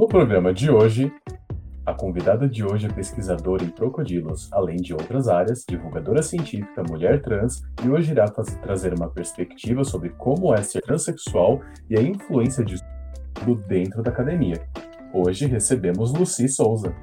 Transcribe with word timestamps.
No 0.00 0.08
programa 0.08 0.50
de 0.50 0.70
hoje, 0.70 1.12
a 1.84 1.92
convidada 1.92 2.48
de 2.48 2.64
hoje 2.64 2.86
é 2.86 2.88
pesquisadora 2.90 3.62
em 3.62 3.68
crocodilos, 3.68 4.50
além 4.50 4.76
de 4.76 4.94
outras 4.94 5.28
áreas, 5.28 5.62
divulgadora 5.68 6.22
científica, 6.22 6.82
mulher 6.88 7.20
trans, 7.20 7.60
e 7.84 7.90
hoje 7.90 8.12
irá 8.12 8.24
trazer 8.62 8.94
uma 8.94 9.10
perspectiva 9.10 9.84
sobre 9.84 10.08
como 10.08 10.54
é 10.54 10.62
ser 10.62 10.80
transexual 10.80 11.60
e 11.90 11.98
a 11.98 12.02
influência 12.02 12.64
disso 12.64 12.82
dentro 13.68 14.02
da 14.02 14.10
academia. 14.10 14.66
Hoje 15.12 15.44
recebemos 15.44 16.14
Luci 16.14 16.48
Souza. 16.48 16.96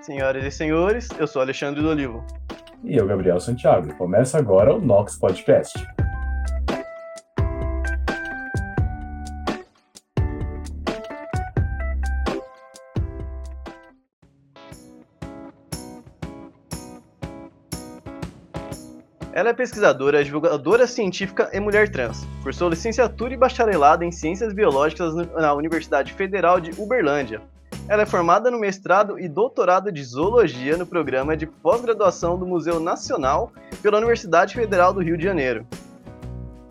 Senhoras 0.00 0.42
e 0.42 0.50
senhores, 0.50 1.10
eu 1.18 1.26
sou 1.26 1.42
Alexandre 1.42 1.82
do 1.82 1.90
Olivo. 1.90 2.24
E 2.82 2.96
eu, 2.96 3.06
Gabriel 3.06 3.38
Santiago. 3.38 3.94
Começa 3.96 4.38
agora 4.38 4.74
o 4.74 4.80
Nox 4.80 5.18
Podcast. 5.18 5.78
Ela 19.46 19.52
é 19.52 19.56
pesquisadora, 19.56 20.24
divulgadora 20.24 20.88
científica 20.88 21.48
e 21.52 21.60
mulher 21.60 21.88
trans. 21.88 22.26
Cursou 22.42 22.68
licenciatura 22.68 23.32
e 23.32 23.36
bacharelado 23.36 24.02
em 24.02 24.10
Ciências 24.10 24.52
Biológicas 24.52 25.14
na 25.14 25.54
Universidade 25.54 26.12
Federal 26.14 26.58
de 26.58 26.72
Uberlândia. 26.76 27.40
Ela 27.88 28.02
é 28.02 28.06
formada 28.06 28.50
no 28.50 28.58
mestrado 28.58 29.20
e 29.20 29.28
doutorado 29.28 29.92
de 29.92 30.02
Zoologia 30.02 30.76
no 30.76 30.84
programa 30.84 31.36
de 31.36 31.46
pós-graduação 31.46 32.36
do 32.36 32.44
Museu 32.44 32.80
Nacional 32.80 33.52
pela 33.80 33.98
Universidade 33.98 34.52
Federal 34.52 34.92
do 34.92 35.00
Rio 35.00 35.16
de 35.16 35.22
Janeiro. 35.22 35.64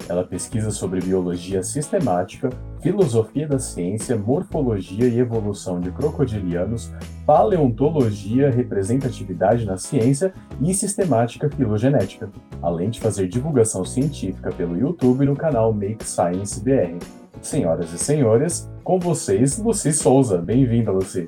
Ela 0.09 0.25
pesquisa 0.25 0.69
sobre 0.69 0.99
biologia 0.99 1.63
sistemática, 1.63 2.49
filosofia 2.85 3.47
da 3.47 3.57
ciência, 3.57 4.15
morfologia 4.15 5.07
e 5.07 5.17
evolução 5.17 5.79
de 5.81 5.89
crocodilianos, 5.89 6.93
paleontologia, 7.25 8.51
representatividade 8.51 9.65
na 9.65 9.75
ciência 9.75 10.31
e 10.61 10.71
sistemática 10.71 11.49
filogenética, 11.49 12.29
além 12.61 12.91
de 12.91 12.99
fazer 12.99 13.27
divulgação 13.27 13.83
científica 13.83 14.51
pelo 14.51 14.77
YouTube 14.77 15.25
no 15.25 15.35
canal 15.35 15.73
Make 15.73 16.05
Science 16.05 16.63
BR. 16.63 17.03
Senhoras 17.41 17.91
e 17.91 17.97
senhores, 17.97 18.69
com 18.83 18.99
vocês, 18.99 19.57
Luci 19.57 19.91
Souza. 19.91 20.37
Bem-vinda, 20.37 20.91
Luci. 20.91 21.27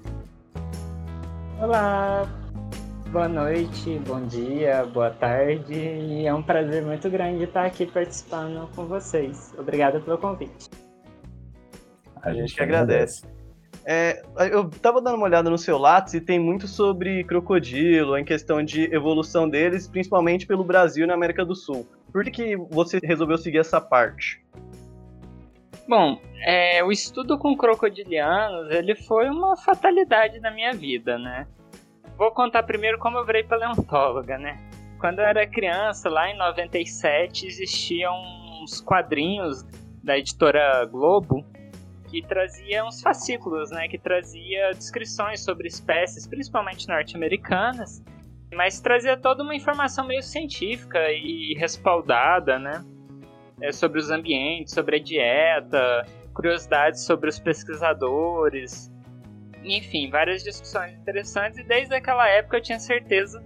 Olá, 1.59 2.29
boa 3.11 3.27
noite, 3.27 3.99
bom 4.07 4.21
dia, 4.27 4.85
boa 4.93 5.09
tarde. 5.09 6.23
É 6.23 6.31
um 6.31 6.43
prazer 6.43 6.85
muito 6.85 7.09
grande 7.09 7.45
estar 7.45 7.65
aqui 7.65 7.87
participando 7.87 8.69
com 8.75 8.85
vocês. 8.85 9.55
Obrigado 9.57 9.99
pelo 10.01 10.19
convite. 10.19 10.86
A 12.27 12.33
gente 12.33 12.53
que 12.53 12.61
agradece. 12.61 13.25
É, 13.85 14.21
eu 14.51 14.69
tava 14.69 15.01
dando 15.01 15.15
uma 15.15 15.23
olhada 15.23 15.49
no 15.49 15.57
seu 15.57 15.77
Lattes 15.77 16.13
e 16.13 16.19
tem 16.19 16.37
muito 16.37 16.67
sobre 16.67 17.23
crocodilo, 17.23 18.17
em 18.17 18.25
questão 18.25 18.61
de 18.61 18.93
evolução 18.93 19.47
deles, 19.47 19.87
principalmente 19.87 20.45
pelo 20.45 20.61
Brasil 20.61 21.05
e 21.05 21.07
na 21.07 21.13
América 21.13 21.45
do 21.45 21.55
Sul. 21.55 21.87
Por 22.11 22.25
que, 22.25 22.31
que 22.31 22.57
você 22.57 22.99
resolveu 23.01 23.37
seguir 23.37 23.59
essa 23.59 23.79
parte? 23.79 24.43
Bom, 25.87 26.19
é, 26.45 26.83
o 26.83 26.91
estudo 26.91 27.37
com 27.37 27.55
crocodilianos, 27.55 28.69
ele 28.71 28.93
foi 28.93 29.29
uma 29.29 29.55
fatalidade 29.55 30.41
na 30.41 30.51
minha 30.51 30.73
vida, 30.73 31.17
né? 31.17 31.47
Vou 32.17 32.31
contar 32.31 32.63
primeiro 32.63 32.99
como 32.99 33.17
eu 33.17 33.25
virei 33.25 33.43
paleontóloga, 33.43 34.37
né? 34.37 34.59
Quando 34.99 35.19
eu 35.19 35.25
era 35.25 35.47
criança, 35.47 36.09
lá 36.09 36.29
em 36.29 36.37
97, 36.37 37.47
existiam 37.47 38.13
uns 38.61 38.81
quadrinhos 38.81 39.63
da 40.03 40.17
editora 40.17 40.83
Globo 40.91 41.45
que 42.21 42.27
trazia 42.27 42.83
uns 42.83 43.01
fascículos, 43.01 43.69
né, 43.69 43.87
que 43.87 43.97
trazia 43.97 44.71
descrições 44.71 45.41
sobre 45.41 45.67
espécies, 45.67 46.25
principalmente 46.25 46.87
norte-americanas, 46.87 48.03
mas 48.53 48.79
trazia 48.79 49.15
toda 49.15 49.43
uma 49.43 49.53
informação 49.53 50.07
meio 50.07 50.23
científica 50.23 51.11
e 51.11 51.53
respaldada, 51.57 52.57
né, 52.57 52.83
é, 53.61 53.71
sobre 53.71 53.99
os 53.99 54.09
ambientes, 54.09 54.73
sobre 54.73 54.95
a 54.95 54.99
dieta, 54.99 56.05
curiosidades 56.33 57.01
sobre 57.01 57.29
os 57.29 57.39
pesquisadores, 57.39 58.91
enfim, 59.63 60.09
várias 60.09 60.43
discussões 60.43 60.93
interessantes. 60.93 61.59
E 61.59 61.63
desde 61.63 61.93
aquela 61.93 62.27
época 62.27 62.57
eu 62.57 62.61
tinha 62.61 62.79
certeza 62.79 63.43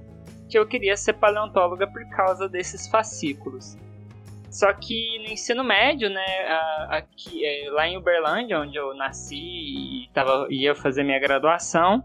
que 0.50 0.58
eu 0.58 0.66
queria 0.66 0.96
ser 0.96 1.14
paleontóloga 1.14 1.88
por 1.88 2.08
causa 2.10 2.48
desses 2.48 2.88
fascículos. 2.88 3.78
Só 4.52 4.74
que 4.74 5.18
no 5.20 5.32
ensino 5.32 5.64
médio, 5.64 6.10
né, 6.10 6.26
aqui, 6.90 7.46
é, 7.46 7.72
lá 7.72 7.88
em 7.88 7.98
Uberlândia, 7.98 8.60
onde 8.60 8.78
eu 8.78 8.94
nasci 8.94 9.38
e 9.38 10.10
tava, 10.14 10.46
ia 10.50 10.76
fazer 10.76 11.06
minha 11.06 11.20
graduação, 11.20 12.04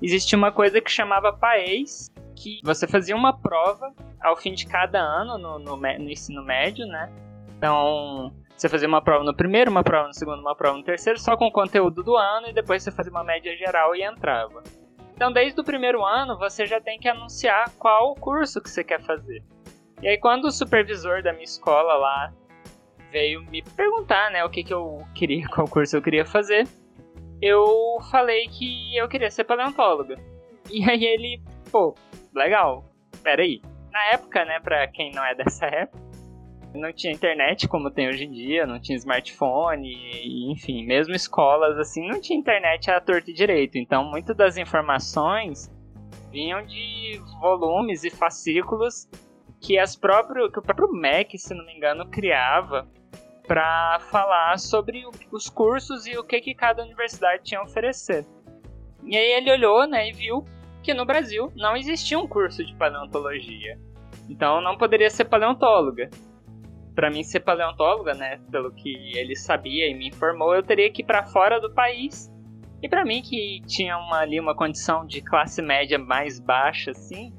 existia 0.00 0.38
uma 0.38 0.52
coisa 0.52 0.80
que 0.80 0.88
chamava 0.88 1.32
PAES, 1.32 2.12
que 2.36 2.60
você 2.62 2.86
fazia 2.86 3.16
uma 3.16 3.36
prova 3.36 3.92
ao 4.22 4.36
fim 4.36 4.52
de 4.52 4.66
cada 4.66 5.00
ano 5.00 5.36
no, 5.36 5.58
no, 5.58 5.76
no 5.76 6.10
ensino 6.10 6.44
médio, 6.44 6.86
né? 6.86 7.10
Então, 7.58 8.32
você 8.56 8.68
fazia 8.68 8.86
uma 8.86 9.02
prova 9.02 9.24
no 9.24 9.34
primeiro, 9.34 9.68
uma 9.68 9.82
prova 9.82 10.06
no 10.06 10.14
segundo, 10.14 10.40
uma 10.40 10.54
prova 10.54 10.78
no 10.78 10.84
terceiro, 10.84 11.18
só 11.18 11.36
com 11.36 11.46
o 11.46 11.52
conteúdo 11.52 12.04
do 12.04 12.16
ano, 12.16 12.48
e 12.48 12.52
depois 12.52 12.84
você 12.84 12.92
fazia 12.92 13.10
uma 13.10 13.24
média 13.24 13.54
geral 13.56 13.96
e 13.96 14.02
entrava. 14.04 14.62
Então, 15.12 15.32
desde 15.32 15.60
o 15.60 15.64
primeiro 15.64 16.04
ano, 16.04 16.38
você 16.38 16.64
já 16.66 16.80
tem 16.80 17.00
que 17.00 17.08
anunciar 17.08 17.68
qual 17.78 18.14
curso 18.14 18.60
que 18.60 18.70
você 18.70 18.84
quer 18.84 19.02
fazer. 19.02 19.42
E 20.02 20.08
aí 20.08 20.18
quando 20.18 20.46
o 20.46 20.50
supervisor 20.50 21.22
da 21.22 21.32
minha 21.32 21.44
escola 21.44 21.94
lá 21.94 22.32
veio 23.10 23.42
me 23.50 23.62
perguntar, 23.62 24.30
né, 24.30 24.44
o 24.44 24.50
que 24.50 24.64
que 24.64 24.72
eu 24.72 25.04
queria, 25.14 25.46
qual 25.50 25.68
curso 25.68 25.96
eu 25.96 26.02
queria 26.02 26.24
fazer, 26.24 26.66
eu 27.42 27.98
falei 28.10 28.48
que 28.48 28.96
eu 28.96 29.08
queria 29.08 29.30
ser 29.30 29.44
paleontóloga. 29.44 30.18
E 30.70 30.88
aí 30.88 31.04
ele, 31.04 31.42
pô, 31.70 31.94
legal, 32.34 32.84
peraí. 33.22 33.60
Na 33.90 34.04
época, 34.12 34.44
né, 34.44 34.60
pra 34.60 34.86
quem 34.86 35.12
não 35.12 35.24
é 35.24 35.34
dessa 35.34 35.66
época, 35.66 36.10
não 36.72 36.92
tinha 36.92 37.12
internet 37.12 37.66
como 37.66 37.90
tem 37.90 38.08
hoje 38.08 38.24
em 38.24 38.30
dia, 38.30 38.66
não 38.66 38.80
tinha 38.80 38.96
smartphone, 38.96 40.52
enfim, 40.52 40.86
mesmo 40.86 41.14
escolas 41.14 41.76
assim, 41.78 42.06
não 42.06 42.20
tinha 42.20 42.38
internet 42.38 42.90
à 42.90 43.00
torta 43.00 43.30
e 43.30 43.34
direito. 43.34 43.76
Então, 43.76 44.04
muitas 44.04 44.36
das 44.36 44.56
informações 44.56 45.68
vinham 46.30 46.64
de 46.64 47.20
volumes 47.40 48.04
e 48.04 48.10
fascículos 48.10 49.08
que 49.60 49.78
as 49.78 49.94
próprio, 49.94 50.50
que 50.50 50.58
o 50.58 50.62
próprio 50.62 50.92
MEC, 50.92 51.38
se 51.38 51.54
não 51.54 51.64
me 51.66 51.74
engano, 51.74 52.06
criava 52.06 52.88
para 53.46 53.98
falar 54.10 54.58
sobre 54.58 55.04
os 55.30 55.48
cursos 55.50 56.06
e 56.06 56.16
o 56.16 56.24
que, 56.24 56.40
que 56.40 56.54
cada 56.54 56.82
universidade 56.82 57.42
tinha 57.42 57.60
a 57.60 57.64
oferecer. 57.64 58.24
E 59.04 59.16
aí 59.16 59.32
ele 59.32 59.50
olhou 59.50 59.86
né, 59.86 60.08
e 60.08 60.12
viu 60.12 60.44
que 60.82 60.94
no 60.94 61.04
Brasil 61.04 61.52
não 61.56 61.76
existia 61.76 62.18
um 62.18 62.26
curso 62.26 62.64
de 62.64 62.74
paleontologia. 62.76 63.78
Então 64.28 64.60
não 64.60 64.78
poderia 64.78 65.10
ser 65.10 65.24
paleontóloga. 65.24 66.08
Para 66.94 67.10
mim 67.10 67.22
ser 67.22 67.40
paleontóloga, 67.40 68.14
né, 68.14 68.40
pelo 68.50 68.72
que 68.72 69.16
ele 69.16 69.36
sabia 69.36 69.88
e 69.88 69.94
me 69.94 70.08
informou, 70.08 70.54
eu 70.54 70.62
teria 70.62 70.90
que 70.90 71.02
ir 71.02 71.04
para 71.04 71.24
fora 71.24 71.60
do 71.60 71.72
país. 71.72 72.32
E 72.82 72.88
para 72.88 73.04
mim 73.04 73.20
que 73.20 73.60
tinha 73.66 73.98
uma, 73.98 74.20
ali 74.20 74.40
uma 74.40 74.54
condição 74.54 75.04
de 75.04 75.20
classe 75.20 75.60
média 75.60 75.98
mais 75.98 76.38
baixa 76.38 76.92
assim, 76.92 77.32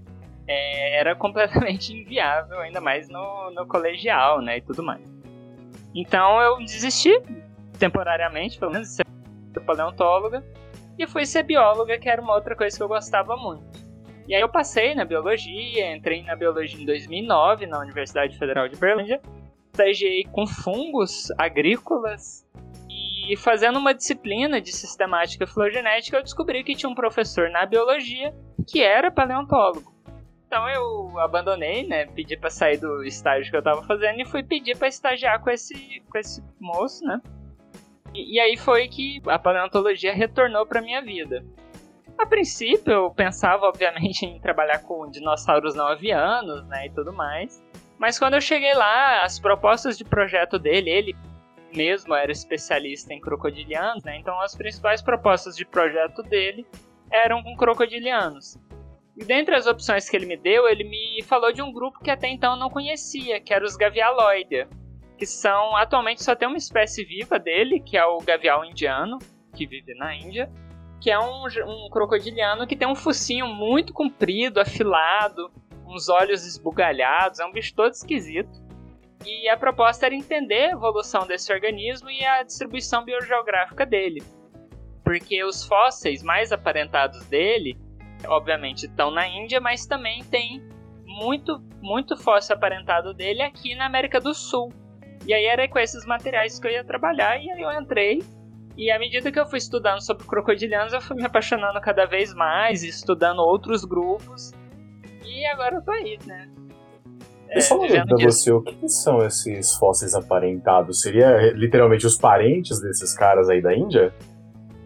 é, 0.51 0.99
era 0.99 1.15
completamente 1.15 1.93
inviável, 1.97 2.59
ainda 2.59 2.81
mais 2.81 3.07
no, 3.07 3.51
no 3.51 3.65
colegial, 3.65 4.41
né, 4.41 4.57
e 4.57 4.61
tudo 4.61 4.83
mais. 4.83 5.01
Então 5.95 6.41
eu 6.41 6.57
desisti, 6.57 7.11
temporariamente, 7.79 8.59
pelo 8.59 8.71
menos, 8.71 8.89
de 8.89 8.95
ser 8.95 9.05
paleontóloga, 9.65 10.43
e 10.97 11.07
fui 11.07 11.25
ser 11.25 11.43
bióloga, 11.43 11.97
que 11.97 12.09
era 12.09 12.21
uma 12.21 12.33
outra 12.33 12.55
coisa 12.55 12.75
que 12.75 12.83
eu 12.83 12.87
gostava 12.87 13.35
muito. 13.35 13.81
E 14.27 14.35
aí 14.35 14.41
eu 14.41 14.49
passei 14.49 14.93
na 14.93 15.03
biologia, 15.03 15.95
entrei 15.95 16.23
na 16.23 16.35
biologia 16.35 16.81
em 16.81 16.85
2009 16.85 17.65
na 17.65 17.79
Universidade 17.79 18.37
Federal 18.37 18.67
de 18.67 18.75
Berlândia, 18.75 19.21
estagiei 19.71 20.25
com 20.25 20.45
fungos 20.45 21.31
agrícolas 21.37 22.45
e 22.89 23.35
fazendo 23.37 23.79
uma 23.79 23.93
disciplina 23.93 24.61
de 24.61 24.71
sistemática 24.71 25.47
filogenética 25.47 26.17
eu 26.17 26.23
descobri 26.23 26.63
que 26.63 26.75
tinha 26.75 26.89
um 26.89 26.95
professor 26.95 27.49
na 27.49 27.65
biologia 27.65 28.33
que 28.67 28.81
era 28.81 29.09
paleontólogo. 29.11 29.90
Então 30.51 30.67
eu 30.67 31.17
abandonei, 31.17 31.87
né? 31.87 32.07
Pedi 32.07 32.35
para 32.35 32.49
sair 32.49 32.75
do 32.75 33.05
estágio 33.05 33.49
que 33.49 33.55
eu 33.55 33.63
tava 33.63 33.83
fazendo 33.83 34.19
e 34.19 34.25
fui 34.25 34.43
pedir 34.43 34.77
para 34.77 34.89
estagiar 34.89 35.39
com 35.39 35.49
esse, 35.49 36.03
com 36.11 36.17
esse 36.17 36.43
moço, 36.59 37.05
né? 37.05 37.21
E, 38.13 38.35
e 38.35 38.37
aí 38.37 38.57
foi 38.57 38.89
que 38.89 39.21
a 39.27 39.39
paleontologia 39.39 40.13
retornou 40.13 40.65
para 40.65 40.81
minha 40.81 41.01
vida. 41.01 41.41
A 42.17 42.25
princípio 42.25 42.91
eu 42.91 43.11
pensava, 43.11 43.65
obviamente, 43.65 44.25
em 44.27 44.41
trabalhar 44.41 44.79
com 44.79 45.09
dinossauros 45.09 45.73
não 45.73 45.87
avianos, 45.87 46.67
né? 46.67 46.87
E 46.87 46.89
tudo 46.89 47.13
mais. 47.13 47.63
Mas 47.97 48.19
quando 48.19 48.33
eu 48.33 48.41
cheguei 48.41 48.73
lá, 48.73 49.21
as 49.23 49.39
propostas 49.39 49.97
de 49.97 50.03
projeto 50.03 50.59
dele, 50.59 50.89
ele 50.89 51.15
mesmo 51.73 52.13
era 52.13 52.29
especialista 52.29 53.13
em 53.13 53.21
crocodilianos, 53.21 54.03
né? 54.03 54.17
Então 54.17 54.37
as 54.41 54.53
principais 54.53 55.01
propostas 55.01 55.55
de 55.55 55.65
projeto 55.65 56.21
dele 56.23 56.67
eram 57.09 57.41
com 57.41 57.55
crocodilianos. 57.55 58.59
E 59.17 59.25
dentre 59.25 59.55
as 59.55 59.67
opções 59.67 60.09
que 60.09 60.15
ele 60.15 60.25
me 60.25 60.37
deu, 60.37 60.67
ele 60.67 60.83
me 60.83 61.21
falou 61.23 61.51
de 61.51 61.61
um 61.61 61.71
grupo 61.71 61.99
que 61.99 62.09
até 62.09 62.27
então 62.27 62.55
não 62.55 62.69
conhecia, 62.69 63.41
que 63.41 63.53
era 63.53 63.65
os 63.65 63.75
Gavialoidea, 63.75 64.69
que 65.17 65.25
são 65.25 65.75
atualmente 65.75 66.23
só 66.23 66.35
tem 66.35 66.47
uma 66.47 66.57
espécie 66.57 67.03
viva 67.03 67.37
dele, 67.37 67.79
que 67.79 67.97
é 67.97 68.05
o 68.05 68.19
gavial 68.19 68.63
indiano, 68.65 69.19
que 69.53 69.67
vive 69.67 69.93
na 69.95 70.15
Índia, 70.15 70.49
que 71.01 71.11
é 71.11 71.19
um, 71.19 71.45
um 71.45 71.89
crocodiliano 71.89 72.65
que 72.65 72.75
tem 72.75 72.87
um 72.87 72.95
focinho 72.95 73.47
muito 73.47 73.93
comprido, 73.93 74.59
afilado, 74.59 75.51
uns 75.85 76.09
olhos 76.09 76.45
esbugalhados, 76.45 77.39
é 77.39 77.45
um 77.45 77.51
bicho 77.51 77.75
todo 77.75 77.91
esquisito. 77.91 78.61
E 79.25 79.47
a 79.49 79.57
proposta 79.57 80.05
era 80.05 80.15
entender 80.15 80.69
a 80.69 80.71
evolução 80.71 81.27
desse 81.27 81.51
organismo 81.53 82.09
e 82.09 82.25
a 82.25 82.43
distribuição 82.43 83.03
biogeográfica 83.03 83.85
dele. 83.85 84.23
Porque 85.03 85.43
os 85.43 85.65
fósseis 85.65 86.23
mais 86.23 86.51
aparentados 86.51 87.23
dele, 87.25 87.77
obviamente, 88.27 88.85
estão 88.85 89.11
na 89.11 89.27
Índia, 89.27 89.59
mas 89.59 89.85
também 89.85 90.23
tem 90.23 90.61
muito, 91.05 91.61
muito 91.81 92.15
fóssil 92.15 92.55
aparentado 92.55 93.13
dele 93.13 93.41
aqui 93.41 93.75
na 93.75 93.85
América 93.85 94.19
do 94.19 94.33
Sul. 94.33 94.71
E 95.25 95.33
aí 95.33 95.45
era 95.45 95.67
com 95.67 95.77
esses 95.77 96.05
materiais 96.05 96.59
que 96.59 96.67
eu 96.67 96.71
ia 96.71 96.83
trabalhar, 96.83 97.37
e 97.41 97.51
aí 97.51 97.61
eu 97.61 97.71
entrei. 97.71 98.21
E 98.77 98.89
à 98.89 98.97
medida 98.97 99.31
que 99.31 99.39
eu 99.39 99.45
fui 99.45 99.59
estudando 99.59 100.01
sobre 100.01 100.25
crocodilianos, 100.25 100.93
eu 100.93 101.01
fui 101.01 101.15
me 101.15 101.25
apaixonando 101.25 101.79
cada 101.81 102.05
vez 102.05 102.33
mais, 102.33 102.83
estudando 102.83 103.39
outros 103.39 103.85
grupos. 103.85 104.51
E 105.23 105.45
agora 105.47 105.75
eu 105.75 105.81
tô 105.81 105.91
aí, 105.91 106.17
né? 106.25 106.49
Deixa 107.53 107.73
eu 107.73 107.83
é, 107.83 108.05
pra 108.05 108.17
você, 108.17 108.51
o 108.51 108.61
que 108.61 108.87
são 108.87 109.25
esses 109.25 109.75
fósseis 109.75 110.15
aparentados? 110.15 111.01
Seria 111.01 111.51
literalmente 111.51 112.05
os 112.05 112.17
parentes 112.17 112.79
desses 112.79 113.13
caras 113.13 113.49
aí 113.49 113.61
da 113.61 113.75
Índia? 113.75 114.13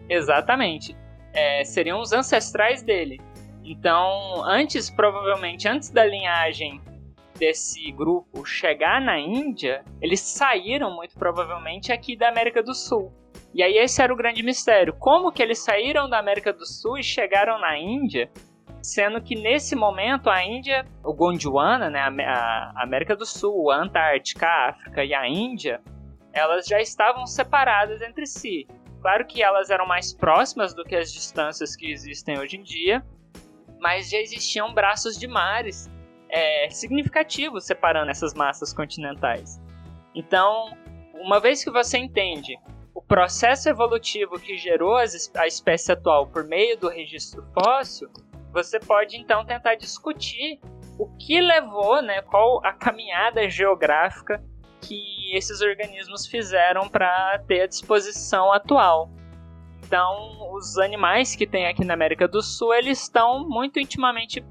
Exatamente. 0.08 0.96
É, 1.32 1.64
seriam 1.64 2.00
os 2.00 2.12
ancestrais 2.12 2.82
dele. 2.82 3.20
Então, 3.68 4.44
antes, 4.44 4.88
provavelmente, 4.88 5.66
antes 5.66 5.90
da 5.90 6.04
linhagem 6.04 6.80
desse 7.36 7.90
grupo 7.90 8.46
chegar 8.46 9.00
na 9.00 9.18
Índia, 9.18 9.84
eles 10.00 10.20
saíram 10.20 10.94
muito 10.94 11.18
provavelmente 11.18 11.92
aqui 11.92 12.16
da 12.16 12.28
América 12.28 12.62
do 12.62 12.72
Sul. 12.72 13.12
E 13.52 13.62
aí 13.62 13.76
esse 13.76 14.00
era 14.00 14.12
o 14.12 14.16
grande 14.16 14.42
mistério. 14.42 14.94
Como 14.94 15.32
que 15.32 15.42
eles 15.42 15.58
saíram 15.58 16.08
da 16.08 16.18
América 16.18 16.52
do 16.52 16.64
Sul 16.64 16.96
e 16.96 17.02
chegaram 17.02 17.58
na 17.58 17.76
Índia 17.76 18.30
sendo 18.80 19.20
que 19.20 19.34
nesse 19.34 19.74
momento 19.74 20.30
a 20.30 20.44
Índia, 20.44 20.86
o 21.02 21.12
Gondwana, 21.12 21.90
né, 21.90 22.00
a 22.00 22.72
América 22.76 23.16
do 23.16 23.26
Sul, 23.26 23.72
a 23.72 23.82
Antártica, 23.82 24.46
a 24.46 24.68
África 24.70 25.04
e 25.04 25.12
a 25.12 25.28
Índia, 25.28 25.80
elas 26.32 26.66
já 26.66 26.80
estavam 26.80 27.26
separadas 27.26 28.00
entre 28.00 28.26
si. 28.26 28.64
Claro 29.02 29.26
que 29.26 29.42
elas 29.42 29.70
eram 29.70 29.86
mais 29.86 30.14
próximas 30.14 30.72
do 30.72 30.84
que 30.84 30.94
as 30.94 31.12
distâncias 31.12 31.74
que 31.74 31.90
existem 31.90 32.38
hoje 32.38 32.58
em 32.58 32.62
dia, 32.62 33.04
mas 33.80 34.10
já 34.10 34.18
existiam 34.18 34.72
braços 34.72 35.18
de 35.18 35.26
mares 35.26 35.90
é, 36.28 36.68
significativos 36.70 37.64
separando 37.64 38.10
essas 38.10 38.34
massas 38.34 38.72
continentais. 38.72 39.60
Então, 40.14 40.76
uma 41.14 41.40
vez 41.40 41.62
que 41.62 41.70
você 41.70 41.98
entende 41.98 42.58
o 42.94 43.02
processo 43.02 43.68
evolutivo 43.68 44.38
que 44.40 44.56
gerou 44.56 44.96
a 44.96 45.46
espécie 45.46 45.92
atual 45.92 46.26
por 46.26 46.44
meio 46.44 46.78
do 46.78 46.88
registro 46.88 47.46
fóssil, 47.52 48.08
você 48.52 48.80
pode 48.80 49.18
então 49.18 49.44
tentar 49.44 49.74
discutir 49.74 50.58
o 50.98 51.06
que 51.18 51.40
levou, 51.40 52.00
né, 52.00 52.22
qual 52.22 52.64
a 52.64 52.72
caminhada 52.72 53.48
geográfica 53.50 54.42
que 54.80 55.36
esses 55.36 55.60
organismos 55.60 56.26
fizeram 56.26 56.88
para 56.88 57.38
ter 57.46 57.62
a 57.62 57.66
disposição 57.66 58.50
atual. 58.50 59.10
Então, 59.86 60.52
os 60.52 60.78
animais 60.78 61.36
que 61.36 61.46
tem 61.46 61.68
aqui 61.68 61.84
na 61.84 61.94
América 61.94 62.26
do 62.26 62.42
Sul, 62.42 62.74
eles 62.74 63.02
estão 63.02 63.48
muito 63.48 63.78
intimamente 63.78 64.44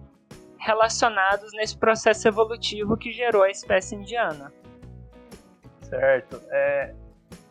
relacionados 0.57 1.51
nesse 1.51 1.77
processo 1.77 2.25
evolutivo 2.25 2.95
que 2.95 3.11
gerou 3.11 3.43
a 3.43 3.49
espécie 3.49 3.95
indiana. 3.95 4.51
Certo. 5.81 6.41
É, 6.49 6.93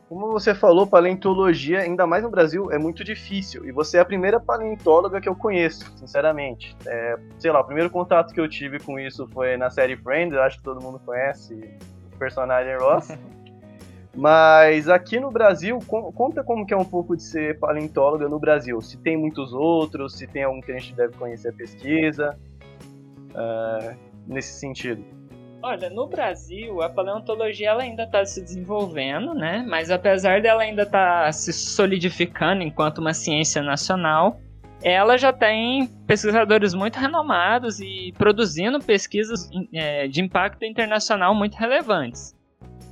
como 0.09 0.33
você 0.33 0.55
falou, 0.55 0.87
paleontologia, 0.87 1.81
ainda 1.81 2.07
mais 2.07 2.23
no 2.23 2.31
Brasil, 2.31 2.73
é 2.73 2.79
muito 2.79 3.05
difícil. 3.05 3.67
E 3.67 3.71
você 3.71 3.99
é 3.99 4.01
a 4.01 4.05
primeira 4.05 4.41
paleontóloga 4.41 5.21
que 5.21 5.29
eu 5.29 5.37
conheço, 5.37 5.93
sinceramente. 5.99 6.75
É, 6.87 7.19
sei 7.39 7.53
lá, 7.53 7.61
o 7.61 7.65
primeiro 7.65 7.91
contato 7.91 8.33
que 8.33 8.41
eu 8.41 8.49
tive 8.49 8.81
com 8.81 8.99
isso 8.99 9.29
foi 9.29 9.59
na 9.59 9.69
série 9.69 9.95
Friends, 9.99 10.39
acho 10.39 10.57
que 10.57 10.65
todo 10.65 10.83
mundo 10.83 10.99
conhece 11.05 11.55
o 12.15 12.19
personagem 12.19 12.79
Ross. 12.79 13.09
Mas 14.15 14.89
aqui 14.89 15.19
no 15.19 15.31
Brasil, 15.31 15.79
conta 15.87 16.45
como 16.45 16.65
que 16.65 16.73
é 16.73 16.77
um 16.77 16.85
pouco 16.85 17.17
de 17.17 17.23
ser 17.23 17.59
paleontóloga 17.59 18.29
no 18.29 18.39
Brasil. 18.39 18.81
Se 18.81 18.97
tem 18.97 19.17
muitos 19.17 19.53
outros, 19.53 20.17
se 20.17 20.27
tem 20.27 20.45
algum 20.45 20.61
que 20.61 20.71
a 20.71 20.79
gente 20.79 20.95
deve 20.95 21.17
conhecer 21.17 21.49
a 21.49 21.53
pesquisa, 21.53 22.39
uh, 23.31 23.97
nesse 24.27 24.59
sentido. 24.59 25.05
Olha, 25.63 25.89
no 25.89 26.07
Brasil, 26.07 26.83
a 26.83 26.91
paleontologia 26.91 27.71
ela 27.71 27.83
ainda 27.83 28.05
está 28.05 28.25
se 28.25 28.43
desenvolvendo, 28.43 29.35
né? 29.35 29.65
Mas 29.67 29.91
apesar 29.91 30.43
dela 30.43 30.63
ainda 30.63 30.83
estar 30.83 31.25
tá 31.25 31.33
se 31.33 31.53
solidificando 31.53 32.63
enquanto 32.63 32.99
uma 32.99 33.15
ciência 33.15 33.63
nacional, 33.63 34.39
ela 34.83 35.17
já 35.17 35.33
tem 35.33 35.87
pesquisadores 36.07 36.75
muito 36.75 36.99
renomados 36.99 37.81
e 37.81 38.13
produzindo 38.19 38.79
pesquisas 38.79 39.49
é, 39.73 40.07
de 40.07 40.21
impacto 40.21 40.67
internacional 40.67 41.35
muito 41.35 41.55
relevantes. 41.55 42.37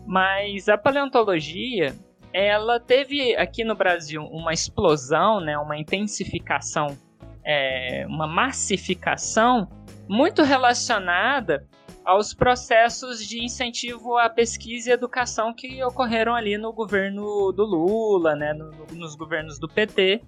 Mas 0.07 0.69
a 0.69 0.77
paleontologia, 0.77 1.95
ela 2.33 2.81
teve 2.81 3.37
aqui 3.37 3.65
no 3.65 3.75
Brasil 3.75 4.23
uma 4.25 4.53
explosão, 4.53 5.41
né, 5.41 5.57
uma 5.59 5.77
intensificação, 5.77 6.97
é, 7.45 8.05
uma 8.09 8.27
massificação 8.27 9.69
muito 10.09 10.43
relacionada 10.43 11.67
aos 12.05 12.35
processos 12.35 13.27
de 13.27 13.43
incentivo 13.43 14.17
à 14.19 14.29
pesquisa 14.29 14.91
e 14.91 14.93
educação 14.93 15.55
que 15.55 15.83
ocorreram 15.85 16.35
ali 16.35 16.59
no 16.59 16.73
governo 16.73 17.53
do 17.53 17.65
Lula, 17.65 18.35
né, 18.35 18.53
no, 18.53 18.71
nos 18.93 19.15
governos 19.15 19.59
do 19.59 19.69
PT, 19.69 20.21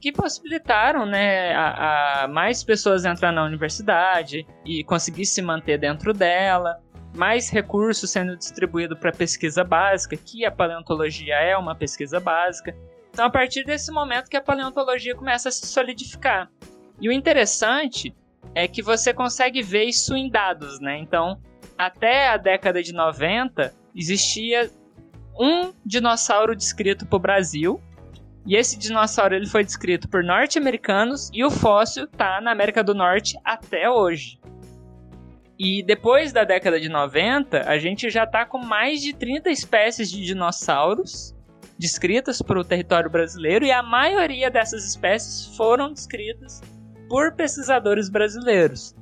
que 0.00 0.12
possibilitaram 0.12 1.04
né, 1.04 1.52
a, 1.54 2.24
a 2.24 2.28
mais 2.28 2.62
pessoas 2.62 3.04
entrar 3.04 3.32
na 3.32 3.44
universidade 3.44 4.46
e 4.64 4.84
conseguir 4.84 5.26
se 5.26 5.42
manter 5.42 5.78
dentro 5.78 6.14
dela, 6.14 6.80
mais 7.14 7.50
recursos 7.50 8.10
sendo 8.10 8.36
distribuídos 8.36 8.98
para 8.98 9.12
pesquisa 9.12 9.64
básica, 9.64 10.16
que 10.16 10.44
a 10.44 10.50
paleontologia 10.50 11.34
é 11.34 11.56
uma 11.56 11.74
pesquisa 11.74 12.20
básica. 12.20 12.76
Então, 13.10 13.26
a 13.26 13.30
partir 13.30 13.64
desse 13.64 13.90
momento 13.90 14.28
que 14.28 14.36
a 14.36 14.42
paleontologia 14.42 15.14
começa 15.14 15.48
a 15.48 15.52
se 15.52 15.66
solidificar. 15.66 16.50
E 17.00 17.08
o 17.08 17.12
interessante 17.12 18.14
é 18.54 18.68
que 18.68 18.82
você 18.82 19.12
consegue 19.12 19.62
ver 19.62 19.84
isso 19.84 20.14
em 20.14 20.30
dados, 20.30 20.80
né? 20.80 20.98
Então, 20.98 21.40
até 21.76 22.28
a 22.28 22.36
década 22.36 22.82
de 22.82 22.92
90, 22.92 23.74
existia 23.94 24.70
um 25.38 25.72
dinossauro 25.84 26.54
descrito 26.56 27.06
para 27.06 27.16
o 27.16 27.20
Brasil. 27.20 27.80
E 28.46 28.56
esse 28.56 28.78
dinossauro 28.78 29.34
ele 29.34 29.46
foi 29.46 29.62
descrito 29.62 30.08
por 30.08 30.24
norte-americanos 30.24 31.30
e 31.32 31.44
o 31.44 31.50
fóssil 31.50 32.04
está 32.04 32.40
na 32.40 32.50
América 32.50 32.82
do 32.82 32.94
Norte 32.94 33.38
até 33.44 33.90
hoje. 33.90 34.40
E 35.58 35.82
depois 35.82 36.32
da 36.32 36.44
década 36.44 36.78
de 36.78 36.88
90, 36.88 37.68
a 37.68 37.78
gente 37.78 38.08
já 38.10 38.22
está 38.22 38.44
com 38.44 38.58
mais 38.58 39.02
de 39.02 39.12
30 39.12 39.50
espécies 39.50 40.08
de 40.10 40.24
dinossauros 40.24 41.34
descritas 41.76 42.40
para 42.40 42.60
o 42.60 42.64
território 42.64 43.10
brasileiro 43.10 43.64
e 43.64 43.72
a 43.72 43.82
maioria 43.82 44.50
dessas 44.50 44.84
espécies 44.84 45.56
foram 45.56 45.92
descritas 45.92 46.60
por 47.08 47.32
pesquisadores 47.34 48.08
brasileiros. 48.08 48.94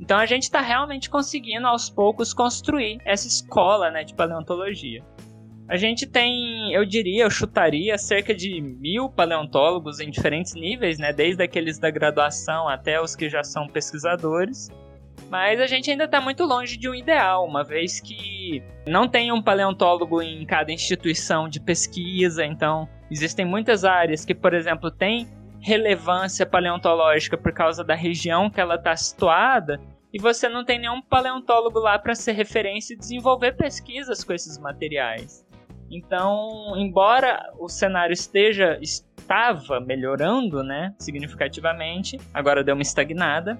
Então 0.00 0.18
a 0.18 0.26
gente 0.26 0.44
está 0.44 0.60
realmente 0.60 1.08
conseguindo 1.08 1.66
aos 1.66 1.88
poucos 1.88 2.34
construir 2.34 2.98
essa 3.04 3.26
escola 3.26 3.90
né, 3.90 4.04
de 4.04 4.14
paleontologia. 4.14 5.02
A 5.66 5.76
gente 5.76 6.06
tem, 6.06 6.72
eu 6.74 6.84
diria, 6.84 7.24
eu 7.24 7.30
chutaria 7.30 7.96
cerca 7.96 8.34
de 8.34 8.60
mil 8.60 9.08
paleontólogos 9.08 9.98
em 9.98 10.10
diferentes 10.10 10.54
níveis, 10.54 10.98
né, 10.98 11.12
desde 11.12 11.42
aqueles 11.42 11.78
da 11.78 11.90
graduação 11.90 12.68
até 12.68 13.00
os 13.00 13.16
que 13.16 13.30
já 13.30 13.42
são 13.42 13.66
pesquisadores. 13.66 14.68
Mas 15.30 15.60
a 15.60 15.66
gente 15.66 15.90
ainda 15.90 16.04
está 16.04 16.20
muito 16.20 16.44
longe 16.44 16.76
de 16.76 16.88
um 16.88 16.94
ideal, 16.94 17.46
uma 17.46 17.64
vez 17.64 18.00
que 18.00 18.62
não 18.86 19.08
tem 19.08 19.32
um 19.32 19.42
paleontólogo 19.42 20.22
em 20.22 20.44
cada 20.44 20.70
instituição 20.70 21.48
de 21.48 21.60
pesquisa, 21.60 22.44
então 22.44 22.88
existem 23.10 23.44
muitas 23.44 23.84
áreas 23.84 24.24
que, 24.24 24.34
por 24.34 24.54
exemplo, 24.54 24.90
têm 24.90 25.28
relevância 25.60 26.44
paleontológica 26.44 27.38
por 27.38 27.52
causa 27.52 27.82
da 27.82 27.94
região 27.94 28.50
que 28.50 28.60
ela 28.60 28.74
está 28.74 28.94
situada, 28.94 29.80
e 30.12 30.18
você 30.20 30.48
não 30.48 30.64
tem 30.64 30.78
nenhum 30.78 31.02
paleontólogo 31.02 31.80
lá 31.80 31.98
para 31.98 32.14
ser 32.14 32.32
referência 32.32 32.94
e 32.94 32.96
desenvolver 32.96 33.56
pesquisas 33.56 34.22
com 34.22 34.32
esses 34.32 34.58
materiais. 34.58 35.44
Então, 35.90 36.74
embora 36.76 37.50
o 37.58 37.68
cenário 37.68 38.12
esteja 38.12 38.78
estava 38.80 39.80
melhorando, 39.80 40.62
né, 40.62 40.94
significativamente, 40.98 42.20
agora 42.32 42.62
deu 42.62 42.74
uma 42.74 42.82
estagnada, 42.82 43.58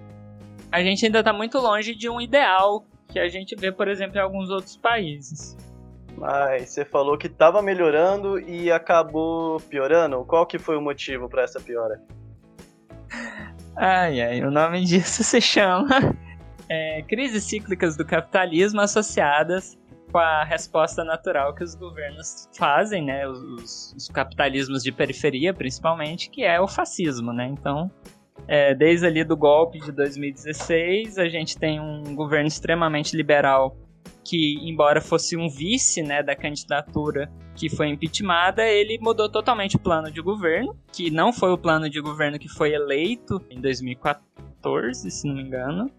a 0.75 0.83
gente 0.83 1.07
ainda 1.07 1.21
está 1.21 1.33
muito 1.33 1.57
longe 1.59 1.95
de 1.95 2.09
um 2.09 2.21
ideal 2.21 2.85
que 3.09 3.21
a 3.21 3.29
gente 3.29 3.55
vê, 3.55 3.71
por 3.71 3.87
exemplo, 3.87 4.19
em 4.19 4.21
alguns 4.21 4.51
outros 4.51 4.77
países. 4.77 5.57
Mas 6.17 6.71
você 6.71 6.85
falou 6.85 7.17
que 7.17 7.29
estava 7.29 7.63
melhorando 7.63 8.41
e 8.41 8.73
acabou 8.73 9.61
piorando. 9.61 10.25
Qual 10.25 10.45
que 10.45 10.59
foi 10.59 10.77
o 10.77 10.81
motivo 10.81 11.29
para 11.29 11.43
essa 11.43 11.61
piora? 11.61 12.03
Ai, 13.77 14.21
ai, 14.21 14.43
o 14.43 14.51
nome 14.51 14.85
disso 14.85 15.23
se 15.23 15.41
chama 15.41 16.17
é, 16.69 17.03
crises 17.03 17.45
cíclicas 17.45 17.97
do 17.97 18.05
capitalismo 18.05 18.81
associadas 18.81 19.79
com 20.11 20.19
a 20.19 20.43
resposta 20.43 21.05
natural 21.05 21.55
que 21.55 21.63
os 21.63 21.77
governos 21.77 22.49
fazem, 22.53 23.05
né? 23.05 23.29
Os, 23.29 23.93
os 23.97 24.09
capitalismos 24.09 24.83
de 24.83 24.91
periferia, 24.91 25.55
principalmente, 25.55 26.31
que 26.31 26.43
é 26.43 26.61
o 26.61 26.67
fascismo, 26.67 27.33
né? 27.33 27.47
Então, 27.47 27.89
é, 28.47 28.75
desde 28.75 29.07
ali 29.07 29.25
do 29.25 29.37
golpe 29.37 29.79
de 29.81 29.91
2016, 29.93 31.19
a 31.19 31.29
gente 31.29 31.57
tem 31.57 31.81
um 31.81 32.15
governo 32.15 32.49
extremamente 32.49 33.17
liberal 33.17 33.77
que, 34.23 34.59
embora 34.63 35.01
fosse 35.01 35.37
um 35.37 35.49
vice 35.49 36.03
né, 36.03 36.23
da 36.23 36.35
candidatura 36.35 37.31
que 37.55 37.69
foi 37.69 37.89
impeachmentada, 37.89 38.67
ele 38.67 38.99
mudou 38.99 39.29
totalmente 39.29 39.77
o 39.77 39.79
plano 39.79 40.11
de 40.11 40.21
governo, 40.21 40.77
que 40.93 41.11
não 41.11 41.33
foi 41.33 41.51
o 41.53 41.59
plano 41.59 41.89
de 41.89 42.01
governo 42.01 42.39
que 42.39 42.49
foi 42.49 42.73
eleito 42.73 43.41
em 43.51 43.61
2014, 43.61 45.11
se 45.11 45.27
não 45.27 45.35
me 45.35 45.43
engano. 45.43 45.91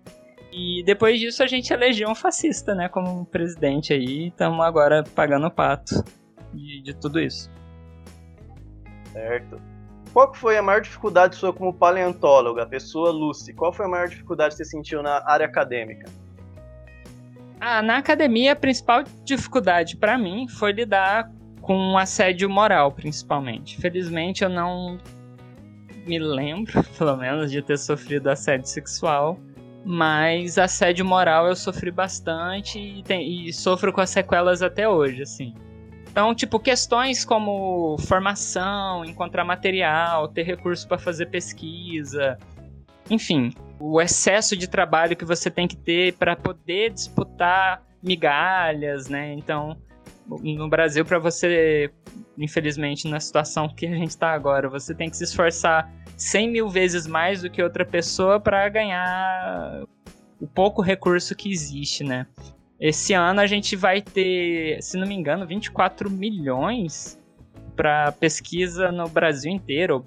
E 0.51 0.83
depois 0.83 1.19
disso 1.19 1.43
a 1.43 1.47
gente 1.47 1.71
elegeu 1.71 2.09
um 2.09 2.15
fascista, 2.15 2.73
né, 2.73 2.89
como 2.89 3.25
presidente 3.25 3.93
aí, 3.93 4.27
estamos 4.27 4.65
agora 4.65 5.03
pagando 5.03 5.47
o 5.47 5.51
pato 5.51 6.03
de, 6.53 6.81
de 6.81 6.93
tudo 6.93 7.19
isso. 7.19 7.49
Certo. 9.11 9.74
Qual 10.15 10.33
foi 10.33 10.57
a 10.57 10.61
maior 10.61 10.79
dificuldade 10.79 11.35
sua 11.35 11.51
como 11.51 11.73
paleontóloga, 11.73 12.65
pessoa 12.65 13.11
Lucy? 13.11 13.53
Qual 13.53 13.73
foi 13.73 13.85
a 13.85 13.89
maior 13.89 14.07
dificuldade 14.07 14.55
que 14.55 14.63
você 14.63 14.63
sentiu 14.63 15.03
na 15.03 15.21
área 15.29 15.45
acadêmica? 15.45 16.09
Ah, 17.59 17.81
na 17.81 17.97
academia, 17.97 18.53
a 18.53 18.55
principal 18.55 19.03
dificuldade 19.25 19.97
para 19.97 20.17
mim 20.17 20.47
foi 20.47 20.71
lidar 20.71 21.29
com 21.59 21.97
assédio 21.97 22.49
moral, 22.49 22.93
principalmente. 22.93 23.75
Felizmente, 23.81 24.41
eu 24.41 24.49
não 24.49 24.97
me 26.07 26.17
lembro, 26.17 26.81
pelo 26.97 27.17
menos, 27.17 27.51
de 27.51 27.61
ter 27.61 27.77
sofrido 27.77 28.29
assédio 28.29 28.69
sexual. 28.69 29.37
Mas 29.83 30.57
assédio 30.57 31.03
moral 31.03 31.45
eu 31.45 31.57
sofri 31.57 31.91
bastante 31.91 32.79
e, 32.79 33.03
tem, 33.03 33.49
e 33.49 33.51
sofro 33.51 33.91
com 33.91 33.99
as 33.99 34.11
sequelas 34.11 34.61
até 34.61 34.87
hoje, 34.87 35.23
assim. 35.23 35.53
Então, 36.15 36.33
tipo, 36.33 36.57
questões 36.57 37.25
como 37.25 37.97
formação, 38.07 39.03
encontrar 39.03 39.43
material, 39.43 40.29
ter 40.29 40.43
recurso 40.43 40.87
para 40.87 40.97
fazer 40.97 41.25
pesquisa, 41.25 42.39
enfim, 43.09 43.53
o 43.77 44.01
excesso 44.01 44.55
de 44.55 44.65
trabalho 44.65 45.17
que 45.17 45.25
você 45.25 45.51
tem 45.51 45.67
que 45.67 45.75
ter 45.75 46.13
para 46.13 46.33
poder 46.33 46.93
disputar 46.93 47.83
migalhas, 48.01 49.09
né? 49.09 49.33
Então, 49.33 49.75
no 50.25 50.69
Brasil, 50.69 51.03
para 51.03 51.19
você, 51.19 51.91
infelizmente, 52.37 53.09
na 53.09 53.19
situação 53.19 53.67
que 53.67 53.85
a 53.85 53.93
gente 53.93 54.11
está 54.11 54.31
agora, 54.31 54.69
você 54.69 54.95
tem 54.95 55.09
que 55.09 55.17
se 55.17 55.25
esforçar 55.25 55.91
100 56.15 56.49
mil 56.49 56.69
vezes 56.69 57.05
mais 57.05 57.41
do 57.41 57.49
que 57.49 57.61
outra 57.61 57.83
pessoa 57.85 58.39
para 58.39 58.69
ganhar 58.69 59.83
o 60.39 60.47
pouco 60.47 60.81
recurso 60.81 61.35
que 61.35 61.51
existe, 61.51 62.05
né? 62.05 62.25
Esse 62.79 63.13
ano 63.13 63.39
a 63.39 63.47
gente 63.47 63.75
vai 63.75 64.01
ter, 64.01 64.81
se 64.81 64.97
não 64.97 65.07
me 65.07 65.15
engano, 65.15 65.47
24 65.47 66.09
milhões 66.09 67.17
para 67.75 68.11
pesquisa 68.13 68.91
no 68.91 69.07
Brasil 69.07 69.51
inteiro, 69.51 70.03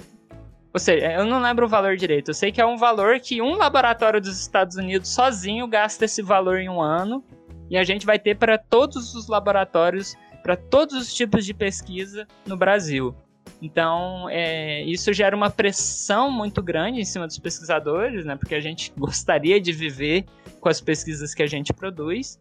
ou 0.73 0.81
seja, 0.81 1.07
eu 1.13 1.25
não 1.25 1.41
lembro 1.41 1.67
o 1.67 1.69
valor 1.69 1.97
direito. 1.97 2.31
Eu 2.31 2.35
sei 2.35 2.53
que 2.53 2.61
é 2.61 2.67
um 2.67 2.77
valor 2.77 3.19
que 3.21 3.41
um 3.41 3.57
laboratório 3.57 4.21
dos 4.21 4.39
Estados 4.41 4.77
Unidos 4.77 5.09
sozinho 5.09 5.67
gasta 5.67 6.05
esse 6.05 6.23
valor 6.23 6.59
em 6.59 6.69
um 6.69 6.81
ano. 6.81 7.25
E 7.71 7.77
a 7.77 7.85
gente 7.85 8.07
vai 8.07 8.19
ter 8.19 8.37
para 8.37 8.57
todos 8.57 9.15
os 9.15 9.29
laboratórios, 9.29 10.15
para 10.43 10.57
todos 10.57 10.95
os 10.95 11.15
tipos 11.15 11.45
de 11.45 11.53
pesquisa 11.53 12.27
no 12.47 12.57
Brasil. 12.57 13.15
Então, 13.61 14.29
é, 14.31 14.83
isso 14.85 15.13
gera 15.13 15.35
uma 15.35 15.51
pressão 15.51 16.31
muito 16.31 16.63
grande 16.63 17.01
em 17.01 17.05
cima 17.05 17.27
dos 17.27 17.39
pesquisadores, 17.39 18.25
né? 18.25 18.37
Porque 18.37 18.55
a 18.55 18.61
gente 18.61 18.93
gostaria 18.97 19.61
de 19.61 19.73
viver 19.73 20.25
com 20.61 20.69
as 20.69 20.81
pesquisas 20.81 21.35
que 21.35 21.43
a 21.43 21.47
gente 21.47 21.73
produz. 21.73 22.39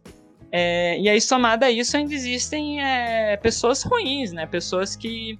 É, 0.50 0.98
e 0.98 1.08
aí, 1.08 1.20
somado 1.20 1.64
a 1.64 1.70
isso, 1.70 1.96
ainda 1.96 2.14
existem 2.14 2.82
é, 2.82 3.36
pessoas 3.36 3.82
ruins, 3.82 4.32
né? 4.32 4.46
Pessoas 4.46 4.96
que 4.96 5.38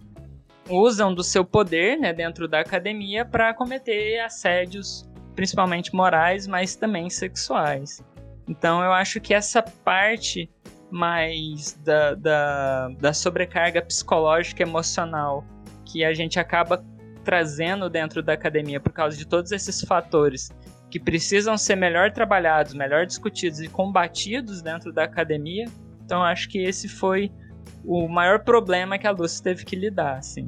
usam 0.69 1.15
do 1.15 1.25
seu 1.25 1.45
poder 1.45 1.99
né, 1.99 2.13
dentro 2.13 2.47
da 2.47 2.61
academia 2.61 3.25
para 3.25 3.55
cometer 3.55 4.21
assédios, 4.21 5.09
principalmente 5.35 5.95
morais, 5.95 6.47
mas 6.47 6.77
também 6.77 7.09
sexuais. 7.09 8.03
Então 8.47 8.83
eu 8.83 8.93
acho 8.93 9.21
que 9.21 9.35
essa 9.35 9.63
parte 9.63 10.51
mais 10.91 11.79
da, 11.85 12.15
da, 12.15 12.89
da 12.99 13.13
sobrecarga 13.13 13.83
psicológica 13.83 14.63
emocional 14.63 15.45
que 15.85 16.05
a 16.05 16.15
gente 16.15 16.39
acaba 16.39 16.85
trazendo 17.25 17.91
dentro 17.91 18.23
da 18.23 18.33
academia 18.33 18.81
por 18.81 18.93
causa 18.93 19.17
de 19.17 19.27
todos 19.27 19.53
esses 19.53 19.83
fatores 19.83 20.51
que 20.91 20.99
precisam 20.99 21.57
ser 21.57 21.77
melhor 21.77 22.13
trabalhados, 22.13 22.75
melhor 22.75 23.07
discutidos 23.07 23.61
e 23.61 23.69
combatidos 23.69 24.63
dentro 24.63 24.93
da 24.93 25.05
academia. 25.05 25.67
Então 26.05 26.23
acho 26.23 26.49
que 26.49 26.59
esse 26.59 26.89
foi 26.89 27.31
o 27.85 28.09
maior 28.09 28.41
problema 28.41 28.99
que 28.99 29.07
a 29.07 29.11
Lucy 29.11 29.43
teve 29.43 29.65
que 29.65 29.77
lidar, 29.77 30.17
assim. 30.17 30.47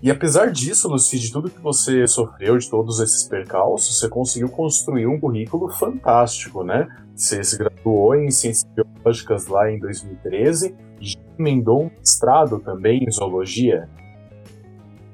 E 0.00 0.10
apesar 0.10 0.52
disso, 0.52 0.88
Lucy, 0.88 1.18
de 1.18 1.32
tudo 1.32 1.50
que 1.50 1.60
você 1.60 2.06
sofreu, 2.06 2.56
de 2.56 2.70
todos 2.70 3.00
esses 3.00 3.24
percalços, 3.24 3.98
você 3.98 4.08
conseguiu 4.08 4.48
construir 4.48 5.06
um 5.06 5.18
currículo 5.18 5.68
fantástico, 5.70 6.62
né? 6.62 6.86
Você 7.16 7.42
se 7.42 7.58
graduou 7.58 8.14
em 8.14 8.30
Ciências 8.30 8.70
Biológicas 8.72 9.48
lá 9.48 9.70
em 9.70 9.80
2013 9.80 10.76
e 11.00 11.16
emendou 11.36 11.84
um 11.84 11.90
mestrado 11.98 12.60
também 12.60 13.02
em 13.02 13.10
Zoologia. 13.10 13.88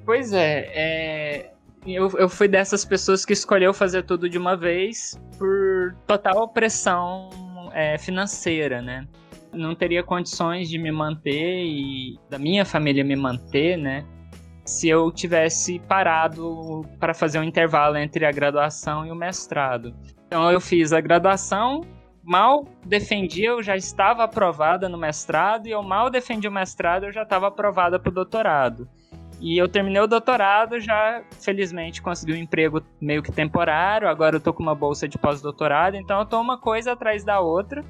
Pois 0.04 0.34
é, 0.34 0.70
é... 0.74 1.53
Eu, 1.86 2.10
eu 2.18 2.28
fui 2.28 2.48
dessas 2.48 2.84
pessoas 2.84 3.24
que 3.24 3.32
escolheu 3.32 3.74
fazer 3.74 4.04
tudo 4.04 4.28
de 4.28 4.38
uma 4.38 4.56
vez 4.56 5.20
por 5.38 5.94
total 6.06 6.48
pressão 6.48 7.28
é, 7.72 7.98
financeira, 7.98 8.80
né? 8.80 9.06
não 9.54 9.74
teria 9.74 10.02
condições 10.02 10.68
de 10.68 10.78
me 10.78 10.90
manter 10.90 11.64
e 11.64 12.18
da 12.28 12.38
minha 12.38 12.64
família 12.64 13.04
me 13.04 13.16
manter, 13.16 13.76
né? 13.76 14.04
Se 14.64 14.88
eu 14.88 15.10
tivesse 15.12 15.78
parado 15.78 16.82
para 16.98 17.14
fazer 17.14 17.38
um 17.38 17.44
intervalo 17.44 17.96
entre 17.96 18.24
a 18.24 18.32
graduação 18.32 19.06
e 19.06 19.10
o 19.10 19.14
mestrado. 19.14 19.94
Então 20.26 20.50
eu 20.50 20.60
fiz 20.60 20.92
a 20.92 21.00
graduação, 21.00 21.82
mal 22.22 22.66
defendi, 22.84 23.44
eu 23.44 23.62
já 23.62 23.76
estava 23.76 24.24
aprovada 24.24 24.88
no 24.88 24.96
mestrado, 24.96 25.66
e 25.66 25.70
eu 25.70 25.82
mal 25.82 26.08
defendi 26.08 26.48
o 26.48 26.52
mestrado, 26.52 27.04
eu 27.04 27.12
já 27.12 27.22
estava 27.22 27.48
aprovada 27.48 27.98
para 27.98 28.10
o 28.10 28.14
doutorado. 28.14 28.88
E 29.40 29.58
eu 29.58 29.68
terminei 29.68 30.00
o 30.00 30.06
doutorado, 30.06 30.80
já 30.80 31.22
felizmente 31.40 32.00
consegui 32.00 32.32
um 32.32 32.36
emprego 32.36 32.82
meio 33.00 33.22
que 33.22 33.32
temporário, 33.32 34.08
agora 34.08 34.36
eu 34.36 34.40
tô 34.40 34.54
com 34.54 34.62
uma 34.62 34.74
bolsa 34.74 35.06
de 35.06 35.18
pós-doutorado, 35.18 35.96
então 35.96 36.20
eu 36.20 36.26
tô 36.26 36.40
uma 36.40 36.58
coisa 36.58 36.92
atrás 36.92 37.24
da 37.24 37.40
outra. 37.40 37.84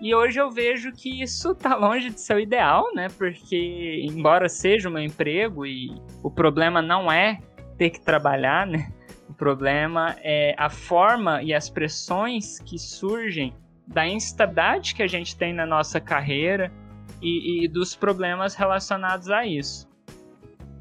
E 0.00 0.14
hoje 0.14 0.40
eu 0.40 0.50
vejo 0.50 0.90
que 0.92 1.22
isso 1.22 1.54
tá 1.54 1.76
longe 1.76 2.10
de 2.10 2.20
ser 2.20 2.34
o 2.34 2.40
ideal, 2.40 2.92
né? 2.92 3.06
Porque, 3.16 4.04
embora 4.04 4.48
seja 4.48 4.88
o 4.88 4.92
meu 4.92 5.02
emprego, 5.02 5.64
e 5.64 5.94
o 6.24 6.30
problema 6.30 6.82
não 6.82 7.10
é 7.10 7.38
ter 7.78 7.90
que 7.90 8.00
trabalhar, 8.00 8.66
né? 8.66 8.92
O 9.28 9.34
problema 9.34 10.16
é 10.18 10.54
a 10.58 10.68
forma 10.68 11.42
e 11.42 11.54
as 11.54 11.70
pressões 11.70 12.58
que 12.60 12.78
surgem 12.78 13.54
da 13.86 14.06
instabilidade 14.06 14.94
que 14.94 15.02
a 15.02 15.06
gente 15.06 15.36
tem 15.36 15.52
na 15.52 15.66
nossa 15.66 16.00
carreira 16.00 16.72
e, 17.20 17.64
e 17.64 17.68
dos 17.68 17.94
problemas 17.94 18.54
relacionados 18.54 19.30
a 19.30 19.46
isso. 19.46 19.91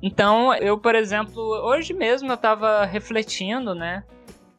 Então, 0.02 0.54
eu, 0.56 0.78
por 0.78 0.96
exemplo, 0.96 1.42
hoje 1.42 1.94
mesmo 1.94 2.30
eu 2.30 2.36
estava 2.36 2.86
refletindo, 2.86 3.76
né? 3.76 4.04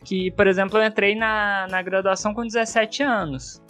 Que, 0.05 0.31
por 0.33 0.47
exemplo, 0.47 0.79
eu 0.79 0.87
entrei 0.87 1.15
na, 1.15 1.67
na 1.69 1.83
graduação 1.83 2.33
com 2.33 2.43
17 2.43 3.03
anos. 3.03 3.61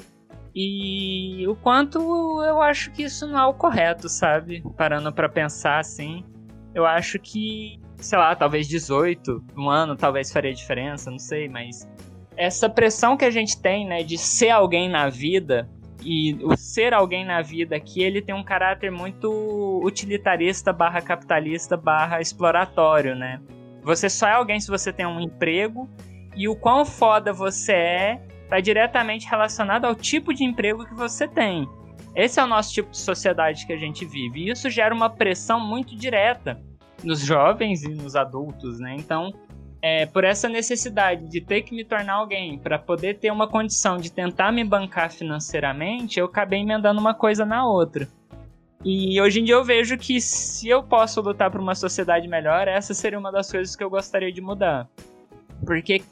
E 0.54 1.46
o 1.48 1.56
quanto 1.56 1.98
eu 2.44 2.60
acho 2.60 2.90
que 2.92 3.04
isso 3.04 3.26
não 3.26 3.38
é 3.38 3.46
o 3.46 3.54
correto, 3.54 4.08
sabe? 4.08 4.62
Parando 4.76 5.10
para 5.12 5.28
pensar 5.28 5.78
assim, 5.78 6.24
eu 6.74 6.84
acho 6.84 7.18
que, 7.18 7.80
sei 7.96 8.18
lá, 8.18 8.36
talvez 8.36 8.68
18, 8.68 9.42
um 9.56 9.70
ano 9.70 9.96
talvez 9.96 10.30
faria 10.30 10.52
diferença, 10.52 11.10
não 11.10 11.18
sei, 11.18 11.48
mas 11.48 11.88
essa 12.36 12.68
pressão 12.68 13.16
que 13.16 13.24
a 13.24 13.30
gente 13.30 13.60
tem, 13.60 13.86
né, 13.86 14.02
de 14.02 14.18
ser 14.18 14.50
alguém 14.50 14.90
na 14.90 15.08
vida 15.08 15.68
e 16.04 16.34
o 16.42 16.56
ser 16.56 16.92
alguém 16.92 17.24
na 17.24 17.42
vida 17.42 17.76
aqui, 17.76 18.02
ele 18.02 18.20
tem 18.20 18.34
um 18.34 18.44
caráter 18.44 18.90
muito 18.90 19.80
utilitarista 19.84 20.72
barra 20.72 21.00
capitalista 21.00 21.76
barra 21.76 22.20
exploratório, 22.20 23.14
né? 23.14 23.40
Você 23.82 24.08
só 24.08 24.28
é 24.28 24.32
alguém 24.32 24.60
se 24.60 24.68
você 24.68 24.92
tem 24.92 25.06
um 25.06 25.20
emprego 25.20 25.88
e 26.36 26.48
o 26.48 26.56
quão 26.56 26.84
foda 26.84 27.32
você 27.32 27.72
é 27.72 28.22
está 28.44 28.60
diretamente 28.60 29.26
relacionado 29.26 29.86
ao 29.86 29.94
tipo 29.94 30.34
de 30.34 30.44
emprego 30.44 30.84
que 30.84 30.94
você 30.94 31.26
tem. 31.26 31.66
Esse 32.14 32.38
é 32.38 32.44
o 32.44 32.46
nosso 32.46 32.72
tipo 32.72 32.90
de 32.90 32.98
sociedade 32.98 33.66
que 33.66 33.72
a 33.72 33.78
gente 33.78 34.04
vive. 34.04 34.40
E 34.40 34.50
isso 34.50 34.68
gera 34.68 34.94
uma 34.94 35.08
pressão 35.08 35.58
muito 35.58 35.96
direta 35.96 36.60
nos 37.02 37.20
jovens 37.20 37.82
e 37.82 37.88
nos 37.88 38.14
adultos, 38.14 38.78
né? 38.78 38.94
Então, 38.98 39.32
é, 39.82 40.06
por 40.06 40.22
essa 40.22 40.48
necessidade 40.48 41.28
de 41.28 41.40
ter 41.40 41.62
que 41.62 41.74
me 41.74 41.84
tornar 41.84 42.14
alguém 42.14 42.56
para 42.56 42.78
poder 42.78 43.18
ter 43.18 43.32
uma 43.32 43.48
condição 43.48 43.98
de 43.98 44.12
tentar 44.12 44.52
me 44.52 44.62
bancar 44.62 45.10
financeiramente, 45.10 46.20
eu 46.20 46.26
acabei 46.26 46.60
emendando 46.60 47.00
uma 47.00 47.12
coisa 47.14 47.44
na 47.44 47.66
outra. 47.66 48.08
E 48.84 49.20
hoje 49.20 49.40
em 49.40 49.44
dia 49.44 49.56
eu 49.56 49.64
vejo 49.64 49.98
que 49.98 50.20
se 50.20 50.68
eu 50.68 50.82
posso 50.82 51.20
lutar 51.20 51.50
por 51.50 51.60
uma 51.60 51.74
sociedade 51.74 52.28
melhor, 52.28 52.68
essa 52.68 52.94
seria 52.94 53.18
uma 53.18 53.30
das 53.32 53.50
coisas 53.50 53.74
que 53.76 53.82
eu 53.82 53.90
gostaria 53.90 54.32
de 54.32 54.40
mudar. 54.40 54.88
Porque 55.66 56.02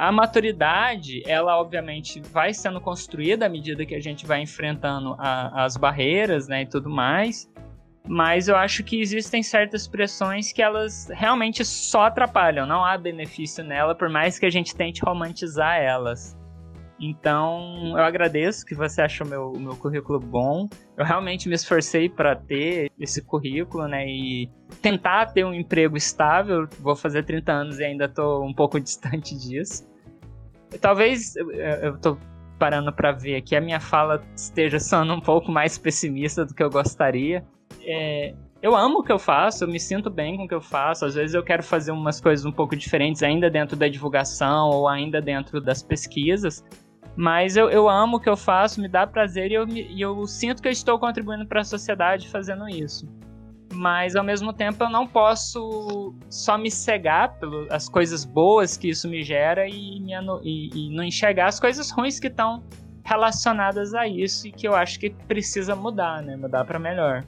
A 0.00 0.12
maturidade, 0.12 1.24
ela 1.26 1.58
obviamente 1.60 2.20
vai 2.20 2.54
sendo 2.54 2.80
construída 2.80 3.46
à 3.46 3.48
medida 3.48 3.84
que 3.84 3.96
a 3.96 4.00
gente 4.00 4.24
vai 4.24 4.40
enfrentando 4.40 5.16
a, 5.18 5.64
as 5.64 5.76
barreiras, 5.76 6.46
né, 6.46 6.62
e 6.62 6.66
tudo 6.66 6.88
mais. 6.88 7.50
Mas 8.08 8.48
eu 8.48 8.56
acho 8.56 8.82
que 8.82 9.00
existem 9.00 9.42
certas 9.42 9.86
pressões 9.86 10.50
que 10.50 10.62
elas 10.62 11.08
realmente 11.12 11.64
só 11.64 12.04
atrapalham, 12.04 12.66
não 12.66 12.82
há 12.82 12.96
benefício 12.96 13.62
nela, 13.62 13.94
por 13.94 14.08
mais 14.08 14.38
que 14.38 14.46
a 14.46 14.50
gente 14.50 14.74
tente 14.74 15.04
romantizar 15.04 15.76
elas. 15.76 16.38
Então, 17.00 17.96
eu 17.96 18.02
agradeço 18.02 18.66
que 18.66 18.74
você 18.74 19.02
achou 19.02 19.26
meu, 19.26 19.52
meu 19.52 19.76
currículo 19.76 20.18
bom. 20.18 20.68
Eu 20.96 21.04
realmente 21.04 21.48
me 21.48 21.54
esforcei 21.54 22.08
para 22.08 22.34
ter 22.34 22.90
esse 22.98 23.22
currículo, 23.22 23.86
né? 23.86 24.04
E 24.08 24.50
tentar 24.82 25.26
ter 25.26 25.44
um 25.44 25.54
emprego 25.54 25.96
estável. 25.96 26.66
Vou 26.80 26.96
fazer 26.96 27.24
30 27.24 27.52
anos 27.52 27.78
e 27.78 27.84
ainda 27.84 28.06
estou 28.06 28.44
um 28.44 28.52
pouco 28.52 28.80
distante 28.80 29.36
disso. 29.36 29.88
Talvez 30.80 31.36
eu 31.36 31.94
estou 31.94 32.18
parando 32.58 32.92
para 32.92 33.12
ver 33.12 33.36
aqui 33.36 33.54
a 33.54 33.60
minha 33.60 33.78
fala 33.78 34.22
esteja 34.34 34.80
sendo 34.80 35.14
um 35.14 35.20
pouco 35.20 35.52
mais 35.52 35.78
pessimista 35.78 36.44
do 36.44 36.52
que 36.52 36.62
eu 36.62 36.68
gostaria. 36.68 37.46
É, 37.90 38.34
eu 38.60 38.76
amo 38.76 38.98
o 38.98 39.02
que 39.02 39.10
eu 39.10 39.18
faço, 39.18 39.64
eu 39.64 39.68
me 39.68 39.80
sinto 39.80 40.10
bem 40.10 40.36
com 40.36 40.44
o 40.44 40.48
que 40.48 40.54
eu 40.54 40.60
faço. 40.60 41.06
Às 41.06 41.14
vezes 41.14 41.34
eu 41.34 41.42
quero 41.42 41.62
fazer 41.62 41.90
umas 41.90 42.20
coisas 42.20 42.44
um 42.44 42.52
pouco 42.52 42.76
diferentes, 42.76 43.22
ainda 43.22 43.48
dentro 43.48 43.76
da 43.76 43.88
divulgação 43.88 44.68
ou 44.68 44.86
ainda 44.86 45.22
dentro 45.22 45.58
das 45.58 45.82
pesquisas. 45.82 46.62
Mas 47.16 47.56
eu, 47.56 47.70
eu 47.70 47.88
amo 47.88 48.18
o 48.18 48.20
que 48.20 48.28
eu 48.28 48.36
faço, 48.36 48.80
me 48.80 48.88
dá 48.88 49.06
prazer 49.06 49.50
e 49.50 49.54
eu, 49.54 49.66
e 49.66 50.00
eu 50.00 50.26
sinto 50.26 50.60
que 50.60 50.68
eu 50.68 50.72
estou 50.72 50.98
contribuindo 50.98 51.46
para 51.46 51.62
a 51.62 51.64
sociedade 51.64 52.28
fazendo 52.28 52.68
isso. 52.68 53.08
Mas 53.72 54.16
ao 54.16 54.24
mesmo 54.24 54.52
tempo 54.52 54.84
eu 54.84 54.90
não 54.90 55.06
posso 55.06 56.14
só 56.28 56.56
me 56.58 56.70
cegar 56.70 57.38
pelas 57.38 57.88
coisas 57.88 58.24
boas 58.24 58.76
que 58.76 58.90
isso 58.90 59.08
me 59.08 59.22
gera 59.22 59.66
e, 59.66 60.00
me, 60.00 60.12
e, 60.42 60.70
e 60.74 60.96
não 60.96 61.04
enxergar 61.04 61.46
as 61.46 61.58
coisas 61.58 61.90
ruins 61.90 62.20
que 62.20 62.28
estão 62.28 62.62
relacionadas 63.04 63.94
a 63.94 64.06
isso 64.06 64.46
e 64.46 64.52
que 64.52 64.68
eu 64.68 64.74
acho 64.74 64.98
que 65.00 65.10
precisa 65.10 65.74
mudar, 65.74 66.22
né? 66.22 66.36
Mudar 66.36 66.64
para 66.64 66.78
melhor. 66.78 67.24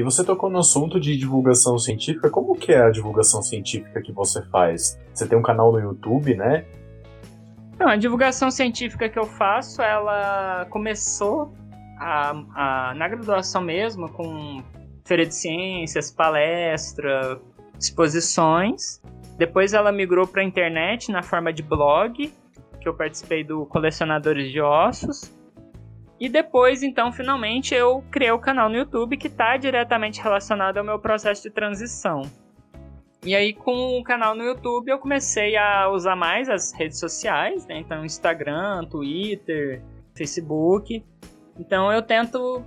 E 0.00 0.02
você 0.02 0.24
tocou 0.24 0.48
no 0.48 0.60
assunto 0.60 0.98
de 0.98 1.14
divulgação 1.14 1.78
científica. 1.78 2.30
Como 2.30 2.56
que 2.56 2.72
é 2.72 2.80
a 2.80 2.90
divulgação 2.90 3.42
científica 3.42 4.00
que 4.00 4.10
você 4.12 4.42
faz? 4.46 4.98
Você 5.12 5.28
tem 5.28 5.36
um 5.36 5.42
canal 5.42 5.70
no 5.70 5.78
YouTube, 5.78 6.34
né? 6.34 6.64
Não, 7.78 7.86
a 7.86 7.96
divulgação 7.96 8.50
científica 8.50 9.10
que 9.10 9.18
eu 9.18 9.26
faço, 9.26 9.82
ela 9.82 10.66
começou 10.70 11.52
a, 11.98 12.30
a, 12.54 12.94
na 12.94 13.08
graduação 13.08 13.60
mesmo, 13.60 14.08
com 14.08 14.62
feira 15.04 15.26
de 15.26 15.34
ciências, 15.34 16.10
palestra, 16.10 17.38
exposições. 17.78 19.02
Depois 19.36 19.74
ela 19.74 19.92
migrou 19.92 20.26
para 20.26 20.40
a 20.40 20.44
internet 20.46 21.12
na 21.12 21.22
forma 21.22 21.52
de 21.52 21.62
blog, 21.62 22.32
que 22.80 22.88
eu 22.88 22.94
participei 22.94 23.44
do 23.44 23.66
Colecionadores 23.66 24.50
de 24.50 24.62
Ossos. 24.62 25.30
E 26.20 26.28
depois, 26.28 26.82
então, 26.82 27.10
finalmente 27.10 27.74
eu 27.74 28.04
criei 28.10 28.30
o 28.30 28.38
canal 28.38 28.68
no 28.68 28.76
YouTube 28.76 29.16
que 29.16 29.26
está 29.26 29.56
diretamente 29.56 30.20
relacionado 30.20 30.76
ao 30.76 30.84
meu 30.84 30.98
processo 30.98 31.42
de 31.42 31.50
transição. 31.50 32.22
E 33.24 33.34
aí, 33.34 33.54
com 33.54 33.98
o 33.98 34.04
canal 34.04 34.34
no 34.34 34.44
YouTube, 34.44 34.90
eu 34.90 34.98
comecei 34.98 35.56
a 35.56 35.88
usar 35.88 36.16
mais 36.16 36.50
as 36.50 36.72
redes 36.72 36.98
sociais, 36.98 37.66
né? 37.66 37.78
Então, 37.78 38.04
Instagram, 38.04 38.84
Twitter, 38.84 39.82
Facebook. 40.14 41.02
Então, 41.58 41.90
eu 41.90 42.02
tento 42.02 42.62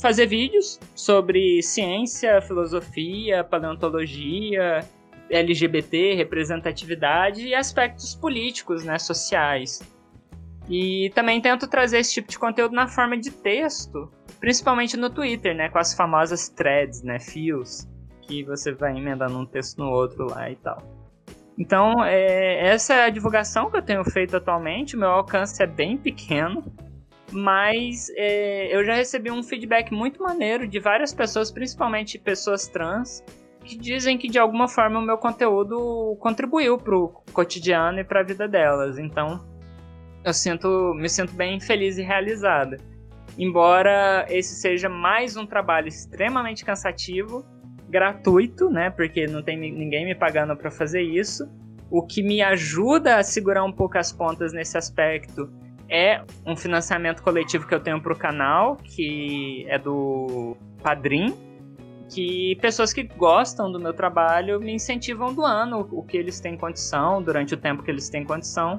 fazer 0.00 0.26
vídeos 0.26 0.78
sobre 0.94 1.60
ciência, 1.62 2.40
filosofia, 2.40 3.42
paleontologia, 3.42 4.80
LGBT, 5.30 6.14
representatividade 6.14 7.46
e 7.46 7.54
aspectos 7.54 8.14
políticos, 8.14 8.84
né, 8.84 8.98
sociais. 8.98 9.80
E 10.68 11.10
também 11.14 11.40
tento 11.40 11.66
trazer 11.66 11.98
esse 11.98 12.12
tipo 12.12 12.28
de 12.28 12.38
conteúdo 12.38 12.74
na 12.74 12.86
forma 12.86 13.16
de 13.16 13.30
texto, 13.30 14.12
principalmente 14.38 14.96
no 14.96 15.08
Twitter, 15.08 15.54
né, 15.54 15.68
com 15.68 15.78
as 15.78 15.94
famosas 15.94 16.48
threads, 16.48 17.02
né, 17.02 17.18
fios 17.18 17.88
que 18.22 18.44
você 18.44 18.72
vai 18.72 18.96
emendando 18.96 19.38
um 19.38 19.46
texto 19.46 19.78
no 19.78 19.90
outro 19.90 20.28
lá 20.28 20.50
e 20.50 20.56
tal. 20.56 20.82
Então, 21.58 22.04
é, 22.04 22.68
essa 22.68 22.94
é 22.94 23.04
a 23.06 23.10
divulgação 23.10 23.70
que 23.70 23.76
eu 23.76 23.82
tenho 23.82 24.04
feito 24.04 24.36
atualmente. 24.36 24.96
Meu 24.96 25.08
alcance 25.08 25.60
é 25.60 25.66
bem 25.66 25.96
pequeno, 25.96 26.62
mas 27.32 28.08
é, 28.16 28.72
eu 28.72 28.84
já 28.84 28.94
recebi 28.94 29.30
um 29.30 29.42
feedback 29.42 29.92
muito 29.92 30.22
maneiro 30.22 30.68
de 30.68 30.78
várias 30.78 31.12
pessoas, 31.12 31.50
principalmente 31.50 32.16
pessoas 32.18 32.68
trans, 32.68 33.24
que 33.64 33.76
dizem 33.76 34.16
que 34.16 34.28
de 34.28 34.38
alguma 34.38 34.68
forma 34.68 35.00
o 35.00 35.02
meu 35.02 35.18
conteúdo 35.18 36.16
contribuiu 36.20 36.78
para 36.78 36.96
o 36.96 37.08
cotidiano 37.32 37.98
e 37.98 38.04
para 38.04 38.20
a 38.20 38.24
vida 38.24 38.46
delas. 38.46 38.98
Então, 38.98 39.44
eu 40.24 40.32
sinto, 40.32 40.94
me 40.94 41.08
sinto 41.08 41.32
bem 41.32 41.60
feliz 41.60 41.98
e 41.98 42.02
realizada. 42.02 42.76
Embora 43.38 44.26
esse 44.28 44.54
seja 44.54 44.88
mais 44.88 45.36
um 45.36 45.46
trabalho 45.46 45.88
extremamente 45.88 46.64
cansativo, 46.64 47.46
gratuito, 47.88 48.68
né? 48.68 48.90
Porque 48.90 49.26
não 49.26 49.42
tem 49.42 49.56
ninguém 49.56 50.04
me 50.04 50.14
pagando 50.14 50.56
para 50.56 50.70
fazer 50.70 51.02
isso. 51.02 51.48
O 51.90 52.02
que 52.02 52.22
me 52.22 52.42
ajuda 52.42 53.16
a 53.16 53.22
segurar 53.22 53.64
um 53.64 53.72
pouco 53.72 53.96
as 53.96 54.12
pontas 54.12 54.52
nesse 54.52 54.76
aspecto 54.76 55.50
é 55.88 56.22
um 56.44 56.54
financiamento 56.54 57.22
coletivo 57.22 57.66
que 57.66 57.74
eu 57.74 57.80
tenho 57.80 58.00
para 58.02 58.12
o 58.12 58.16
canal, 58.16 58.76
que 58.76 59.64
é 59.68 59.78
do 59.78 60.54
Padrim, 60.82 61.34
que 62.10 62.56
pessoas 62.60 62.92
que 62.92 63.04
gostam 63.04 63.72
do 63.72 63.80
meu 63.80 63.94
trabalho 63.94 64.60
me 64.60 64.72
incentivam 64.72 65.32
doando 65.32 65.88
o 65.92 66.02
que 66.02 66.16
eles 66.16 66.40
têm 66.40 66.58
condição, 66.58 67.22
durante 67.22 67.54
o 67.54 67.56
tempo 67.56 67.82
que 67.82 67.90
eles 67.90 68.10
têm 68.10 68.24
condição, 68.24 68.78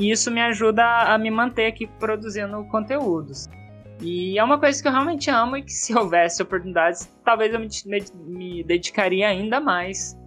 e 0.00 0.10
isso 0.10 0.30
me 0.30 0.40
ajuda 0.40 0.82
a 0.82 1.18
me 1.18 1.30
manter 1.30 1.66
aqui 1.66 1.86
produzindo 1.86 2.64
conteúdos. 2.64 3.48
E 4.00 4.38
é 4.38 4.42
uma 4.42 4.58
coisa 4.58 4.80
que 4.80 4.88
eu 4.88 4.92
realmente 4.92 5.30
amo 5.30 5.58
e 5.58 5.62
que 5.62 5.72
se 5.72 5.92
houvesse 5.96 6.42
oportunidades, 6.42 7.06
talvez 7.22 7.52
eu 7.52 7.60
me, 7.60 8.64
dedicaria 8.64 9.28
ainda 9.28 9.60
mais. 9.60 10.18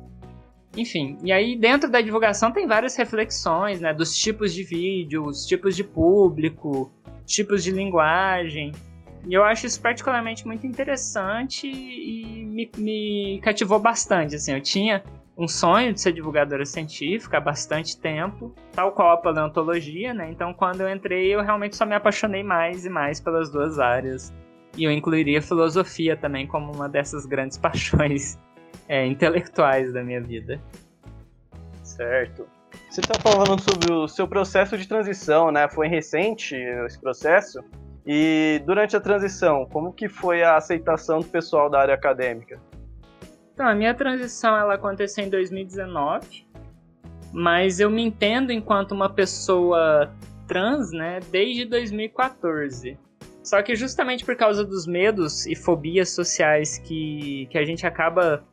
Enfim, 0.78 1.18
e 1.24 1.32
aí 1.32 1.56
dentro 1.56 1.90
da 1.90 2.02
divulgação 2.02 2.52
tem 2.52 2.68
várias 2.68 2.96
reflexões, 2.96 3.82
né, 3.82 3.94
dos 3.94 4.16
tipos 4.16 4.54
de 4.54 4.64
vídeo, 4.64 5.26
os 5.26 5.46
tipos 5.46 5.76
de 5.76 5.84
público, 5.84 6.92
tipos 7.26 7.64
de 7.64 7.72
linguagem. 7.72 8.72
E 9.28 9.34
eu 9.34 9.44
acho 9.44 9.66
isso 9.66 9.82
particularmente 9.82 10.46
muito 10.46 10.68
interessante 10.68 11.68
e 11.68 12.46
me, 12.46 12.70
me 12.78 13.40
cativou 13.42 13.80
bastante, 13.80 14.36
assim, 14.36 14.54
eu 14.54 14.62
tinha 14.62 15.04
um 15.38 15.48
sonho 15.48 15.94
de 15.94 16.00
ser 16.00 16.14
divulgadora 16.14 16.66
científica 16.66 17.38
há 17.38 17.42
bastante 17.42 18.00
tempo, 18.00 18.54
tal 18.72 18.92
qual 18.92 19.12
a 19.12 19.18
paleontologia, 19.18 20.14
né? 20.14 20.30
Então, 20.30 20.54
quando 20.54 20.82
eu 20.82 20.90
entrei, 20.90 21.34
eu 21.34 21.42
realmente 21.42 21.76
só 21.76 21.86
me 21.86 21.96
apaixonei 21.96 22.44
mais 22.44 22.86
e 22.86 22.90
mais 22.90 23.20
pelas 23.20 23.50
duas 23.50 23.80
áreas. 23.80 24.34
E 24.78 24.84
eu 24.84 24.92
incluiria 24.92 25.42
filosofia 25.42 26.16
também 26.16 26.46
como 26.46 26.72
uma 26.72 26.88
dessas 26.88 27.26
grandes 27.26 27.58
paixões 27.60 28.40
é, 28.88 29.06
intelectuais 29.06 29.92
da 29.92 30.04
minha 30.04 30.22
vida. 30.22 30.62
Certo. 31.84 32.48
Você 32.90 33.02
está 33.02 33.20
falando 33.20 33.60
sobre 33.60 33.92
o 33.92 34.08
seu 34.08 34.28
processo 34.28 34.78
de 34.78 34.88
transição, 34.88 35.52
né? 35.52 35.68
Foi 35.68 35.88
recente 35.88 36.56
esse 36.56 37.00
processo. 37.00 37.60
E 38.06 38.62
durante 38.66 38.96
a 38.96 39.00
transição, 39.00 39.66
como 39.66 39.94
que 39.94 40.08
foi 40.08 40.44
a 40.44 40.58
aceitação 40.58 41.20
do 41.20 41.26
pessoal 41.26 41.70
da 41.70 41.80
área 41.80 41.94
acadêmica? 41.94 42.60
Então, 43.54 43.68
a 43.68 43.76
minha 43.76 43.94
transição 43.94 44.58
ela 44.58 44.74
aconteceu 44.74 45.24
em 45.24 45.30
2019, 45.30 46.48
mas 47.32 47.80
eu 47.80 47.90
me 47.90 48.02
entendo 48.02 48.52
enquanto 48.52 48.94
uma 48.94 49.10
pessoa 49.10 50.12
trans, 50.48 50.92
né, 50.92 51.20
desde 51.32 51.66
2014. 51.66 52.98
Só 53.44 53.62
que 53.62 53.76
justamente 53.76 54.24
por 54.24 54.36
causa 54.36 54.64
dos 54.64 54.88
medos 54.88 55.46
e 55.46 55.56
fobias 55.56 56.10
sociais 56.10 56.78
que, 56.78 57.48
que 57.52 57.58
a 57.58 57.66
gente 57.66 57.86
acaba 57.86 58.44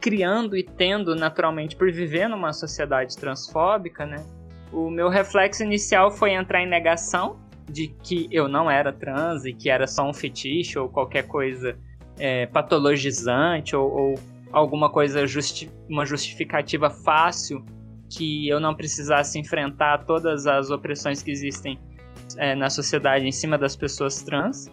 criando 0.00 0.56
e 0.56 0.62
tendo 0.62 1.14
naturalmente 1.14 1.74
por 1.74 1.90
viver 1.90 2.28
numa 2.28 2.52
sociedade 2.52 3.16
transfóbica, 3.16 4.06
né? 4.06 4.24
O 4.72 4.90
meu 4.90 5.08
reflexo 5.08 5.64
inicial 5.64 6.10
foi 6.10 6.32
entrar 6.32 6.62
em 6.62 6.68
negação 6.68 7.40
de 7.68 7.88
que 7.88 8.28
eu 8.30 8.48
não 8.48 8.70
era 8.70 8.92
trans 8.92 9.44
e 9.44 9.52
que 9.52 9.68
era 9.68 9.86
só 9.86 10.08
um 10.08 10.14
fetiche 10.14 10.78
ou 10.78 10.88
qualquer 10.88 11.26
coisa 11.26 11.76
é, 12.18 12.46
patologizante 12.46 13.74
ou, 13.74 13.90
ou 13.90 14.14
alguma 14.52 14.90
coisa, 14.90 15.26
justi 15.26 15.70
uma 15.88 16.04
justificativa 16.04 16.90
fácil 16.90 17.64
que 18.10 18.48
eu 18.48 18.58
não 18.58 18.74
precisasse 18.74 19.38
enfrentar 19.38 20.04
todas 20.04 20.46
as 20.46 20.70
opressões 20.70 21.22
que 21.22 21.30
existem 21.30 21.78
é, 22.36 22.54
na 22.54 22.70
sociedade 22.70 23.26
em 23.26 23.32
cima 23.32 23.58
das 23.58 23.76
pessoas 23.76 24.22
trans. 24.22 24.70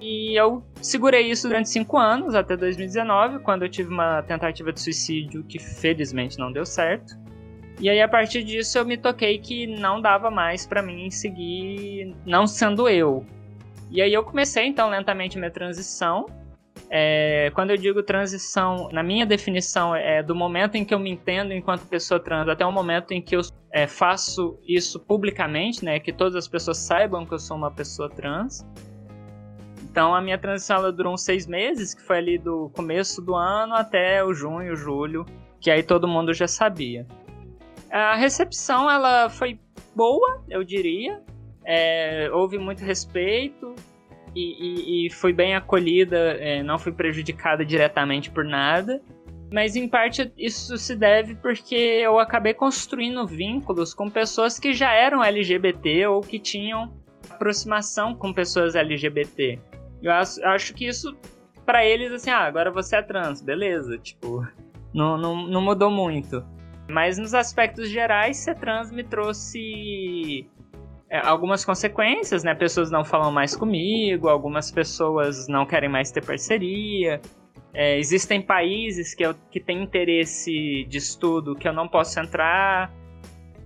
E 0.00 0.38
eu 0.38 0.62
segurei 0.80 1.28
isso 1.28 1.48
durante 1.48 1.70
cinco 1.70 1.96
anos, 1.96 2.34
até 2.34 2.56
2019, 2.56 3.40
quando 3.40 3.64
eu 3.64 3.68
tive 3.68 3.92
uma 3.92 4.22
tentativa 4.22 4.72
de 4.72 4.80
suicídio 4.80 5.42
que 5.44 5.58
felizmente 5.58 6.38
não 6.38 6.52
deu 6.52 6.64
certo. 6.64 7.18
E 7.80 7.88
aí 7.88 8.00
a 8.00 8.08
partir 8.08 8.44
disso 8.44 8.78
eu 8.78 8.84
me 8.84 8.96
toquei 8.96 9.38
que 9.38 9.66
não 9.66 10.00
dava 10.00 10.30
mais 10.30 10.66
para 10.66 10.82
mim 10.82 11.10
seguir 11.10 12.14
não 12.26 12.46
sendo 12.46 12.88
eu. 12.88 13.24
E 13.90 14.02
aí 14.02 14.12
eu 14.12 14.22
comecei 14.22 14.66
então 14.66 14.90
lentamente 14.90 15.38
minha 15.38 15.50
transição 15.50 16.26
É, 16.90 17.50
quando 17.54 17.70
eu 17.70 17.76
digo 17.76 18.02
transição, 18.02 18.88
na 18.90 19.02
minha 19.02 19.26
definição, 19.26 19.94
é 19.94 20.22
do 20.22 20.34
momento 20.34 20.76
em 20.76 20.84
que 20.84 20.94
eu 20.94 20.98
me 20.98 21.10
entendo 21.10 21.52
enquanto 21.52 21.86
pessoa 21.86 22.18
trans 22.18 22.48
até 22.48 22.64
o 22.64 22.72
momento 22.72 23.12
em 23.12 23.20
que 23.20 23.36
eu 23.36 23.42
é, 23.70 23.86
faço 23.86 24.58
isso 24.66 24.98
publicamente, 24.98 25.84
né? 25.84 26.00
Que 26.00 26.12
todas 26.12 26.34
as 26.34 26.48
pessoas 26.48 26.78
saibam 26.78 27.26
que 27.26 27.34
eu 27.34 27.38
sou 27.38 27.56
uma 27.56 27.70
pessoa 27.70 28.08
trans. 28.08 28.66
Então 29.82 30.14
a 30.14 30.20
minha 30.20 30.38
transição 30.38 30.90
durou 30.92 31.12
uns 31.12 31.22
seis 31.22 31.46
meses, 31.46 31.94
que 31.94 32.02
foi 32.02 32.18
ali 32.18 32.38
do 32.38 32.70
começo 32.74 33.20
do 33.20 33.34
ano 33.34 33.74
até 33.74 34.24
o 34.24 34.32
junho, 34.32 34.74
julho, 34.74 35.26
que 35.60 35.70
aí 35.70 35.82
todo 35.82 36.08
mundo 36.08 36.32
já 36.32 36.48
sabia. 36.48 37.06
A 37.90 38.14
recepção 38.14 38.90
ela 38.90 39.28
foi 39.28 39.58
boa, 39.94 40.42
eu 40.48 40.64
diria. 40.64 41.20
É, 41.64 42.30
houve 42.32 42.56
muito 42.56 42.82
respeito 42.82 43.74
e, 44.38 45.04
e, 45.04 45.06
e 45.06 45.10
fui 45.10 45.32
bem 45.32 45.56
acolhida, 45.56 46.16
é, 46.38 46.62
não 46.62 46.78
fui 46.78 46.92
prejudicada 46.92 47.64
diretamente 47.64 48.30
por 48.30 48.44
nada. 48.44 49.02
Mas 49.50 49.74
em 49.76 49.88
parte 49.88 50.30
isso 50.36 50.76
se 50.76 50.94
deve 50.94 51.34
porque 51.34 51.74
eu 51.74 52.18
acabei 52.18 52.52
construindo 52.52 53.26
vínculos 53.26 53.94
com 53.94 54.10
pessoas 54.10 54.58
que 54.58 54.72
já 54.72 54.92
eram 54.92 55.24
LGBT 55.24 56.06
ou 56.06 56.20
que 56.20 56.38
tinham 56.38 56.92
aproximação 57.30 58.14
com 58.14 58.32
pessoas 58.32 58.74
LGBT. 58.74 59.58
Eu 60.02 60.12
acho, 60.12 60.44
acho 60.44 60.74
que 60.74 60.86
isso, 60.86 61.16
para 61.64 61.84
eles, 61.84 62.12
assim, 62.12 62.30
ah, 62.30 62.44
agora 62.44 62.70
você 62.70 62.96
é 62.96 63.02
trans, 63.02 63.40
beleza, 63.40 63.98
tipo, 63.98 64.46
não, 64.94 65.16
não, 65.16 65.46
não 65.46 65.60
mudou 65.62 65.90
muito. 65.90 66.44
Mas 66.88 67.18
nos 67.18 67.34
aspectos 67.34 67.88
gerais, 67.88 68.36
ser 68.36 68.54
trans 68.54 68.92
me 68.92 69.02
trouxe 69.02 70.48
algumas 71.10 71.64
consequências, 71.64 72.44
né? 72.44 72.54
Pessoas 72.54 72.90
não 72.90 73.04
falam 73.04 73.32
mais 73.32 73.56
comigo, 73.56 74.28
algumas 74.28 74.70
pessoas 74.70 75.48
não 75.48 75.64
querem 75.64 75.88
mais 75.88 76.10
ter 76.10 76.24
parceria. 76.24 77.20
É, 77.72 77.98
existem 77.98 78.42
países 78.42 79.14
que, 79.14 79.24
eu, 79.24 79.34
que 79.50 79.60
têm 79.60 79.82
interesse 79.82 80.84
de 80.88 80.98
estudo 80.98 81.54
que 81.54 81.68
eu 81.68 81.72
não 81.72 81.88
posso 81.88 82.18
entrar, 82.18 82.92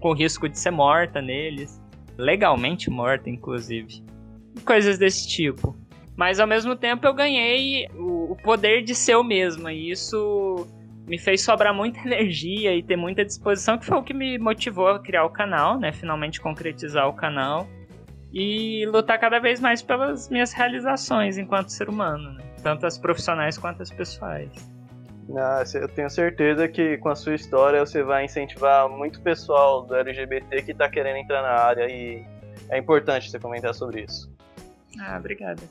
com 0.01 0.13
risco 0.13 0.49
de 0.49 0.59
ser 0.59 0.71
morta 0.71 1.21
neles. 1.21 1.81
Legalmente 2.17 2.91
morta, 2.91 3.31
inclusive. 3.31 4.05
Coisas 4.65 4.99
desse 4.99 5.27
tipo. 5.29 5.77
Mas 6.17 6.39
ao 6.39 6.47
mesmo 6.47 6.77
tempo 6.77 7.07
eu 7.07 7.15
ganhei 7.15 7.89
o, 7.95 8.33
o 8.33 8.37
poder 8.37 8.83
de 8.83 8.95
ser 8.95 9.17
o 9.17 9.25
mesmo. 9.25 9.69
E 9.71 9.91
isso 9.91 10.67
me 11.07 11.19
fez 11.19 11.43
sobrar 11.43 11.75
muita 11.75 12.01
energia 12.07 12.75
e 12.75 12.83
ter 12.83 12.97
muita 12.97 13.25
disposição, 13.25 13.79
que 13.79 13.87
foi 13.87 13.99
o 13.99 14.03
que 14.03 14.15
me 14.15 14.39
motivou 14.39 14.89
a 14.89 15.01
criar 15.01 15.25
o 15.25 15.31
canal, 15.31 15.79
né? 15.79 15.93
Finalmente 15.93 16.41
concretizar 16.41 17.09
o 17.09 17.13
canal. 17.13 17.67
E 18.33 18.87
lutar 18.87 19.19
cada 19.21 19.39
vez 19.39 19.61
mais 19.61 19.83
pelas 19.83 20.31
minhas 20.31 20.55
realizações 20.55 21.37
enquanto 21.37 21.69
ser 21.69 21.91
humano, 21.91 22.33
né? 22.33 22.45
Tanto 22.63 22.87
as 22.87 22.97
profissionais 22.97 23.59
quanto 23.59 23.83
as 23.83 23.91
pessoais. 23.91 24.51
Ah, 25.37 25.63
eu 25.75 25.89
tenho 25.89 26.11
certeza 26.11 26.67
que 26.67 26.97
com 26.99 27.09
a 27.09 27.15
sua 27.15 27.35
história 27.35 27.81
você 27.81 28.03
vai 28.03 28.25
incentivar 28.25 28.89
muito 28.89 29.21
pessoal 29.21 29.83
do 29.85 29.95
LGBT 29.95 30.63
que 30.63 30.73
está 30.73 30.89
querendo 30.89 31.17
entrar 31.17 31.43
na 31.43 31.51
área 31.51 31.87
e 31.89 32.25
é 32.69 32.79
importante 32.79 33.31
você 33.31 33.39
comentar 33.39 33.75
sobre 33.75 34.03
isso. 34.03 34.31
Ah, 34.99 35.17
obrigada. 35.19 35.63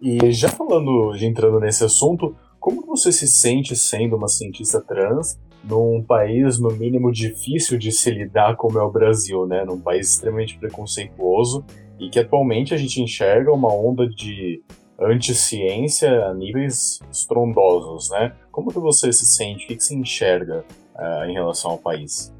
E 0.00 0.32
já 0.32 0.48
falando, 0.48 1.14
já 1.16 1.26
entrando 1.26 1.60
nesse 1.60 1.84
assunto, 1.84 2.36
como 2.64 2.80
você 2.86 3.12
se 3.12 3.28
sente 3.28 3.76
sendo 3.76 4.16
uma 4.16 4.26
cientista 4.26 4.80
trans 4.80 5.38
num 5.62 6.02
país, 6.02 6.58
no 6.58 6.70
mínimo, 6.70 7.12
difícil 7.12 7.76
de 7.78 7.92
se 7.92 8.10
lidar 8.10 8.56
como 8.56 8.78
é 8.78 8.82
o 8.82 8.90
Brasil, 8.90 9.46
né? 9.46 9.66
Num 9.66 9.78
país 9.78 10.12
extremamente 10.12 10.56
preconceituoso 10.56 11.62
e 12.00 12.08
que 12.08 12.18
atualmente 12.18 12.72
a 12.72 12.78
gente 12.78 13.02
enxerga 13.02 13.52
uma 13.52 13.70
onda 13.70 14.08
de 14.08 14.62
anti-ciência 14.98 16.24
a 16.24 16.32
níveis 16.32 17.00
estrondosos, 17.12 18.08
né? 18.08 18.34
Como 18.50 18.72
que 18.72 18.78
você 18.78 19.12
se 19.12 19.26
sente? 19.26 19.66
O 19.66 19.68
que, 19.68 19.76
que 19.76 19.84
você 19.84 19.94
enxerga 19.94 20.64
uh, 20.94 21.24
em 21.28 21.34
relação 21.34 21.72
ao 21.72 21.78
país? 21.78 22.34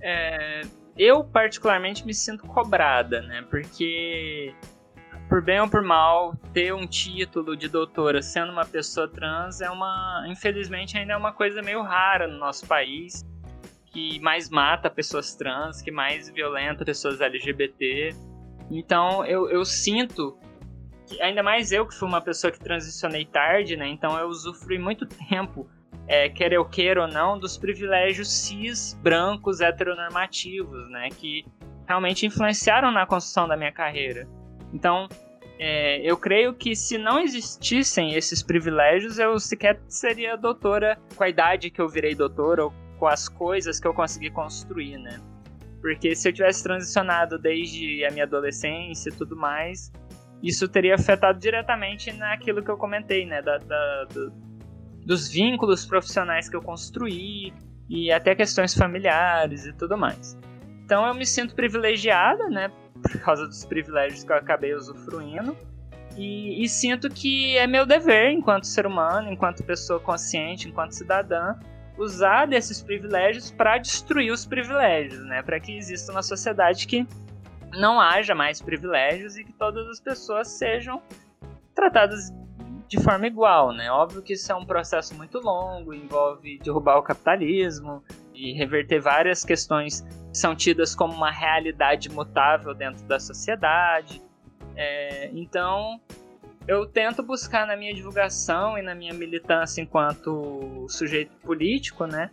É, 0.00 0.60
eu, 0.96 1.24
particularmente, 1.24 2.06
me 2.06 2.14
sinto 2.14 2.46
cobrada, 2.46 3.22
né? 3.22 3.44
Porque 3.50 4.54
por 5.28 5.42
bem 5.42 5.60
ou 5.60 5.68
por 5.68 5.82
mal, 5.82 6.34
ter 6.54 6.74
um 6.74 6.86
título 6.86 7.54
de 7.54 7.68
doutora 7.68 8.22
sendo 8.22 8.50
uma 8.50 8.64
pessoa 8.64 9.06
trans 9.06 9.60
é 9.60 9.70
uma, 9.70 10.24
infelizmente, 10.26 10.96
ainda 10.96 11.12
é 11.12 11.16
uma 11.16 11.32
coisa 11.32 11.60
meio 11.60 11.82
rara 11.82 12.26
no 12.26 12.38
nosso 12.38 12.66
país, 12.66 13.26
que 13.86 14.18
mais 14.20 14.48
mata 14.48 14.88
pessoas 14.88 15.34
trans, 15.34 15.82
que 15.82 15.90
mais 15.90 16.30
violenta 16.30 16.84
pessoas 16.84 17.20
LGBT. 17.20 18.14
Então 18.70 19.24
eu, 19.26 19.50
eu 19.50 19.64
sinto, 19.64 20.38
que, 21.06 21.20
ainda 21.20 21.42
mais 21.42 21.72
eu 21.72 21.86
que 21.86 21.94
fui 21.94 22.08
uma 22.08 22.22
pessoa 22.22 22.50
que 22.50 22.58
transicionei 22.58 23.26
tarde, 23.26 23.76
né? 23.76 23.86
Então 23.86 24.18
eu 24.18 24.28
usufrui 24.28 24.78
muito 24.78 25.04
tempo, 25.28 25.68
é, 26.06 26.30
quer 26.30 26.54
eu 26.54 26.64
queira 26.64 27.02
ou 27.02 27.08
não, 27.08 27.38
dos 27.38 27.58
privilégios 27.58 28.32
cis, 28.32 28.98
brancos, 29.02 29.60
heteronormativos, 29.60 30.90
né? 30.90 31.10
Que 31.10 31.44
realmente 31.86 32.24
influenciaram 32.24 32.90
na 32.90 33.06
construção 33.06 33.46
da 33.46 33.56
minha 33.56 33.72
carreira. 33.72 34.26
Então, 34.72 35.08
é, 35.58 36.00
eu 36.08 36.16
creio 36.16 36.54
que 36.54 36.76
se 36.76 36.96
não 36.96 37.18
existissem 37.20 38.14
esses 38.14 38.42
privilégios, 38.42 39.18
eu 39.18 39.38
sequer 39.40 39.80
seria 39.88 40.36
doutora 40.36 40.98
com 41.16 41.24
a 41.24 41.28
idade 41.28 41.70
que 41.70 41.80
eu 41.80 41.88
virei 41.88 42.14
doutora 42.14 42.64
ou 42.64 42.72
com 42.98 43.06
as 43.06 43.28
coisas 43.28 43.80
que 43.80 43.86
eu 43.86 43.94
consegui 43.94 44.30
construir, 44.30 44.98
né? 44.98 45.20
Porque 45.80 46.14
se 46.14 46.28
eu 46.28 46.32
tivesse 46.32 46.62
transicionado 46.62 47.38
desde 47.38 48.04
a 48.04 48.10
minha 48.10 48.24
adolescência 48.24 49.10
e 49.10 49.12
tudo 49.12 49.36
mais, 49.36 49.92
isso 50.42 50.68
teria 50.68 50.94
afetado 50.94 51.38
diretamente 51.38 52.12
naquilo 52.12 52.62
que 52.62 52.70
eu 52.70 52.76
comentei, 52.76 53.26
né? 53.26 53.42
Da, 53.42 53.58
da, 53.58 54.04
do, 54.04 54.32
dos 55.04 55.28
vínculos 55.28 55.86
profissionais 55.86 56.48
que 56.48 56.56
eu 56.56 56.62
construí 56.62 57.52
e 57.88 58.12
até 58.12 58.34
questões 58.34 58.74
familiares 58.74 59.66
e 59.66 59.72
tudo 59.72 59.96
mais. 59.96 60.36
Então 60.84 61.06
eu 61.06 61.14
me 61.14 61.26
sinto 61.26 61.54
privilegiada, 61.54 62.48
né? 62.48 62.70
Por 63.02 63.20
causa 63.20 63.46
dos 63.46 63.64
privilégios 63.64 64.24
que 64.24 64.32
eu 64.32 64.36
acabei 64.36 64.74
usufruindo. 64.74 65.56
E, 66.16 66.64
e, 66.64 66.68
sinto 66.68 67.08
que 67.08 67.56
é 67.56 67.66
meu 67.66 67.86
dever, 67.86 68.32
enquanto 68.32 68.66
ser 68.66 68.86
humano, 68.86 69.30
enquanto 69.30 69.62
pessoa 69.62 70.00
consciente, 70.00 70.68
enquanto 70.68 70.92
cidadã, 70.92 71.54
usar 71.96 72.46
desses 72.46 72.82
privilégios 72.82 73.52
para 73.52 73.78
destruir 73.78 74.32
os 74.32 74.44
privilégios, 74.44 75.24
né? 75.24 75.42
Para 75.42 75.60
que 75.60 75.76
exista 75.76 76.10
uma 76.10 76.22
sociedade 76.22 76.86
que 76.88 77.06
não 77.72 78.00
haja 78.00 78.34
mais 78.34 78.60
privilégios 78.60 79.36
e 79.36 79.44
que 79.44 79.52
todas 79.52 79.86
as 79.88 80.00
pessoas 80.00 80.48
sejam 80.48 81.00
tratadas 81.74 82.32
de 82.88 83.00
forma 83.00 83.26
igual, 83.26 83.72
né? 83.72 83.90
Óbvio 83.90 84.22
que 84.22 84.32
isso 84.32 84.50
é 84.50 84.54
um 84.54 84.64
processo 84.64 85.14
muito 85.14 85.38
longo, 85.38 85.92
envolve 85.92 86.58
derrubar 86.58 86.98
o 86.98 87.02
capitalismo 87.02 88.02
e 88.38 88.52
reverter 88.52 89.00
várias 89.00 89.44
questões 89.44 90.06
são 90.32 90.54
tidas 90.54 90.94
como 90.94 91.12
uma 91.12 91.30
realidade 91.30 92.08
mutável 92.08 92.72
dentro 92.72 93.04
da 93.04 93.18
sociedade. 93.18 94.22
É, 94.76 95.28
então, 95.32 96.00
eu 96.68 96.86
tento 96.86 97.20
buscar 97.22 97.66
na 97.66 97.76
minha 97.76 97.92
divulgação 97.92 98.78
e 98.78 98.82
na 98.82 98.94
minha 98.94 99.12
militância 99.12 99.82
enquanto 99.82 100.86
sujeito 100.88 101.34
político, 101.38 102.06
né, 102.06 102.30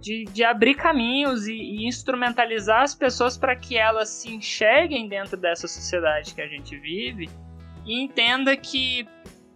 de, 0.00 0.24
de 0.24 0.42
abrir 0.42 0.74
caminhos 0.74 1.46
e, 1.46 1.54
e 1.54 1.86
instrumentalizar 1.86 2.82
as 2.82 2.94
pessoas 2.94 3.38
para 3.38 3.54
que 3.54 3.76
elas 3.76 4.08
se 4.08 4.34
enxerguem 4.34 5.08
dentro 5.08 5.36
dessa 5.36 5.68
sociedade 5.68 6.34
que 6.34 6.42
a 6.42 6.48
gente 6.48 6.76
vive 6.76 7.30
e 7.86 8.02
entenda 8.02 8.56
que, 8.56 9.06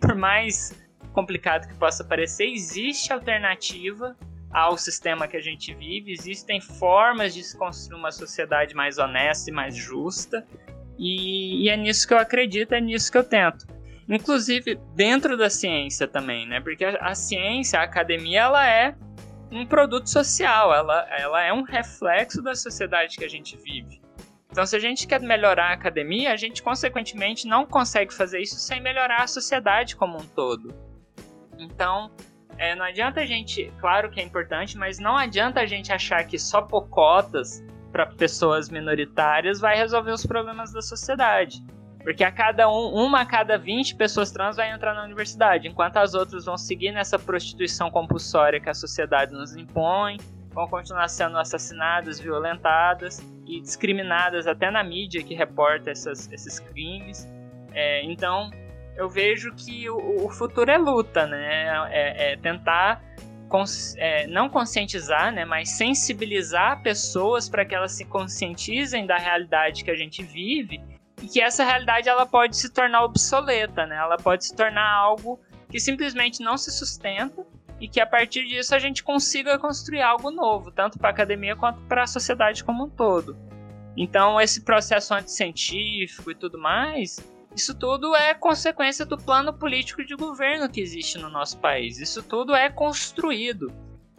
por 0.01 0.15
mais 0.15 0.79
complicado 1.13 1.67
que 1.67 1.75
possa 1.75 2.05
parecer, 2.05 2.47
existe 2.47 3.13
alternativa 3.13 4.17
ao 4.51 4.79
sistema 4.79 5.29
que 5.29 5.37
a 5.37 5.41
gente 5.41 5.75
vive, 5.75 6.13
existem 6.13 6.61
formas 6.61 7.35
de 7.35 7.43
se 7.43 7.57
construir 7.57 7.99
uma 7.99 8.13
sociedade 8.13 8.75
mais 8.75 8.99
honesta 8.99 9.51
e 9.51 9.53
mais 9.53 9.77
justa, 9.77 10.47
e, 10.99 11.65
e, 11.65 11.69
é 11.69 11.77
nisso 11.77 12.09
que 12.09 12.15
eu 12.15 12.19
acredito, 12.19 12.73
é 12.73 12.81
nisso 12.81 13.13
que 13.13 13.19
eu 13.19 13.25
tento. 13.25 13.67
Inclusive 14.09 14.81
dentro 14.95 15.37
da 15.37 15.49
ciência 15.49 16.09
também, 16.09 16.47
né? 16.47 16.61
Porque 16.61 16.85
a, 16.85 16.97
a 16.97 17.15
ciência, 17.15 17.79
a 17.79 17.85
academia, 17.85 18.41
ela 18.41 18.69
é 18.69 18.97
um 19.51 19.65
produto 19.65 20.09
social, 20.09 20.75
ela, 20.75 21.07
ela 21.11 21.43
é 21.43 21.53
um 21.53 21.63
reflexo 21.63 22.43
da 22.43 22.55
sociedade 22.55 23.17
que 23.17 23.25
a 23.25 23.29
gente 23.29 23.57
vive. 23.57 24.01
Então, 24.51 24.65
se 24.65 24.75
a 24.75 24.79
gente 24.79 25.07
quer 25.07 25.21
melhorar 25.21 25.71
a 25.71 25.75
academia, 25.75 26.33
a 26.33 26.37
gente 26.37 26.63
consequentemente 26.63 27.47
não 27.47 27.67
consegue 27.67 28.13
fazer 28.13 28.41
isso 28.41 28.57
sem 28.57 28.81
melhorar 28.81 29.23
a 29.23 29.27
sociedade 29.27 29.95
como 29.95 30.19
um 30.19 30.27
todo. 30.27 30.75
Então, 31.59 32.11
é, 32.59 32.75
não 32.75 32.85
adianta 32.85 33.21
a 33.21 33.25
gente, 33.25 33.73
claro 33.79 34.11
que 34.11 34.21
é 34.21 34.25
importante, 34.25 34.77
mas 34.77 34.99
não 34.99 35.17
adianta 35.17 35.61
a 35.61 35.67
gente 35.67 35.93
achar 35.93 36.25
que 36.25 36.39
só 36.39 36.61
por 36.61 36.89
cotas 36.89 37.65
para 37.93 38.05
pessoas 38.05 38.69
minoritárias 38.69 39.61
vai 39.61 39.77
resolver 39.77 40.11
os 40.11 40.27
problemas 40.27 40.73
da 40.73 40.83
sociedade. 40.83 41.63
Porque 42.03 42.25
a 42.25 42.33
cada 42.33 42.69
um, 42.69 42.95
uma 42.95 43.21
a 43.21 43.27
cada 43.27 43.57
20 43.57 43.97
pessoas 43.97 44.31
trans 44.31 44.57
vai 44.57 44.73
entrar 44.73 44.95
na 44.95 45.05
universidade, 45.05 45.69
enquanto 45.69 45.99
as 45.99 46.15
outras 46.15 46.45
vão 46.45 46.57
seguir 46.57 46.93
nessa 46.93 47.19
prostituição 47.19 47.91
compulsória 47.91 48.61
que 48.61 48.69
a 48.69 48.75
sociedade 48.75 49.33
nos 49.33 49.57
impõe, 49.57 50.17
vão 50.51 50.67
continuar 50.67 51.09
sendo 51.09 51.39
assassinadas, 51.39 52.19
violentadas 52.19 53.21
e 53.47 53.61
discriminadas 53.61 54.47
até 54.47 54.71
na 54.71 54.83
mídia 54.83 55.23
que 55.23 55.35
reporta 55.35 55.91
essas, 55.91 56.31
esses 56.33 56.59
crimes. 56.59 57.29
É, 57.73 58.05
então, 58.05 58.51
eu 58.99 59.09
vejo 59.09 59.55
que 59.55 59.89
o, 59.89 60.27
o 60.27 60.29
futuro 60.29 60.69
é 60.69 60.77
luta, 60.77 61.25
né? 61.25 61.89
É, 61.91 62.33
é 62.33 62.37
tentar 62.37 63.01
cons, 63.49 63.95
é, 63.97 64.27
não 64.27 64.49
conscientizar, 64.49 65.33
né? 65.33 65.45
Mas 65.45 65.71
sensibilizar 65.71 66.83
pessoas 66.83 67.49
para 67.49 67.65
que 67.65 67.75
elas 67.75 67.93
se 67.93 68.05
conscientizem 68.05 69.07
da 69.07 69.17
realidade 69.17 69.85
que 69.85 69.91
a 69.91 69.95
gente 69.95 70.23
vive 70.25 70.81
e 71.23 71.29
que 71.29 71.41
essa 71.41 71.65
realidade 71.65 72.09
ela 72.09 72.27
pode 72.27 72.57
se 72.57 72.71
tornar 72.71 73.05
obsoleta, 73.05 73.87
né? 73.87 73.97
Ela 73.97 74.17
pode 74.17 74.45
se 74.45 74.55
tornar 74.55 74.91
algo 74.91 75.41
que 75.71 75.79
simplesmente 75.79 76.43
não 76.43 76.59
se 76.59 76.73
sustenta 76.73 77.47
e 77.81 77.87
que 77.87 78.01
a 78.01 78.07
partir 78.07 78.45
disso 78.47 78.75
a 78.75 78.81
gente 78.81 79.05
consiga 79.05 79.57
construir 79.61 80.03
algo 80.03 80.33
novo, 80.33 80.73
tanto 80.73 80.99
para 80.99 81.11
a 81.11 81.13
academia 81.13 81.55
quanto 81.55 81.81
para 81.83 82.03
a 82.03 82.07
sociedade 82.07 82.65
como 82.65 82.87
um 82.87 82.91
todo. 82.91 83.37
Então, 83.97 84.41
esse 84.41 84.63
processo 84.63 85.15
anticientífico 85.15 86.33
e 86.33 86.35
tudo 86.35 86.59
mais, 86.59 87.21
isso 87.59 87.75
tudo 87.75 88.15
é 88.15 88.35
consequência 88.35 89.05
do 89.05 89.19
plano 89.19 89.53
político 89.53 90.05
de 90.05 90.15
governo 90.15 90.69
que 90.69 90.81
existe 90.81 91.19
no 91.19 91.29
nosso 91.29 91.59
país. 91.59 91.99
Isso 91.99 92.23
tudo 92.23 92.55
é 92.55 92.71
construído. 92.71 93.73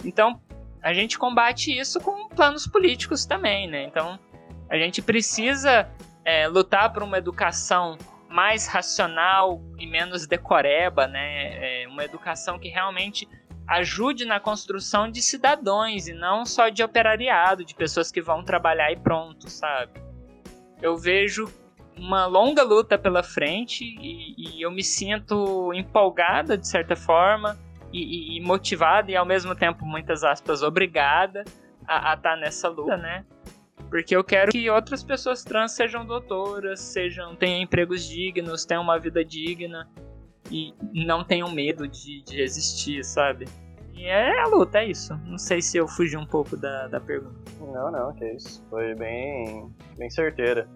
Então, 0.04 0.42
a 0.84 0.94
gente 0.94 1.18
combate 1.18 1.78
isso 1.78 2.02
com 2.02 2.28
planos 2.28 2.68
políticos 2.68 3.26
também, 3.26 3.68
né? 3.68 3.84
Então, 3.84 4.20
a 4.70 4.78
gente 4.78 5.02
precisa 5.02 5.90
é, 6.26 6.48
lutar 6.50 6.92
por 6.92 7.02
uma 7.02 7.18
educação 7.18 7.98
mais 8.30 8.68
racional 8.68 9.62
e 9.80 9.88
menos 9.88 10.28
decoreba, 10.28 11.08
né? 11.08 11.84
É 11.84 11.88
uma 11.88 12.04
educação 12.04 12.60
que 12.60 12.68
realmente 12.68 13.28
ajude 13.66 14.26
na 14.26 14.40
construção 14.40 15.10
de 15.10 15.22
cidadãos 15.22 16.10
e 16.10 16.14
não 16.14 16.46
só 16.46 16.68
de 16.68 16.84
operariado, 16.84 17.64
de 17.64 17.74
pessoas 17.74 18.12
que 18.12 18.22
vão 18.22 18.44
trabalhar 18.44 18.92
e 18.92 18.98
pronto, 18.98 19.50
sabe? 19.50 20.02
Eu 20.82 20.98
vejo 20.98 21.48
uma 22.00 22.26
longa 22.26 22.64
luta 22.64 22.98
pela 22.98 23.22
frente 23.22 23.84
e, 23.84 24.36
e 24.38 24.62
eu 24.62 24.72
me 24.72 24.84
sinto 24.84 25.74
empolgada 25.74 26.58
de 26.58 26.68
certa 26.68 26.96
forma 26.96 27.58
e, 27.92 28.38
e, 28.38 28.42
motivada 28.42 29.12
e 29.12 29.16
ao 29.16 29.26
mesmo 29.26 29.56
tempo, 29.56 29.86
muitas 29.86 30.24
aspas, 30.24 30.64
obrigada 30.64 31.44
a 31.88 32.14
estar 32.14 32.18
tá 32.18 32.36
nessa 32.36 32.70
luta, 32.70 32.96
né? 32.98 33.26
Porque 33.90 34.16
eu 34.16 34.24
quero 34.24 34.52
que 34.52 34.70
outras 34.70 35.04
pessoas 35.04 35.44
trans 35.44 35.72
sejam 35.72 36.06
doutoras, 36.06 36.80
sejam 36.80 37.36
tenham 37.36 37.62
empregos 37.62 38.08
dignos, 38.08 38.64
tenham 38.64 38.84
uma 38.84 39.00
vida 39.00 39.26
digna 39.26 39.90
e 40.52 40.74
não 40.94 41.24
tenham 41.24 41.52
medo 41.52 41.88
de, 41.88 42.22
de 42.24 42.40
existir, 42.40 43.04
sabe? 43.04 43.46
E 43.94 44.06
é 44.06 44.40
a 44.40 44.48
luta, 44.48 44.80
é 44.80 44.86
isso. 44.86 45.14
Não 45.26 45.38
sei 45.38 45.62
se 45.62 45.78
eu 45.78 45.88
fugi 45.88 46.16
um 46.16 46.26
pouco 46.26 46.56
da, 46.56 46.88
da 46.88 47.02
pergunta. 47.02 47.52
Não, 47.60 47.92
não, 47.92 48.14
que 48.14 48.26
isso. 48.32 48.66
Foi 48.70 48.96
bem, 48.96 49.70
bem 49.98 50.10
certeira. 50.10 50.70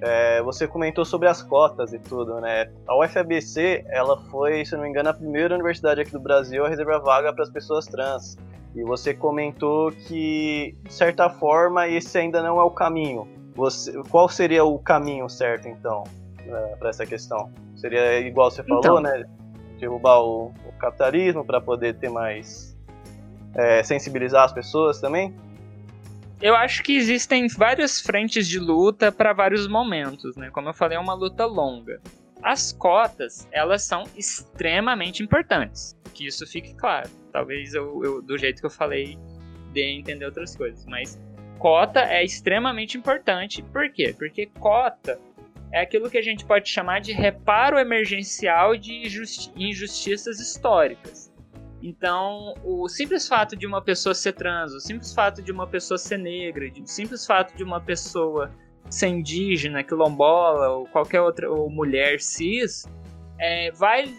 É, 0.00 0.40
você 0.42 0.68
comentou 0.68 1.04
sobre 1.04 1.28
as 1.28 1.42
cotas 1.42 1.92
e 1.92 1.98
tudo, 1.98 2.40
né? 2.40 2.70
A 2.86 2.96
UFABC, 2.98 3.84
ela 3.88 4.16
foi, 4.30 4.64
se 4.64 4.74
não 4.74 4.82
me 4.82 4.88
engano, 4.88 5.08
a 5.08 5.14
primeira 5.14 5.54
universidade 5.54 6.00
aqui 6.00 6.12
do 6.12 6.20
Brasil 6.20 6.64
a 6.64 6.68
reservar 6.68 7.02
vaga 7.02 7.32
para 7.32 7.42
as 7.42 7.50
pessoas 7.50 7.86
trans. 7.86 8.36
E 8.76 8.82
você 8.84 9.12
comentou 9.12 9.90
que, 9.90 10.76
de 10.84 10.92
certa 10.92 11.28
forma, 11.28 11.88
esse 11.88 12.16
ainda 12.16 12.42
não 12.42 12.60
é 12.60 12.64
o 12.64 12.70
caminho. 12.70 13.26
Você, 13.56 13.92
qual 14.08 14.28
seria 14.28 14.64
o 14.64 14.78
caminho 14.78 15.28
certo, 15.28 15.66
então, 15.66 16.04
é, 16.46 16.76
para 16.76 16.90
essa 16.90 17.04
questão? 17.04 17.50
Seria 17.76 18.20
igual 18.20 18.50
você 18.50 18.62
falou, 18.62 18.80
então, 18.80 19.00
né? 19.00 19.24
Derrubar 19.80 20.20
o, 20.20 20.52
o 20.66 20.72
capitalismo 20.78 21.44
para 21.44 21.60
poder 21.60 21.96
ter 21.96 22.08
mais. 22.08 22.76
É, 23.54 23.82
sensibilizar 23.82 24.44
as 24.44 24.52
pessoas 24.52 25.00
também? 25.00 25.34
Eu 26.40 26.54
acho 26.54 26.84
que 26.84 26.96
existem 26.96 27.48
várias 27.48 28.00
frentes 28.00 28.46
de 28.46 28.60
luta 28.60 29.10
para 29.10 29.32
vários 29.32 29.66
momentos, 29.66 30.36
né? 30.36 30.50
Como 30.50 30.68
eu 30.68 30.74
falei, 30.74 30.96
é 30.96 31.00
uma 31.00 31.14
luta 31.14 31.44
longa. 31.44 32.00
As 32.40 32.72
cotas, 32.72 33.48
elas 33.50 33.82
são 33.82 34.04
extremamente 34.16 35.20
importantes. 35.20 35.96
Que 36.14 36.28
isso 36.28 36.46
fique 36.46 36.74
claro. 36.74 37.10
Talvez 37.32 37.74
eu, 37.74 38.04
eu 38.04 38.22
do 38.22 38.38
jeito 38.38 38.60
que 38.60 38.66
eu 38.66 38.70
falei, 38.70 39.18
dê 39.72 39.82
a 39.82 39.92
entender 39.92 40.24
outras 40.26 40.56
coisas. 40.56 40.86
Mas 40.86 41.20
cota 41.58 42.00
é 42.02 42.22
extremamente 42.24 42.96
importante. 42.96 43.60
Por 43.60 43.90
quê? 43.90 44.14
Porque 44.16 44.46
cota 44.46 45.20
é 45.72 45.80
aquilo 45.80 46.08
que 46.08 46.18
a 46.18 46.22
gente 46.22 46.44
pode 46.44 46.68
chamar 46.68 47.00
de 47.00 47.12
reparo 47.12 47.78
emergencial 47.78 48.76
de 48.76 48.92
injustiças 49.56 50.38
históricas. 50.38 51.27
Então, 51.82 52.54
o 52.64 52.88
simples 52.88 53.28
fato 53.28 53.54
de 53.56 53.66
uma 53.66 53.80
pessoa 53.80 54.14
ser 54.14 54.32
trans, 54.32 54.72
o 54.72 54.80
simples 54.80 55.14
fato 55.14 55.40
de 55.40 55.52
uma 55.52 55.66
pessoa 55.66 55.96
ser 55.96 56.18
negra, 56.18 56.66
o 56.66 56.86
simples 56.86 57.24
fato 57.24 57.56
de 57.56 57.62
uma 57.62 57.80
pessoa 57.80 58.50
ser 58.90 59.08
indígena, 59.08 59.84
quilombola 59.84 60.70
ou 60.70 60.86
qualquer 60.86 61.20
outra 61.20 61.50
ou 61.50 61.70
mulher 61.70 62.20
cis, 62.20 62.84
é, 63.38 63.70
vai 63.72 64.12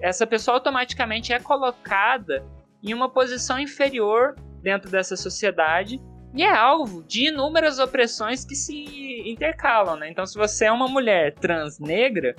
essa 0.00 0.26
pessoa 0.26 0.56
automaticamente 0.56 1.32
é 1.32 1.38
colocada 1.38 2.44
em 2.82 2.92
uma 2.94 3.08
posição 3.08 3.58
inferior 3.58 4.34
dentro 4.62 4.90
dessa 4.90 5.16
sociedade 5.16 6.00
e 6.34 6.42
é 6.42 6.50
alvo 6.50 7.02
de 7.04 7.28
inúmeras 7.28 7.78
opressões 7.78 8.44
que 8.44 8.54
se 8.54 9.22
intercalam, 9.28 9.96
né? 9.96 10.10
Então, 10.10 10.24
se 10.26 10.36
você 10.36 10.64
é 10.64 10.72
uma 10.72 10.88
mulher 10.88 11.34
trans 11.34 11.78
negra, 11.78 12.34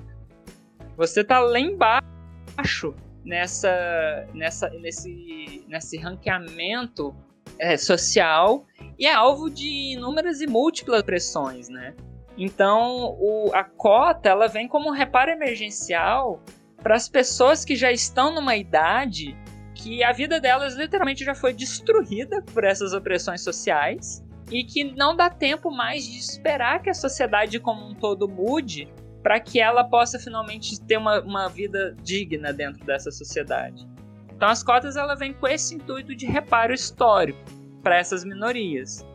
você 0.97 1.23
tá 1.23 1.39
lá 1.39 1.59
embaixo 1.59 2.93
nessa, 3.25 4.27
nessa, 4.33 4.69
nesse, 4.69 5.63
nesse 5.67 5.97
ranqueamento 5.97 7.15
é, 7.57 7.77
social 7.77 8.65
e 8.97 9.05
é 9.05 9.13
alvo 9.13 9.49
de 9.49 9.93
inúmeras 9.93 10.41
e 10.41 10.47
múltiplas 10.47 11.01
pressões, 11.03 11.69
né? 11.69 11.93
Então, 12.37 13.15
o, 13.19 13.51
a 13.53 13.63
cota 13.63 14.29
ela 14.29 14.47
vem 14.47 14.67
como 14.67 14.89
um 14.89 14.93
reparo 14.93 15.31
emergencial 15.31 16.41
para 16.81 16.95
as 16.95 17.07
pessoas 17.07 17.63
que 17.63 17.75
já 17.75 17.91
estão 17.91 18.33
numa 18.33 18.55
idade 18.55 19.37
que 19.75 20.03
a 20.03 20.11
vida 20.11 20.39
delas 20.39 20.75
literalmente 20.75 21.23
já 21.23 21.35
foi 21.35 21.53
destruída 21.53 22.41
por 22.53 22.63
essas 22.63 22.93
opressões 22.93 23.41
sociais 23.41 24.23
e 24.51 24.63
que 24.63 24.83
não 24.83 25.15
dá 25.15 25.29
tempo 25.29 25.71
mais 25.71 26.05
de 26.05 26.17
esperar 26.17 26.81
que 26.81 26.89
a 26.89 26.93
sociedade 26.93 27.59
como 27.59 27.87
um 27.87 27.95
todo 27.95 28.27
mude 28.27 28.87
para 29.23 29.39
que 29.39 29.59
ela 29.59 29.83
possa 29.83 30.19
finalmente 30.19 30.79
ter 30.81 30.97
uma, 30.97 31.21
uma 31.21 31.47
vida 31.47 31.95
digna 32.03 32.51
dentro 32.51 32.85
dessa 32.85 33.09
sociedade. 33.09 33.87
Então 34.35 34.49
as 34.49 34.61
cotas 34.61 34.97
ela 34.97 35.15
vem 35.15 35.33
com 35.33 35.47
esse 35.47 35.73
intuito 35.73 36.13
de 36.13 36.25
reparo 36.25 36.73
histórico 36.73 37.39
para 37.81 37.97
essas 37.97 38.25
minorias. 38.25 39.05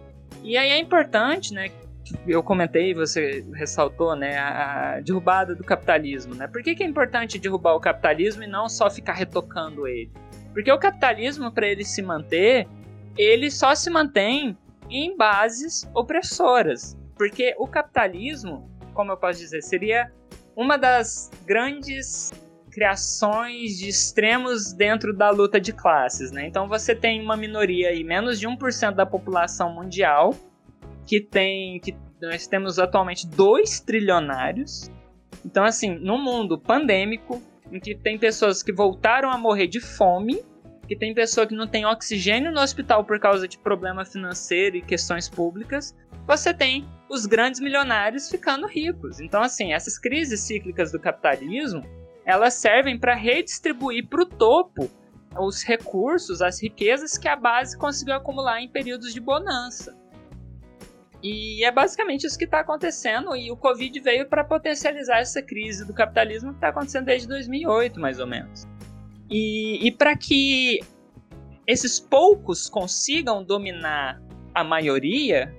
E 0.42 0.56
aí 0.56 0.70
é 0.70 0.78
importante, 0.78 1.52
né, 1.52 1.70
eu 2.26 2.42
comentei, 2.42 2.94
você 2.94 3.44
ressaltou, 3.54 4.16
né, 4.16 4.38
a 4.38 5.00
derrubada 5.00 5.54
do 5.54 5.62
capitalismo, 5.62 6.34
né? 6.34 6.46
Por 6.46 6.62
que, 6.62 6.74
que 6.74 6.82
é 6.82 6.86
importante 6.86 7.38
derrubar 7.38 7.74
o 7.74 7.80
capitalismo 7.80 8.42
e 8.42 8.46
não 8.46 8.68
só 8.68 8.88
ficar 8.88 9.12
retocando 9.12 9.86
ele? 9.86 10.10
Porque 10.52 10.72
o 10.72 10.78
capitalismo, 10.78 11.52
para 11.52 11.66
ele 11.66 11.84
se 11.84 12.00
manter, 12.00 12.66
ele 13.16 13.50
só 13.50 13.74
se 13.74 13.90
mantém 13.90 14.56
em 14.88 15.16
bases 15.16 15.88
opressoras. 15.94 16.96
Porque 17.16 17.54
o 17.58 17.66
capitalismo, 17.66 18.70
como 18.98 19.12
eu 19.12 19.16
posso 19.16 19.38
dizer, 19.38 19.62
seria 19.62 20.10
uma 20.56 20.76
das 20.76 21.30
grandes 21.46 22.32
criações 22.68 23.78
de 23.78 23.88
extremos 23.88 24.72
dentro 24.72 25.16
da 25.16 25.30
luta 25.30 25.60
de 25.60 25.72
classes, 25.72 26.32
né? 26.32 26.48
Então 26.48 26.66
você 26.66 26.96
tem 26.96 27.22
uma 27.22 27.36
minoria 27.36 27.90
aí, 27.90 28.02
menos 28.02 28.40
de 28.40 28.48
1% 28.48 28.96
da 28.96 29.06
população 29.06 29.72
mundial, 29.72 30.34
que 31.06 31.20
tem 31.20 31.78
que 31.78 31.96
nós 32.20 32.48
temos 32.48 32.80
atualmente 32.80 33.24
dois 33.24 33.78
trilionários. 33.78 34.90
Então 35.46 35.64
assim, 35.64 35.94
no 35.94 36.18
mundo 36.18 36.58
pandêmico, 36.58 37.40
em 37.70 37.78
que 37.78 37.94
tem 37.94 38.18
pessoas 38.18 38.64
que 38.64 38.72
voltaram 38.72 39.30
a 39.30 39.38
morrer 39.38 39.68
de 39.68 39.78
fome, 39.78 40.42
que 40.88 40.96
tem 40.96 41.14
pessoa 41.14 41.46
que 41.46 41.54
não 41.54 41.68
tem 41.68 41.86
oxigênio 41.86 42.50
no 42.50 42.60
hospital 42.60 43.04
por 43.04 43.20
causa 43.20 43.46
de 43.46 43.58
problema 43.58 44.04
financeiro 44.04 44.76
e 44.76 44.82
questões 44.82 45.28
públicas, 45.28 45.94
você 46.28 46.52
tem 46.52 46.86
os 47.08 47.24
grandes 47.24 47.58
milionários 47.58 48.28
ficando 48.28 48.66
ricos. 48.66 49.18
Então, 49.18 49.40
assim, 49.40 49.72
essas 49.72 49.98
crises 49.98 50.40
cíclicas 50.40 50.92
do 50.92 51.00
capitalismo, 51.00 51.82
elas 52.22 52.52
servem 52.52 52.98
para 52.98 53.14
redistribuir 53.14 54.06
para 54.06 54.22
o 54.22 54.26
topo 54.26 54.90
os 55.40 55.62
recursos, 55.62 56.42
as 56.42 56.62
riquezas 56.62 57.16
que 57.16 57.28
a 57.28 57.34
base 57.34 57.78
conseguiu 57.78 58.14
acumular 58.14 58.60
em 58.60 58.68
períodos 58.68 59.14
de 59.14 59.20
bonança. 59.20 59.96
E 61.22 61.64
é 61.64 61.72
basicamente 61.72 62.26
isso 62.26 62.38
que 62.38 62.44
está 62.44 62.60
acontecendo, 62.60 63.34
e 63.34 63.50
o 63.50 63.56
Covid 63.56 63.98
veio 64.00 64.28
para 64.28 64.44
potencializar 64.44 65.20
essa 65.20 65.40
crise 65.40 65.86
do 65.86 65.94
capitalismo 65.94 66.50
que 66.50 66.56
está 66.56 66.68
acontecendo 66.68 67.06
desde 67.06 67.26
2008, 67.26 67.98
mais 67.98 68.20
ou 68.20 68.26
menos. 68.26 68.68
E, 69.30 69.86
e 69.86 69.90
para 69.90 70.14
que 70.14 70.80
esses 71.66 71.98
poucos 71.98 72.68
consigam 72.68 73.42
dominar 73.42 74.22
a 74.54 74.62
maioria, 74.62 75.52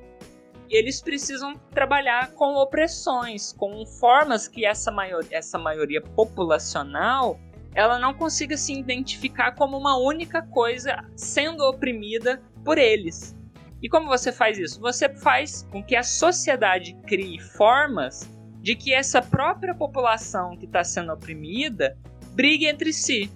eles 0.69 1.01
precisam 1.01 1.55
trabalhar 1.71 2.31
com 2.31 2.55
opressões, 2.55 3.53
com 3.53 3.85
formas 3.85 4.47
que 4.47 4.65
essa, 4.65 4.91
maior, 4.91 5.23
essa 5.31 5.57
maioria 5.57 6.01
populacional 6.01 7.39
ela 7.73 7.99
não 7.99 8.13
consiga 8.13 8.57
se 8.57 8.73
identificar 8.73 9.53
como 9.53 9.77
uma 9.77 9.97
única 9.97 10.41
coisa 10.41 11.05
sendo 11.15 11.63
oprimida 11.63 12.41
por 12.63 12.77
eles. 12.77 13.35
E 13.81 13.87
como 13.87 14.07
você 14.07 14.31
faz 14.31 14.57
isso? 14.57 14.79
Você 14.81 15.07
faz 15.07 15.65
com 15.71 15.83
que 15.83 15.95
a 15.95 16.03
sociedade 16.03 16.97
crie 17.07 17.39
formas 17.39 18.29
de 18.61 18.75
que 18.75 18.93
essa 18.93 19.21
própria 19.21 19.73
população 19.73 20.57
que 20.57 20.65
está 20.65 20.83
sendo 20.83 21.13
oprimida 21.13 21.97
brigue 22.33 22.65
entre 22.65 22.91
si. 22.91 23.31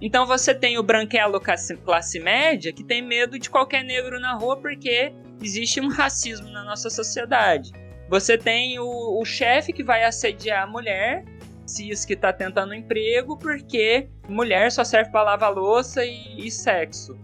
Então 0.00 0.24
você 0.24 0.54
tem 0.54 0.78
o 0.78 0.82
branquelo 0.82 1.40
classe 1.40 2.20
média 2.20 2.72
que 2.72 2.84
tem 2.84 3.02
medo 3.02 3.38
de 3.38 3.50
qualquer 3.50 3.82
negro 3.82 4.20
na 4.20 4.34
rua 4.34 4.56
porque 4.56 5.12
existe 5.42 5.80
um 5.80 5.88
racismo 5.88 6.48
na 6.50 6.64
nossa 6.64 6.90
sociedade. 6.90 7.72
Você 8.08 8.38
tem 8.38 8.78
o, 8.78 9.20
o 9.20 9.24
chefe 9.24 9.72
que 9.72 9.84
vai 9.84 10.04
assediar 10.04 10.64
a 10.64 10.66
mulher 10.66 11.24
cis 11.66 12.04
que 12.04 12.14
está 12.14 12.32
tentando 12.32 12.74
emprego 12.74 13.36
porque 13.36 14.08
mulher 14.28 14.72
só 14.72 14.82
serve 14.82 15.10
para 15.10 15.22
lavar 15.22 15.52
louça 15.52 16.04
e, 16.04 16.46
e 16.46 16.50
sexo. 16.50 17.18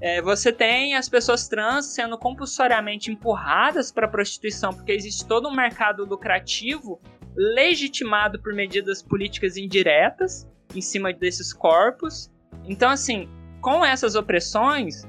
É, 0.00 0.22
você 0.22 0.52
tem 0.52 0.94
as 0.94 1.08
pessoas 1.08 1.48
trans 1.48 1.86
sendo 1.86 2.16
compulsoriamente 2.16 3.10
empurradas 3.10 3.90
para 3.90 4.06
a 4.06 4.08
prostituição 4.08 4.72
porque 4.72 4.92
existe 4.92 5.26
todo 5.26 5.48
um 5.48 5.54
mercado 5.54 6.04
lucrativo 6.04 7.00
legitimado 7.36 8.40
por 8.40 8.54
medidas 8.54 9.02
políticas 9.02 9.56
indiretas 9.56 10.48
em 10.74 10.80
cima 10.80 11.12
desses 11.12 11.52
corpos. 11.52 12.30
Então, 12.64 12.90
assim, 12.90 13.28
com 13.60 13.84
essas 13.84 14.14
opressões, 14.14 15.02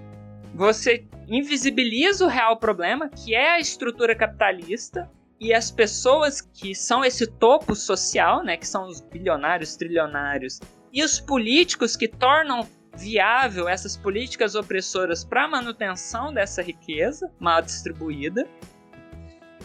você 0.60 1.06
invisibiliza 1.30 2.26
o 2.26 2.28
real 2.28 2.58
problema, 2.58 3.08
que 3.08 3.34
é 3.34 3.52
a 3.52 3.60
estrutura 3.62 4.14
capitalista, 4.14 5.10
e 5.40 5.54
as 5.54 5.72
pessoas 5.72 6.42
que 6.42 6.76
são 6.76 7.02
esse 7.06 7.26
topo 7.26 7.74
social, 7.74 8.44
né, 8.44 8.58
que 8.58 8.68
são 8.68 8.86
os 8.86 9.00
bilionários, 9.00 9.78
trilionários, 9.78 10.60
e 10.92 11.02
os 11.02 11.18
políticos 11.18 11.96
que 11.96 12.10
tornam 12.10 12.68
viável 12.98 13.70
essas 13.70 13.96
políticas 13.96 14.54
opressoras 14.54 15.24
para 15.24 15.48
manutenção 15.48 16.34
dessa 16.34 16.62
riqueza 16.62 17.32
mal 17.40 17.62
distribuída. 17.62 18.46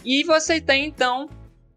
E 0.05 0.23
você 0.23 0.61
tem 0.61 0.85
então 0.85 1.27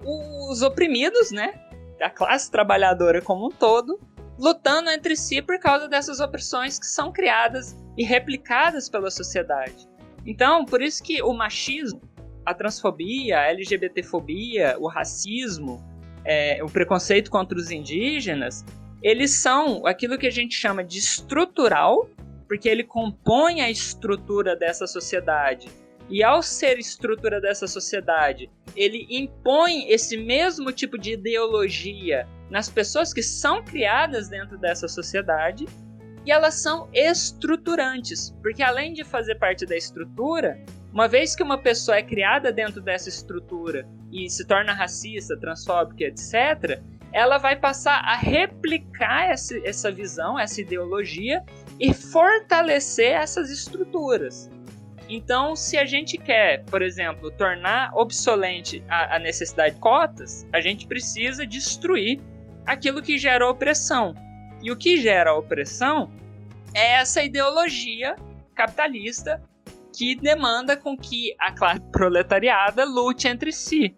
os 0.01 0.63
oprimidos, 0.63 1.33
né, 1.33 1.55
da 1.99 2.09
classe 2.09 2.49
trabalhadora 2.53 3.21
como 3.21 3.49
um 3.49 3.51
todo, 3.51 3.99
lutando 4.39 4.91
entre 4.91 5.17
si 5.17 5.43
por 5.43 5.59
causa 5.59 5.89
dessas 5.89 6.21
opressões 6.21 6.79
que 6.79 6.87
são 6.87 7.11
criadas 7.11 7.77
e 7.99 8.05
replicadas 8.05 8.89
pela 8.89 9.11
sociedade. 9.11 9.89
Então, 10.25 10.65
por 10.65 10.81
isso 10.81 11.03
que 11.03 11.21
o 11.21 11.35
machismo, 11.35 12.01
a 12.47 12.55
transfobia, 12.55 13.41
a 13.41 13.49
LGBTfobia, 13.49 14.77
o 14.79 14.87
racismo, 14.87 15.85
é, 16.25 16.63
o 16.63 16.67
preconceito 16.67 17.29
contra 17.29 17.59
os 17.59 17.73
indígenas, 17.73 18.65
eles 19.03 19.33
são 19.33 19.85
aquilo 19.85 20.17
que 20.17 20.29
a 20.29 20.31
gente 20.31 20.55
chama 20.55 20.85
de 20.85 20.99
estrutural, 20.99 22.09
porque 22.47 22.69
ele 22.69 22.85
compõe 22.85 23.61
a 23.61 23.71
estrutura 23.71 24.55
dessa 24.55 24.87
sociedade. 24.87 25.69
E 26.09 26.23
ao 26.23 26.43
ser 26.43 26.79
estrutura 26.79 27.41
dessa 27.41 27.67
sociedade, 27.67 28.49
ele 28.77 29.07
impõe 29.11 29.91
esse 29.91 30.17
mesmo 30.17 30.73
tipo 30.73 30.97
de 30.97 31.13
ideologia 31.13 32.27
nas 32.49 32.71
pessoas 32.71 33.13
que 33.13 33.23
são 33.23 33.63
criadas 33.63 34.29
dentro 34.29 34.57
dessa 34.57 34.89
sociedade 34.89 35.67
e 36.29 36.31
elas 36.31 36.57
são 36.57 36.91
estruturantes, 36.93 38.37
porque 38.43 38.63
além 38.63 38.93
de 38.93 39.03
fazer 39.03 39.37
parte 39.37 39.65
da 39.65 39.75
estrutura, 39.75 40.63
uma 40.93 41.09
vez 41.09 41.35
que 41.35 41.43
uma 41.43 41.57
pessoa 41.57 41.97
é 41.97 42.03
criada 42.03 42.53
dentro 42.53 42.83
dessa 42.83 43.09
estrutura 43.09 43.89
e 44.13 44.29
se 44.29 44.47
torna 44.47 44.75
racista, 44.75 45.39
transfóbica, 45.39 46.05
etc., 46.05 46.83
ela 47.15 47.39
vai 47.39 47.57
passar 47.57 48.05
a 48.05 48.15
replicar 48.15 49.31
essa, 49.31 49.59
essa 49.67 49.91
visão, 49.91 50.39
essa 50.39 50.61
ideologia 50.61 51.43
e 51.81 51.95
fortalecer 51.95 53.13
essas 53.13 53.51
estruturas. 53.51 54.51
Então, 55.09 55.57
se 55.57 55.79
a 55.79 55.87
gente 55.87 56.19
quer, 56.19 56.63
por 56.67 56.83
exemplo, 56.83 57.31
tornar 57.31 57.91
obsolente 57.95 58.85
a, 58.87 59.17
a 59.17 59.19
necessidade 59.19 59.77
de 59.77 59.81
cotas, 59.81 60.47
a 60.53 60.61
gente 60.61 60.87
precisa 60.87 61.47
destruir 61.47 62.21
aquilo 62.67 63.01
que 63.01 63.17
gera 63.17 63.49
opressão. 63.49 64.15
E 64.63 64.71
o 64.71 64.77
que 64.77 65.01
gera 65.01 65.35
opressão 65.35 66.11
é 66.75 66.95
essa 66.95 67.23
ideologia 67.23 68.17
capitalista 68.55 69.43
que 69.97 70.15
demanda 70.15 70.77
com 70.77 70.97
que 70.97 71.35
a 71.39 71.53
classe 71.53 71.81
proletariada 71.91 72.85
lute 72.85 73.29
entre 73.29 73.53
si. 73.53 73.97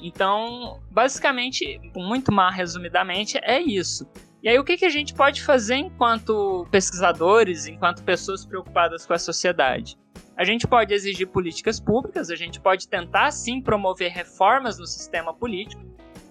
Então, 0.00 0.80
basicamente, 0.90 1.80
muito 1.94 2.30
mal 2.30 2.50
resumidamente, 2.52 3.38
é 3.42 3.60
isso. 3.60 4.06
E 4.42 4.48
aí, 4.48 4.58
o 4.58 4.64
que, 4.64 4.76
que 4.76 4.84
a 4.84 4.90
gente 4.90 5.14
pode 5.14 5.42
fazer 5.42 5.76
enquanto 5.76 6.66
pesquisadores, 6.70 7.66
enquanto 7.66 8.04
pessoas 8.04 8.44
preocupadas 8.44 9.06
com 9.06 9.12
a 9.12 9.18
sociedade? 9.18 9.96
A 10.36 10.44
gente 10.44 10.66
pode 10.66 10.92
exigir 10.92 11.26
políticas 11.26 11.80
públicas, 11.80 12.30
a 12.30 12.36
gente 12.36 12.60
pode 12.60 12.86
tentar 12.86 13.30
sim 13.30 13.60
promover 13.60 14.12
reformas 14.12 14.78
no 14.78 14.86
sistema 14.86 15.32
político, 15.32 15.82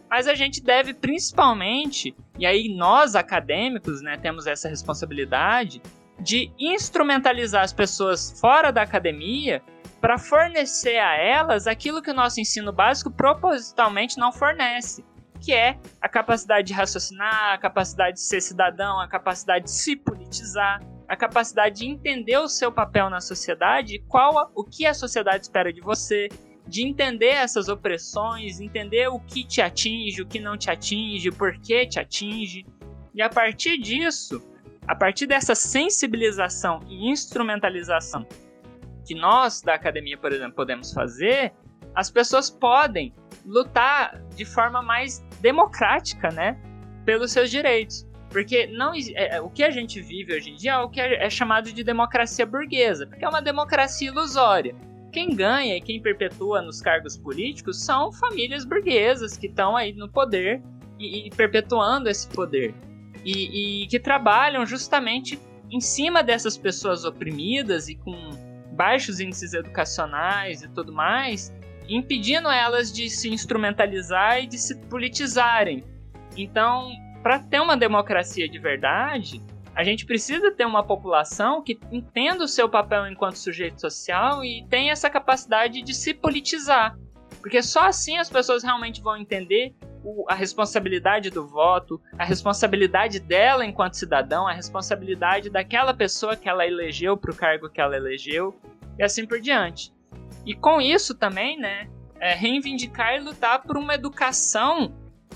mas 0.09 0.27
a 0.27 0.35
gente 0.35 0.61
deve 0.61 0.93
principalmente, 0.93 2.15
e 2.37 2.45
aí 2.45 2.75
nós 2.75 3.15
acadêmicos, 3.15 4.01
né, 4.01 4.17
temos 4.17 4.47
essa 4.47 4.69
responsabilidade 4.69 5.81
de 6.19 6.51
instrumentalizar 6.57 7.63
as 7.63 7.73
pessoas 7.73 8.39
fora 8.39 8.71
da 8.71 8.81
academia 8.81 9.61
para 9.99 10.17
fornecer 10.17 10.97
a 10.97 11.15
elas 11.15 11.67
aquilo 11.67 12.01
que 12.01 12.11
o 12.11 12.13
nosso 12.13 12.39
ensino 12.39 12.71
básico 12.71 13.11
propositalmente 13.11 14.17
não 14.17 14.31
fornece, 14.31 15.03
que 15.41 15.53
é 15.53 15.77
a 16.01 16.07
capacidade 16.07 16.67
de 16.67 16.73
raciocinar, 16.73 17.53
a 17.53 17.57
capacidade 17.57 18.15
de 18.17 18.21
ser 18.21 18.41
cidadão, 18.41 18.99
a 18.99 19.07
capacidade 19.07 19.65
de 19.65 19.71
se 19.71 19.95
politizar, 19.95 20.79
a 21.07 21.15
capacidade 21.15 21.79
de 21.79 21.85
entender 21.87 22.37
o 22.37 22.47
seu 22.47 22.71
papel 22.71 23.09
na 23.09 23.19
sociedade, 23.19 24.03
qual 24.07 24.51
o 24.55 24.63
que 24.63 24.85
a 24.85 24.93
sociedade 24.93 25.43
espera 25.43 25.71
de 25.71 25.81
você, 25.81 26.29
de 26.67 26.85
entender 26.85 27.27
essas 27.27 27.69
opressões, 27.69 28.59
entender 28.59 29.07
o 29.07 29.19
que 29.19 29.43
te 29.43 29.61
atinge, 29.61 30.21
o 30.21 30.25
que 30.25 30.39
não 30.39 30.57
te 30.57 30.69
atinge, 30.69 31.31
por 31.31 31.57
que 31.59 31.85
te 31.85 31.99
atinge. 31.99 32.65
E 33.13 33.21
a 33.21 33.29
partir 33.29 33.77
disso, 33.77 34.41
a 34.87 34.95
partir 34.95 35.27
dessa 35.27 35.53
sensibilização 35.53 36.79
e 36.87 37.09
instrumentalização 37.09 38.25
que 39.05 39.13
nós 39.13 39.61
da 39.61 39.75
academia, 39.75 40.17
por 40.17 40.31
exemplo, 40.31 40.55
podemos 40.55 40.91
fazer, 40.91 41.53
as 41.93 42.09
pessoas 42.09 42.49
podem 42.49 43.13
lutar 43.45 44.19
de 44.35 44.43
forma 44.43 44.81
mais 44.81 45.19
democrática, 45.41 46.29
né, 46.29 46.59
pelos 47.05 47.31
seus 47.31 47.51
direitos. 47.51 48.07
Porque 48.29 48.67
não, 48.67 48.91
é, 49.13 49.39
o 49.39 49.49
que 49.49 49.63
a 49.63 49.69
gente 49.69 50.01
vive 50.01 50.33
hoje 50.33 50.49
em 50.49 50.55
dia 50.55 50.73
é 50.73 50.77
o 50.79 50.89
que 50.89 50.99
é, 50.99 51.25
é 51.25 51.29
chamado 51.29 51.71
de 51.71 51.83
democracia 51.83 52.45
burguesa, 52.45 53.05
porque 53.05 53.23
é 53.23 53.29
uma 53.29 53.41
democracia 53.41 54.09
ilusória 54.09 54.75
quem 55.15 55.33
ganha 55.33 55.77
e 55.77 55.79
quem 55.79 56.01
perpetua 56.01 56.61
nos 56.61 56.81
cargos 56.81 57.15
políticos 57.15 57.81
são 57.81 58.11
famílias 58.11 58.65
burguesas 58.65 59.37
que 59.37 59.47
estão 59.47 59.77
aí 59.77 59.93
no 59.93 60.09
poder 60.09 60.61
e, 60.99 61.27
e 61.27 61.29
perpetuando 61.29 62.09
esse 62.09 62.27
poder. 62.27 62.75
E, 63.23 63.83
e, 63.83 63.87
que 63.87 63.97
trabalham 63.97 64.65
justamente 64.65 65.39
em 65.71 65.79
cima 65.79 66.21
dessas 66.21 66.57
pessoas 66.57 67.05
oprimidas 67.05 67.87
e 67.87 67.95
com 67.95 68.13
baixos 68.73 69.21
índices 69.21 69.53
educacionais 69.53 70.63
e 70.63 70.67
tudo 70.67 70.91
mais, 70.91 71.49
impedindo 71.87 72.49
elas 72.49 72.91
de 72.91 73.09
se 73.09 73.29
instrumentalizar 73.29 74.43
e 74.43 74.47
de 74.47 74.57
se 74.57 74.75
politizarem. 74.89 75.81
Então, 76.35 76.91
para 77.23 77.39
ter 77.39 77.61
uma 77.61 77.77
democracia 77.77 78.49
de 78.49 78.59
verdade, 78.59 79.41
a 79.75 79.83
gente 79.83 80.05
precisa 80.05 80.51
ter 80.51 80.65
uma 80.65 80.83
população 80.83 81.61
que 81.61 81.77
entenda 81.91 82.45
o 82.45 82.47
seu 82.47 82.69
papel 82.69 83.07
enquanto 83.07 83.35
sujeito 83.35 83.81
social 83.81 84.43
e 84.43 84.65
tenha 84.69 84.93
essa 84.93 85.09
capacidade 85.09 85.81
de 85.81 85.93
se 85.93 86.13
politizar. 86.13 86.97
Porque 87.41 87.61
só 87.61 87.81
assim 87.81 88.17
as 88.17 88.29
pessoas 88.29 88.63
realmente 88.63 89.01
vão 89.01 89.17
entender 89.17 89.75
a 90.29 90.33
responsabilidade 90.33 91.29
do 91.29 91.47
voto, 91.47 91.99
a 92.17 92.23
responsabilidade 92.23 93.19
dela 93.19 93.65
enquanto 93.65 93.95
cidadão, 93.95 94.47
a 94.47 94.53
responsabilidade 94.53 95.49
daquela 95.49 95.93
pessoa 95.93 96.35
que 96.35 96.47
ela 96.47 96.65
elegeu 96.65 97.17
para 97.17 97.31
o 97.31 97.35
cargo 97.35 97.69
que 97.69 97.81
ela 97.81 97.97
elegeu, 97.97 98.55
e 98.97 99.03
assim 99.03 99.25
por 99.25 99.41
diante. 99.41 99.91
E 100.45 100.53
com 100.53 100.79
isso 100.79 101.15
também, 101.15 101.57
né, 101.57 101.89
é 102.19 102.33
reivindicar 102.33 103.15
e 103.15 103.19
lutar 103.19 103.63
por 103.63 103.77
uma 103.77 103.95
educação 103.95 104.93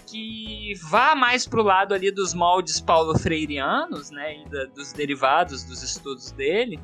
que 0.10 0.74
vá 0.89 1.13
mais 1.15 1.48
pro 1.48 1.62
lado 1.62 1.93
ali 1.93 2.12
dos 2.12 2.34
moldes 2.34 2.80
paulo 2.80 3.17
freirianos, 3.17 4.10
né, 4.10 4.41
e 4.41 4.50
da, 4.50 4.65
dos 4.65 4.91
derivados 4.91 5.63
dos 5.63 5.84
estudos 5.84 6.32
dele, 6.32 6.80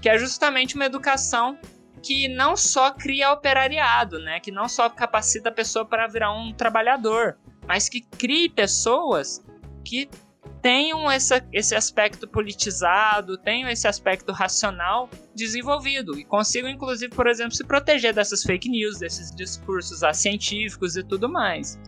que 0.00 0.08
é 0.08 0.16
justamente 0.16 0.76
uma 0.76 0.86
educação 0.86 1.58
que 2.02 2.28
não 2.28 2.56
só 2.56 2.92
cria 2.92 3.32
operariado, 3.32 4.18
né, 4.20 4.38
que 4.38 4.52
não 4.52 4.68
só 4.68 4.88
capacita 4.88 5.48
a 5.48 5.52
pessoa 5.52 5.84
para 5.84 6.06
virar 6.06 6.32
um 6.32 6.52
trabalhador, 6.52 7.36
mas 7.66 7.88
que 7.88 8.00
crie 8.00 8.48
pessoas 8.48 9.44
que 9.84 10.08
tenham 10.62 11.10
essa, 11.10 11.44
esse 11.52 11.74
aspecto 11.74 12.26
politizado, 12.26 13.36
tenham 13.38 13.68
esse 13.68 13.86
aspecto 13.86 14.32
racional 14.32 15.08
desenvolvido 15.34 16.18
e 16.18 16.24
consigam, 16.24 16.68
inclusive, 16.70 17.14
por 17.14 17.26
exemplo, 17.26 17.54
se 17.54 17.64
proteger 17.64 18.12
dessas 18.12 18.42
fake 18.42 18.68
news, 18.68 18.98
desses 18.98 19.34
discursos 19.34 20.00
científicos 20.16 20.96
e 20.96 21.02
tudo 21.02 21.28
mais. 21.28 21.78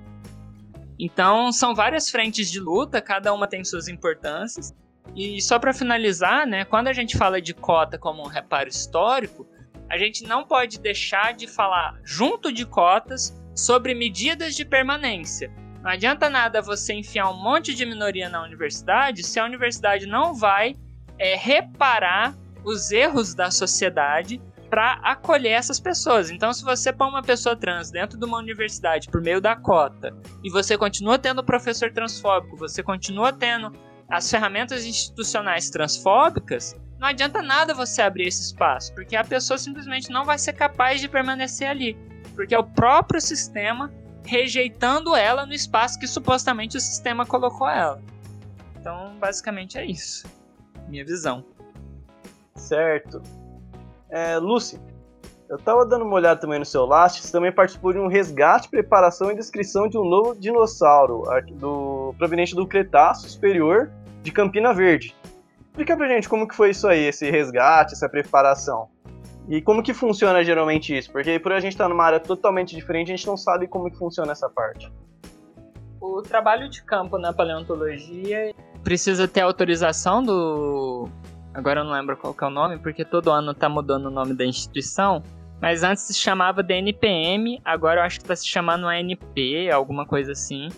Então, 1.03 1.51
são 1.51 1.75
várias 1.75 2.11
frentes 2.11 2.51
de 2.51 2.61
luta, 2.61 3.01
cada 3.01 3.33
uma 3.33 3.47
tem 3.47 3.65
suas 3.65 3.89
importâncias. 3.89 4.75
E 5.17 5.41
só 5.41 5.59
para 5.59 5.73
finalizar, 5.73 6.47
né, 6.47 6.67
quando 6.67 6.89
a 6.89 6.93
gente 6.93 7.17
fala 7.17 7.41
de 7.41 7.55
cota 7.55 7.99
como 7.99 8.23
um 8.23 8.27
reparo 8.27 8.69
histórico, 8.69 9.49
a 9.89 9.97
gente 9.97 10.25
não 10.25 10.45
pode 10.45 10.79
deixar 10.79 11.33
de 11.33 11.47
falar 11.47 11.99
junto 12.05 12.53
de 12.53 12.67
cotas 12.67 13.35
sobre 13.57 13.95
medidas 13.95 14.55
de 14.55 14.63
permanência. 14.63 15.51
Não 15.83 15.91
adianta 15.91 16.29
nada 16.29 16.61
você 16.61 16.93
enfiar 16.93 17.31
um 17.31 17.43
monte 17.43 17.75
de 17.75 17.87
minoria 17.87 18.29
na 18.29 18.43
universidade 18.43 19.23
se 19.23 19.41
a 19.41 19.45
universidade 19.47 20.05
não 20.05 20.35
vai 20.35 20.77
é, 21.19 21.35
reparar 21.35 22.37
os 22.63 22.93
erros 22.93 23.35
da 23.35 23.51
sociedade 23.51 24.41
para 24.71 24.93
acolher 25.03 25.51
essas 25.51 25.81
pessoas. 25.81 26.31
Então, 26.31 26.53
se 26.53 26.63
você 26.63 26.93
põe 26.93 27.09
uma 27.09 27.23
pessoa 27.23 27.57
trans 27.57 27.91
dentro 27.91 28.17
de 28.17 28.25
uma 28.25 28.39
universidade 28.39 29.09
por 29.09 29.21
meio 29.21 29.41
da 29.41 29.57
cota 29.57 30.17
e 30.45 30.51
você 30.51 30.79
continua 30.79 31.19
tendo 31.19 31.43
professor 31.43 31.93
transfóbico, 31.93 32.57
você 32.57 32.81
continua 32.83 33.33
tendo 33.33 33.73
as 34.09 34.31
ferramentas 34.31 34.85
institucionais 34.85 35.69
transfóbicas, 35.71 36.77
não 36.99 37.09
adianta 37.09 37.43
nada 37.43 37.75
você 37.75 38.01
abrir 38.01 38.29
esse 38.29 38.43
espaço, 38.43 38.95
porque 38.95 39.17
a 39.17 39.25
pessoa 39.25 39.59
simplesmente 39.59 40.11
não 40.11 40.25
vai 40.25 40.39
ser 40.39 40.53
capaz 40.53 41.01
de 41.01 41.09
permanecer 41.09 41.69
ali, 41.69 41.99
porque 42.35 42.55
é 42.55 42.59
o 42.59 42.65
próprio 42.65 43.21
sistema 43.21 43.93
rejeitando 44.25 45.17
ela 45.17 45.47
no 45.47 45.53
espaço 45.53 45.99
que 45.99 46.07
supostamente 46.07 46.77
o 46.77 46.81
sistema 46.81 47.27
colocou 47.27 47.69
ela. 47.69 48.01
Então, 48.79 49.17
basicamente 49.19 49.79
é 49.79 49.85
isso. 49.85 50.27
Minha 50.89 51.05
visão. 51.05 51.45
Certo. 52.55 53.23
É, 54.11 54.37
Lucy, 54.39 54.81
eu 55.49 55.59
tava 55.59 55.85
dando 55.85 56.05
uma 56.05 56.15
olhada 56.15 56.41
também 56.41 56.59
no 56.59 56.65
seu 56.65 56.87
last, 56.87 57.23
você 57.23 57.33
também 57.33 57.53
participou 57.53 57.93
de 57.93 57.99
um 57.99 58.07
resgate, 58.07 58.69
preparação 58.69 59.31
e 59.31 59.35
descrição 59.35 59.89
de 59.89 59.99
um 59.99 60.05
novo 60.05 60.39
dinossauro 60.39 61.25
do, 61.55 62.15
proveniente 62.17 62.55
do 62.55 62.67
Cretáceo 62.67 63.29
Superior 63.29 63.91
de 64.23 64.31
Campina 64.31 64.73
Verde. 64.73 65.15
Explica 65.71 65.97
pra 65.97 66.09
gente 66.09 66.29
como 66.29 66.47
que 66.47 66.55
foi 66.55 66.71
isso 66.71 66.87
aí, 66.87 67.07
esse 67.07 67.31
resgate, 67.31 67.95
essa 67.95 68.09
preparação. 68.09 68.89
E 69.49 69.61
como 69.61 69.83
que 69.83 69.93
funciona 69.93 70.45
geralmente 70.45 70.97
isso? 70.97 71.11
Porque 71.11 71.39
por 71.41 71.53
a 71.53 71.59
gente 71.59 71.73
estar 71.73 71.85
tá 71.85 71.89
numa 71.89 72.05
área 72.05 72.21
totalmente 72.21 72.77
diferente, 72.77 73.13
a 73.13 73.17
gente 73.17 73.27
não 73.27 73.37
sabe 73.37 73.67
como 73.67 73.91
que 73.91 73.97
funciona 73.97 74.31
essa 74.31 74.49
parte. 74.49 74.93
O 76.01 76.23
trabalho 76.23 76.71
de 76.71 76.83
campo 76.83 77.19
na 77.19 77.33
paleontologia 77.33 78.55
precisa 78.85 79.27
ter 79.27 79.41
autorização 79.41 80.23
do. 80.23 81.09
Agora 81.55 81.81
eu 81.81 81.85
não 81.85 81.93
lembro 81.93 82.17
qual 82.17 82.35
é 82.41 82.45
o 82.45 82.51
nome, 82.51 82.79
porque 82.79 83.05
todo 83.05 83.31
ano 83.31 83.53
está 83.53 83.69
mudando 83.69 84.07
o 84.07 84.11
nome 84.11 84.35
da 84.35 84.45
instituição. 84.45 85.23
Mas 85.61 85.83
antes 85.83 86.05
se 86.05 86.15
chamava 86.15 86.63
DNPM, 86.63 87.61
agora 87.65 88.01
eu 88.01 88.05
acho 88.05 88.19
que 88.19 88.25
está 88.25 88.37
se 88.37 88.47
chamando 88.47 88.87
ANP, 88.87 89.71
alguma 89.71 90.07
coisa 90.07 90.33
assim 90.33 90.69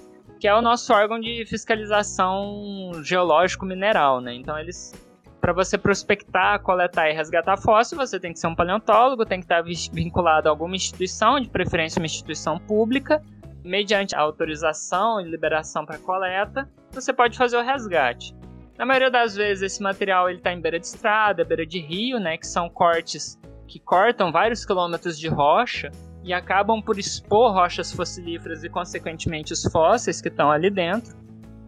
que 0.43 0.49
é 0.49 0.55
o 0.57 0.61
nosso 0.61 0.93
órgão 0.93 1.21
de 1.21 1.47
fiscalização 1.47 2.91
geológico-mineral, 3.01 4.21
né? 4.21 4.35
Então 4.35 4.59
eles 4.59 4.93
para 5.41 5.53
você 5.53 5.79
prospectar, 5.79 6.61
coletar 6.61 7.09
e 7.09 7.13
resgatar 7.13 7.57
fóssil, 7.57 7.97
você 7.97 8.19
tem 8.19 8.33
que 8.33 8.41
ser 8.41 8.49
um 8.49 8.55
paleontólogo, 8.55 9.25
tem 9.25 9.39
que 9.39 9.45
estar 9.45 9.63
vinculado 9.63 10.49
a 10.49 10.51
alguma 10.51 10.75
instituição, 10.75 11.39
de 11.39 11.49
preferência 11.49 12.01
uma 12.01 12.07
instituição 12.07 12.59
pública, 12.59 13.23
mediante 13.65 14.17
autorização 14.17 15.21
e 15.21 15.31
liberação 15.31 15.87
para 15.87 15.97
coleta, 15.99 16.69
você 16.91 17.13
pode 17.13 17.39
fazer 17.39 17.57
o 17.57 17.63
resgate. 17.63 18.35
Na 18.79 18.87
maioria 18.87 19.11
das 19.11 19.35
vezes 19.35 19.63
esse 19.63 19.83
material 19.83 20.29
ele 20.29 20.39
está 20.39 20.53
em 20.53 20.61
beira 20.61 20.79
de 20.79 20.87
estrada, 20.87 21.45
beira 21.45 21.67
de 21.67 21.79
rio, 21.79 22.19
né, 22.19 22.37
que 22.37 22.47
são 22.47 22.69
cortes 22.69 23.39
que 23.69 23.79
cortam 23.79 24.33
vários 24.33 24.65
quilômetros 24.65 25.19
de 25.19 25.29
rocha 25.29 25.91
e 26.23 26.33
acabam 26.33 26.81
por 26.81 26.99
expor 26.99 27.53
rochas 27.53 27.93
fossilíferas 27.93 28.63
e, 28.63 28.69
consequentemente, 28.69 29.53
os 29.53 29.65
fósseis 29.65 30.21
que 30.21 30.29
estão 30.29 30.51
ali 30.51 30.71
dentro. 30.71 31.17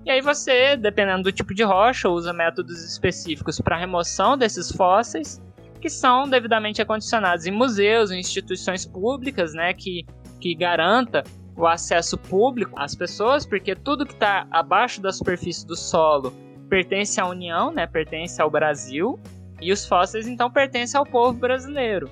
E 0.05 0.11
aí 0.11 0.21
você, 0.21 0.77
dependendo 0.77 1.25
do 1.25 1.33
tipo 1.33 1.55
de 1.55 1.63
rocha, 1.63 2.09
usa 2.09 2.33
métodos 2.33 2.85
específicos 2.85 3.59
para 3.59 3.79
remoção 3.79 4.37
desses 4.37 4.71
fósseis, 4.71 5.43
que 5.81 5.89
são 5.89 6.29
devidamente 6.29 6.83
acondicionados 6.83 7.47
em 7.47 7.51
museus, 7.51 8.11
em 8.11 8.19
instituições 8.19 8.85
públicas, 8.85 9.55
né, 9.55 9.73
que, 9.73 10.05
que 10.41 10.55
garanta 10.55 11.25
o 11.57 11.67
acesso 11.67 12.19
público 12.19 12.79
às 12.79 12.95
pessoas, 12.95 13.47
porque 13.47 13.75
tudo 13.75 14.05
que 14.07 14.13
está 14.13 14.47
abaixo 14.51 15.01
da 15.01 15.13
superfície 15.13 15.67
do 15.67 15.77
solo 15.77 16.33
pertence 16.69 17.21
à 17.21 17.27
União, 17.27 17.73
né, 17.73 17.87
pertence 17.87 18.41
ao 18.41 18.51
Brasil, 18.51 19.19
e 19.61 19.73
os 19.73 19.87
fósseis 19.87 20.27
então 20.27 20.51
pertencem 20.51 20.99
ao 20.99 21.07
povo 21.07 21.39
brasileiro. 21.39 22.11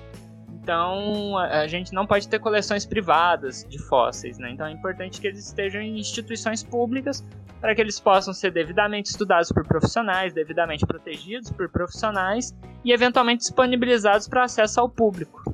Então, 0.63 1.37
a 1.37 1.67
gente 1.67 1.93
não 1.93 2.07
pode 2.07 2.25
ter 2.29 2.39
coleções 2.39 2.85
privadas 2.85 3.65
de 3.67 3.77
fósseis, 3.77 4.37
né? 4.37 4.49
Então 4.51 4.65
é 4.65 4.71
importante 4.71 5.19
que 5.19 5.27
eles 5.27 5.45
estejam 5.45 5.81
em 5.81 5.99
instituições 5.99 6.63
públicas 6.63 7.21
para 7.59 7.75
que 7.75 7.81
eles 7.81 7.99
possam 7.99 8.33
ser 8.33 8.51
devidamente 8.51 9.09
estudados 9.09 9.51
por 9.51 9.67
profissionais, 9.67 10.33
devidamente 10.33 10.85
protegidos 10.85 11.51
por 11.51 11.69
profissionais 11.69 12.55
e 12.83 12.93
eventualmente 12.93 13.39
disponibilizados 13.39 14.27
para 14.27 14.45
acesso 14.45 14.79
ao 14.79 14.87
público. 14.89 15.53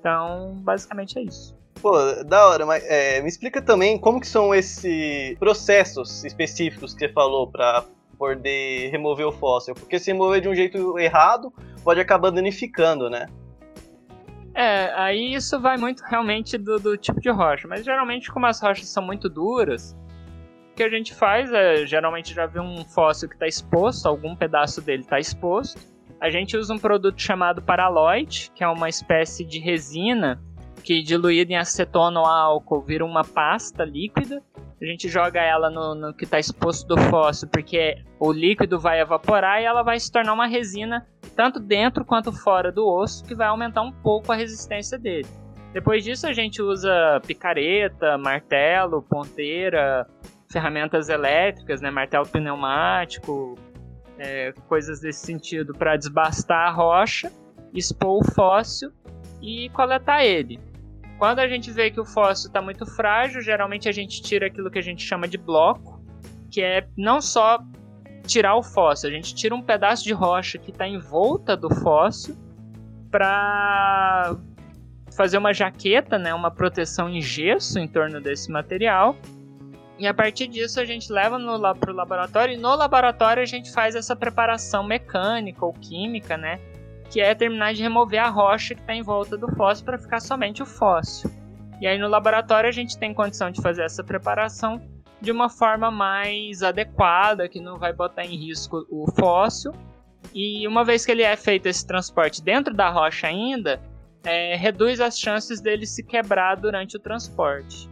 Então, 0.00 0.54
basicamente 0.58 1.18
é 1.18 1.22
isso. 1.22 1.56
Pô, 1.80 1.96
da 2.24 2.48
hora, 2.48 2.66
mas 2.66 2.84
é, 2.84 3.20
me 3.20 3.28
explica 3.28 3.62
também 3.62 3.98
como 3.98 4.20
que 4.20 4.26
são 4.26 4.54
esses 4.54 5.38
processos 5.38 6.24
específicos 6.24 6.94
que 6.94 7.00
você 7.00 7.12
falou 7.12 7.48
para 7.48 7.84
poder 8.18 8.90
remover 8.90 9.26
o 9.26 9.32
fóssil, 9.32 9.74
porque 9.74 9.98
se 9.98 10.12
remover 10.12 10.40
de 10.40 10.48
um 10.48 10.54
jeito 10.54 10.98
errado 10.98 11.52
pode 11.84 12.00
acabar 12.00 12.30
danificando, 12.30 13.08
né? 13.08 13.26
É, 14.54 14.90
aí 14.94 15.34
isso 15.34 15.60
vai 15.60 15.76
muito 15.76 16.02
realmente 16.02 16.56
do, 16.56 16.78
do, 16.78 16.96
tipo 16.96 17.20
de 17.20 17.28
rocha. 17.30 17.68
Mas 17.68 17.84
geralmente, 17.84 18.32
como 18.32 18.46
as 18.46 18.58
rochas 18.58 18.88
são 18.88 19.04
muito 19.04 19.28
duras, 19.28 19.94
o 20.72 20.74
que 20.74 20.82
a 20.82 20.88
gente 20.88 21.14
faz 21.14 21.52
é 21.52 21.84
geralmente 21.84 22.32
já 22.32 22.46
vê 22.46 22.58
um 22.58 22.82
fóssil 22.86 23.28
que 23.28 23.34
está 23.34 23.46
exposto, 23.46 24.06
algum 24.06 24.34
pedaço 24.34 24.80
dele 24.80 25.02
está 25.02 25.20
exposto. 25.20 25.78
A 26.18 26.30
gente 26.30 26.56
usa 26.56 26.72
um 26.72 26.78
produto 26.78 27.20
chamado 27.20 27.60
Paraloid, 27.60 28.50
que 28.54 28.64
é 28.64 28.68
uma 28.68 28.88
espécie 28.88 29.44
de 29.44 29.58
resina 29.58 30.40
que 30.82 31.02
diluída 31.02 31.52
em 31.52 31.56
acetona 31.56 32.20
ou 32.20 32.26
álcool 32.26 32.80
vira 32.80 33.04
uma 33.04 33.24
pasta 33.24 33.84
líquida. 33.84 34.42
A 34.80 34.84
gente 34.84 35.08
joga 35.08 35.40
ela 35.40 35.70
no, 35.70 35.94
no 35.94 36.14
que 36.14 36.24
está 36.24 36.38
exposto 36.38 36.86
do 36.86 37.00
fóssil, 37.02 37.48
porque 37.48 37.96
o 38.20 38.30
líquido 38.30 38.78
vai 38.78 39.00
evaporar 39.00 39.60
e 39.60 39.64
ela 39.64 39.82
vai 39.82 39.98
se 39.98 40.12
tornar 40.12 40.34
uma 40.34 40.46
resina 40.46 41.06
tanto 41.34 41.58
dentro 41.58 42.04
quanto 42.04 42.30
fora 42.30 42.70
do 42.70 42.86
osso, 42.86 43.24
que 43.24 43.34
vai 43.34 43.46
aumentar 43.46 43.82
um 43.82 43.92
pouco 43.92 44.32
a 44.32 44.36
resistência 44.36 44.98
dele. 44.98 45.28
Depois 45.72 46.04
disso 46.04 46.26
a 46.26 46.32
gente 46.32 46.60
usa 46.60 47.20
picareta, 47.26 48.18
martelo, 48.18 49.02
ponteira, 49.02 50.06
ferramentas 50.50 51.08
elétricas, 51.08 51.80
né, 51.80 51.90
martelo 51.90 52.26
pneumático, 52.26 53.58
é, 54.18 54.52
coisas 54.68 55.00
desse 55.00 55.24
sentido 55.24 55.74
para 55.74 55.96
desbastar 55.96 56.68
a 56.68 56.70
rocha, 56.70 57.30
expor 57.74 58.22
o 58.22 58.32
fóssil 58.32 58.90
e 59.40 59.68
coletar 59.70 60.24
ele. 60.24 60.58
Quando 61.18 61.38
a 61.38 61.48
gente 61.48 61.70
vê 61.70 61.90
que 61.90 62.00
o 62.00 62.04
fóssil 62.04 62.48
está 62.48 62.60
muito 62.60 62.84
frágil, 62.84 63.40
geralmente 63.40 63.88
a 63.88 63.92
gente 63.92 64.20
tira 64.20 64.46
aquilo 64.46 64.70
que 64.70 64.78
a 64.78 64.82
gente 64.82 65.02
chama 65.02 65.26
de 65.26 65.38
bloco, 65.38 66.02
que 66.50 66.60
é 66.60 66.86
não 66.96 67.20
só 67.20 67.58
tirar 68.26 68.54
o 68.56 68.62
fóssil, 68.62 69.08
a 69.08 69.12
gente 69.12 69.34
tira 69.34 69.54
um 69.54 69.62
pedaço 69.62 70.04
de 70.04 70.12
rocha 70.12 70.58
que 70.58 70.70
está 70.70 70.86
em 70.86 70.98
volta 70.98 71.56
do 71.56 71.72
fóssil 71.76 72.36
para 73.10 74.36
fazer 75.16 75.38
uma 75.38 75.54
jaqueta, 75.54 76.18
né, 76.18 76.34
uma 76.34 76.50
proteção 76.50 77.08
em 77.08 77.22
gesso 77.22 77.78
em 77.78 77.88
torno 77.88 78.20
desse 78.20 78.50
material. 78.50 79.16
E 79.98 80.06
a 80.06 80.12
partir 80.12 80.46
disso 80.48 80.78
a 80.78 80.84
gente 80.84 81.10
leva 81.10 81.38
para 81.74 81.90
o 81.90 81.94
laboratório 81.94 82.54
e 82.54 82.58
no 82.58 82.74
laboratório 82.74 83.42
a 83.42 83.46
gente 83.46 83.72
faz 83.72 83.94
essa 83.94 84.14
preparação 84.14 84.84
mecânica 84.84 85.64
ou 85.64 85.72
química, 85.72 86.36
né, 86.36 86.60
que 87.10 87.20
é 87.20 87.34
terminar 87.34 87.74
de 87.74 87.82
remover 87.82 88.20
a 88.20 88.28
rocha 88.28 88.74
que 88.74 88.80
está 88.80 88.94
em 88.94 89.02
volta 89.02 89.36
do 89.36 89.48
fóssil 89.54 89.84
para 89.84 89.98
ficar 89.98 90.20
somente 90.20 90.62
o 90.62 90.66
fóssil. 90.66 91.30
E 91.80 91.86
aí 91.86 91.98
no 91.98 92.08
laboratório 92.08 92.68
a 92.68 92.72
gente 92.72 92.98
tem 92.98 93.12
condição 93.12 93.50
de 93.50 93.60
fazer 93.60 93.84
essa 93.84 94.02
preparação 94.02 94.80
de 95.20 95.30
uma 95.30 95.48
forma 95.48 95.90
mais 95.90 96.62
adequada, 96.62 97.48
que 97.48 97.60
não 97.60 97.78
vai 97.78 97.92
botar 97.92 98.24
em 98.24 98.36
risco 98.36 98.86
o 98.90 99.10
fóssil. 99.12 99.72
E 100.34 100.66
uma 100.66 100.84
vez 100.84 101.06
que 101.06 101.12
ele 101.12 101.22
é 101.22 101.36
feito 101.36 101.66
esse 101.66 101.86
transporte 101.86 102.42
dentro 102.42 102.74
da 102.74 102.90
rocha 102.90 103.26
ainda, 103.26 103.80
é, 104.24 104.56
reduz 104.56 105.00
as 105.00 105.18
chances 105.18 105.60
dele 105.60 105.86
se 105.86 106.02
quebrar 106.02 106.56
durante 106.56 106.96
o 106.96 107.00
transporte. 107.00 107.88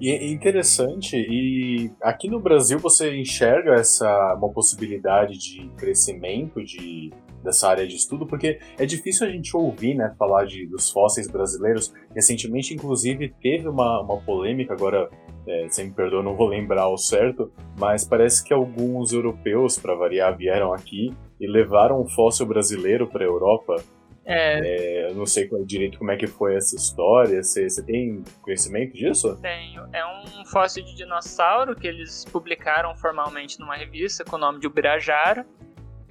E 0.00 0.10
é 0.10 0.26
interessante, 0.32 1.14
e 1.14 1.92
aqui 2.02 2.26
no 2.26 2.40
Brasil 2.40 2.78
você 2.78 3.14
enxerga 3.14 3.74
essa 3.74 4.34
uma 4.34 4.48
possibilidade 4.48 5.36
de 5.36 5.68
crescimento 5.76 6.64
de 6.64 7.12
dessa 7.42 7.68
área 7.68 7.86
de 7.86 7.96
estudo, 7.96 8.26
porque 8.26 8.58
é 8.78 8.86
difícil 8.86 9.26
a 9.26 9.30
gente 9.30 9.56
ouvir, 9.56 9.94
né, 9.94 10.14
falar 10.18 10.44
de, 10.44 10.66
dos 10.66 10.90
fósseis 10.90 11.28
brasileiros. 11.28 11.92
Recentemente, 12.14 12.74
inclusive, 12.74 13.34
teve 13.40 13.68
uma, 13.68 14.02
uma 14.02 14.20
polêmica, 14.20 14.74
agora, 14.74 15.08
é, 15.46 15.68
você 15.68 15.84
me 15.84 15.90
perdoa, 15.90 16.22
não 16.22 16.36
vou 16.36 16.48
lembrar 16.48 16.88
o 16.88 16.96
certo, 16.96 17.52
mas 17.78 18.04
parece 18.04 18.44
que 18.44 18.52
alguns 18.52 19.12
europeus, 19.12 19.78
para 19.78 19.94
variar, 19.94 20.36
vieram 20.36 20.72
aqui 20.72 21.14
e 21.40 21.46
levaram 21.46 22.00
um 22.00 22.08
fóssil 22.08 22.46
brasileiro 22.46 23.06
para 23.06 23.24
a 23.24 23.26
Europa. 23.26 23.82
É. 24.24 24.60
é. 24.60 25.10
eu 25.10 25.14
não 25.14 25.26
sei 25.26 25.48
direito 25.64 25.98
como 25.98 26.10
é 26.10 26.16
que 26.16 26.26
foi 26.26 26.54
essa 26.54 26.76
história. 26.76 27.42
Você, 27.42 27.68
você 27.68 27.84
tem 27.84 28.22
conhecimento 28.42 28.92
disso? 28.92 29.36
Tenho. 29.40 29.88
É 29.92 30.04
um 30.06 30.44
fóssil 30.44 30.84
de 30.84 30.94
dinossauro 30.94 31.74
que 31.74 31.86
eles 31.86 32.24
publicaram 32.26 32.94
formalmente 32.94 33.58
numa 33.58 33.74
revista 33.74 34.24
com 34.24 34.36
o 34.36 34.38
nome 34.38 34.60
de 34.60 34.66
Ubirajara. 34.66 35.46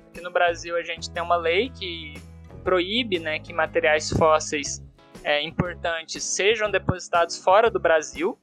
Aqui 0.10 0.22
no 0.22 0.32
Brasil 0.32 0.76
a 0.76 0.84
gente 0.84 1.10
tem 1.10 1.22
uma 1.22 1.36
lei 1.36 1.70
que 1.70 2.16
proíbe 2.64 3.20
né, 3.20 3.40
que 3.40 3.54
materiais 3.54 4.10
fósseis 4.10 4.84
é, 5.24 5.42
importantes 5.42 6.24
sejam 6.24 6.70
depositados 6.70 7.38
fora 7.38 7.70
do 7.70 7.80
Brasil. 7.80 8.38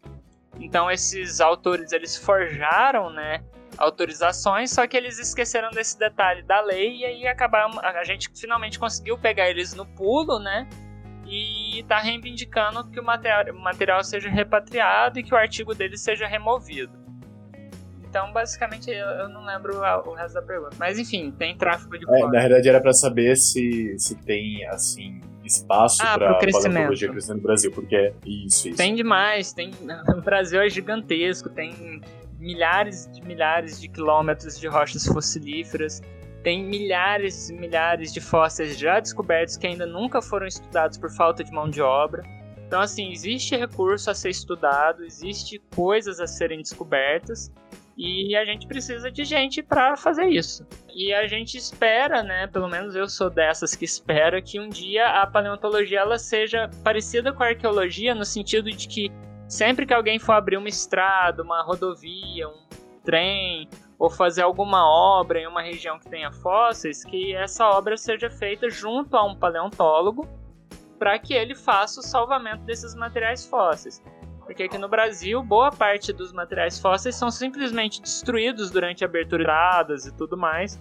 Então 0.58 0.90
esses 0.90 1.40
autores 1.40 1.92
eles 1.92 2.16
forjaram, 2.16 3.10
né, 3.10 3.44
autorizações, 3.76 4.70
só 4.70 4.86
que 4.86 4.96
eles 4.96 5.18
esqueceram 5.18 5.70
desse 5.70 5.98
detalhe 5.98 6.42
da 6.42 6.60
lei 6.60 6.98
e 6.98 7.04
aí 7.04 7.26
acabaram, 7.26 7.78
a 7.80 8.04
gente 8.04 8.30
finalmente 8.34 8.78
conseguiu 8.78 9.18
pegar 9.18 9.50
eles 9.50 9.74
no 9.74 9.84
pulo, 9.84 10.38
né? 10.38 10.66
E 11.26 11.80
está 11.80 11.98
reivindicando 11.98 12.88
que 12.90 13.00
o 13.00 13.04
material, 13.04 13.54
o 13.54 13.60
material 13.60 14.04
seja 14.04 14.30
repatriado 14.30 15.18
e 15.18 15.22
que 15.22 15.34
o 15.34 15.36
artigo 15.36 15.74
dele 15.74 15.98
seja 15.98 16.26
removido. 16.26 17.05
Então, 18.16 18.32
basicamente, 18.32 18.90
eu, 18.90 19.06
eu 19.08 19.28
não 19.28 19.44
lembro 19.44 19.78
o 19.78 20.14
resto 20.14 20.36
da 20.36 20.40
pergunta. 20.40 20.74
Mas, 20.78 20.98
enfim, 20.98 21.30
tem 21.30 21.54
tráfego 21.54 21.98
de 21.98 22.06
é, 22.10 22.20
Na 22.20 22.40
verdade, 22.40 22.66
era 22.66 22.80
para 22.80 22.94
saber 22.94 23.36
se, 23.36 23.94
se 23.98 24.14
tem, 24.14 24.66
assim, 24.68 25.20
espaço 25.44 26.02
ah, 26.02 26.16
para 26.16 26.34
paleontologia 26.38 27.10
crescendo 27.10 27.36
no 27.36 27.42
Brasil, 27.42 27.70
porque 27.72 27.94
é 27.94 28.14
isso, 28.24 28.68
isso. 28.68 28.76
Tem 28.78 28.94
demais, 28.94 29.52
tem... 29.52 29.70
O 30.16 30.22
Brasil 30.22 30.62
é 30.62 30.68
gigantesco, 30.70 31.50
tem 31.50 32.00
milhares 32.38 33.06
de 33.12 33.22
milhares 33.22 33.78
de 33.78 33.86
quilômetros 33.86 34.58
de 34.58 34.66
rochas 34.66 35.04
fossilíferas, 35.04 36.00
tem 36.42 36.64
milhares 36.64 37.50
e 37.50 37.52
milhares 37.52 38.14
de 38.14 38.20
fósseis 38.22 38.78
já 38.78 38.98
descobertos 38.98 39.58
que 39.58 39.66
ainda 39.66 39.84
nunca 39.84 40.22
foram 40.22 40.46
estudados 40.46 40.96
por 40.96 41.10
falta 41.10 41.44
de 41.44 41.52
mão 41.52 41.68
de 41.68 41.82
obra. 41.82 42.22
Então, 42.66 42.80
assim, 42.80 43.12
existe 43.12 43.54
recurso 43.54 44.10
a 44.10 44.14
ser 44.14 44.30
estudado, 44.30 45.04
existe 45.04 45.60
coisas 45.74 46.18
a 46.18 46.26
serem 46.26 46.62
descobertas 46.62 47.52
e 47.96 48.36
a 48.36 48.44
gente 48.44 48.66
precisa 48.66 49.10
de 49.10 49.24
gente 49.24 49.62
para 49.62 49.96
fazer 49.96 50.26
isso. 50.26 50.66
E 50.94 51.14
a 51.14 51.26
gente 51.26 51.56
espera, 51.56 52.22
né, 52.22 52.46
pelo 52.46 52.68
menos 52.68 52.94
eu 52.94 53.08
sou 53.08 53.30
dessas 53.30 53.74
que 53.74 53.84
espera 53.84 54.42
que 54.42 54.60
um 54.60 54.68
dia 54.68 55.06
a 55.06 55.26
paleontologia 55.26 56.00
ela 56.00 56.18
seja 56.18 56.70
parecida 56.84 57.32
com 57.32 57.42
a 57.42 57.48
arqueologia 57.48 58.14
no 58.14 58.24
sentido 58.24 58.70
de 58.70 58.86
que 58.86 59.10
sempre 59.48 59.86
que 59.86 59.94
alguém 59.94 60.18
for 60.18 60.32
abrir 60.32 60.58
uma 60.58 60.68
estrada, 60.68 61.42
uma 61.42 61.62
rodovia, 61.62 62.48
um 62.48 62.66
trem 63.02 63.68
ou 63.98 64.10
fazer 64.10 64.42
alguma 64.42 64.86
obra 64.86 65.40
em 65.40 65.46
uma 65.46 65.62
região 65.62 65.98
que 65.98 66.08
tenha 66.08 66.30
fósseis, 66.30 67.02
que 67.02 67.34
essa 67.34 67.66
obra 67.66 67.96
seja 67.96 68.28
feita 68.28 68.68
junto 68.68 69.16
a 69.16 69.24
um 69.24 69.34
paleontólogo 69.34 70.28
para 70.98 71.18
que 71.18 71.32
ele 71.32 71.54
faça 71.54 72.00
o 72.00 72.02
salvamento 72.02 72.64
desses 72.64 72.94
materiais 72.94 73.46
fósseis. 73.46 74.02
Porque 74.46 74.62
aqui 74.62 74.78
no 74.78 74.88
Brasil, 74.88 75.42
boa 75.42 75.72
parte 75.72 76.12
dos 76.12 76.32
materiais 76.32 76.78
fósseis 76.78 77.16
são 77.16 77.32
simplesmente 77.32 78.00
destruídos 78.00 78.70
durante 78.70 79.04
aberturadas 79.04 80.06
e 80.06 80.16
tudo 80.16 80.36
mais, 80.36 80.80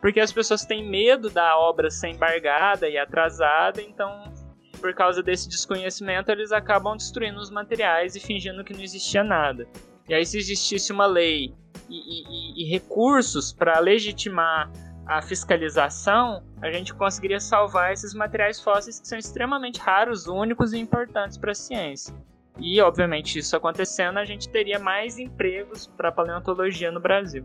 porque 0.00 0.20
as 0.20 0.32
pessoas 0.32 0.64
têm 0.64 0.88
medo 0.88 1.28
da 1.28 1.58
obra 1.58 1.90
ser 1.90 2.10
embargada 2.10 2.88
e 2.88 2.96
atrasada, 2.96 3.82
então, 3.82 4.32
por 4.80 4.94
causa 4.94 5.20
desse 5.20 5.48
desconhecimento, 5.48 6.30
eles 6.30 6.52
acabam 6.52 6.96
destruindo 6.96 7.40
os 7.40 7.50
materiais 7.50 8.14
e 8.14 8.20
fingindo 8.20 8.62
que 8.62 8.72
não 8.72 8.82
existia 8.82 9.24
nada. 9.24 9.66
E 10.08 10.14
aí, 10.14 10.24
se 10.24 10.38
existisse 10.38 10.92
uma 10.92 11.06
lei 11.06 11.52
e, 11.88 11.96
e, 11.96 12.62
e 12.62 12.70
recursos 12.70 13.52
para 13.52 13.80
legitimar 13.80 14.70
a 15.06 15.20
fiscalização, 15.20 16.44
a 16.60 16.70
gente 16.70 16.94
conseguiria 16.94 17.40
salvar 17.40 17.92
esses 17.92 18.14
materiais 18.14 18.60
fósseis 18.60 19.00
que 19.00 19.08
são 19.08 19.18
extremamente 19.18 19.80
raros, 19.80 20.28
únicos 20.28 20.72
e 20.72 20.78
importantes 20.78 21.36
para 21.36 21.50
a 21.50 21.54
ciência. 21.54 22.14
E, 22.58 22.80
obviamente, 22.80 23.38
isso 23.38 23.56
acontecendo, 23.56 24.18
a 24.18 24.24
gente 24.24 24.48
teria 24.48 24.78
mais 24.78 25.18
empregos 25.18 25.86
para 25.96 26.12
paleontologia 26.12 26.90
no 26.92 27.00
Brasil. 27.00 27.44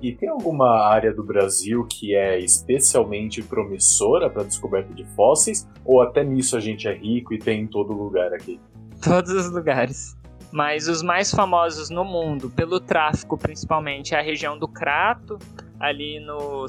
E 0.00 0.12
tem 0.12 0.28
alguma 0.28 0.80
área 0.86 1.12
do 1.12 1.24
Brasil 1.24 1.84
que 1.84 2.14
é 2.14 2.38
especialmente 2.38 3.42
promissora 3.42 4.30
para 4.30 4.42
a 4.42 4.44
descoberta 4.44 4.92
de 4.94 5.04
fósseis? 5.16 5.68
Ou 5.84 6.00
até 6.00 6.22
nisso 6.22 6.56
a 6.56 6.60
gente 6.60 6.86
é 6.86 6.94
rico 6.94 7.34
e 7.34 7.38
tem 7.38 7.62
em 7.62 7.66
todo 7.66 7.92
lugar 7.92 8.32
aqui? 8.32 8.60
Todos 9.02 9.30
os 9.30 9.50
lugares. 9.50 10.16
Mas 10.52 10.88
os 10.88 11.02
mais 11.02 11.30
famosos 11.32 11.90
no 11.90 12.04
mundo, 12.04 12.48
pelo 12.48 12.80
tráfico 12.80 13.36
principalmente, 13.36 14.14
é 14.14 14.18
a 14.18 14.22
região 14.22 14.56
do 14.58 14.68
Crato, 14.68 15.38
ali 15.80 16.20
no 16.20 16.66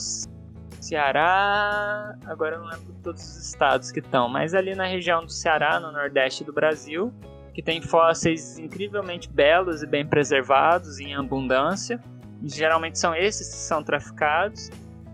Ceará. 0.81 2.15
Agora 2.25 2.55
eu 2.55 2.61
não 2.61 2.67
lembro 2.67 2.95
todos 3.03 3.21
os 3.21 3.47
estados 3.47 3.91
que 3.91 3.99
estão, 3.99 4.27
mas 4.27 4.53
ali 4.55 4.75
na 4.75 4.85
região 4.85 5.23
do 5.23 5.31
Ceará, 5.31 5.79
no 5.79 5.91
nordeste 5.91 6.43
do 6.43 6.51
Brasil 6.51 7.13
que 7.59 7.63
tem 7.63 7.81
fósseis 7.81 8.57
incrivelmente 8.57 9.29
belos 9.29 9.83
e 9.83 9.85
bem 9.85 10.07
preservados 10.07 10.97
em 11.01 11.13
abundância. 11.13 12.01
Geralmente 12.41 12.97
são 12.97 13.13
esses 13.13 13.49
que 13.49 13.55
são 13.55 13.83
traficados. 13.83 14.69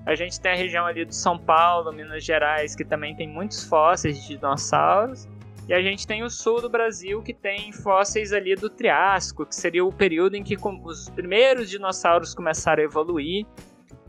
A 0.06 0.14
gente 0.14 0.40
tem 0.40 0.52
a 0.52 0.56
região 0.56 0.86
ali 0.86 1.04
de 1.06 1.16
São 1.16 1.40
Paulo, 1.40 1.92
Minas 1.92 2.24
Gerais, 2.24 2.76
que 2.76 2.86
também 2.86 3.16
tem 3.16 3.28
muitos 3.28 3.64
fósseis 3.64 4.22
de 4.22 4.36
dinossauros. 4.36 5.28
E 5.68 5.74
a 5.74 5.82
gente 5.82 6.06
tem 6.06 6.22
o 6.22 6.30
sul 6.30 6.62
do 6.62 6.70
Brasil, 6.70 7.20
que 7.24 7.34
tem 7.34 7.72
fósseis 7.72 8.32
ali 8.32 8.54
do 8.54 8.70
Triássico, 8.70 9.44
que 9.44 9.56
seria 9.56 9.84
o 9.84 9.92
período 9.92 10.36
em 10.36 10.44
que 10.44 10.56
os 10.56 11.10
primeiros 11.10 11.68
dinossauros 11.68 12.36
começaram 12.36 12.84
a 12.84 12.86
evoluir. 12.86 13.48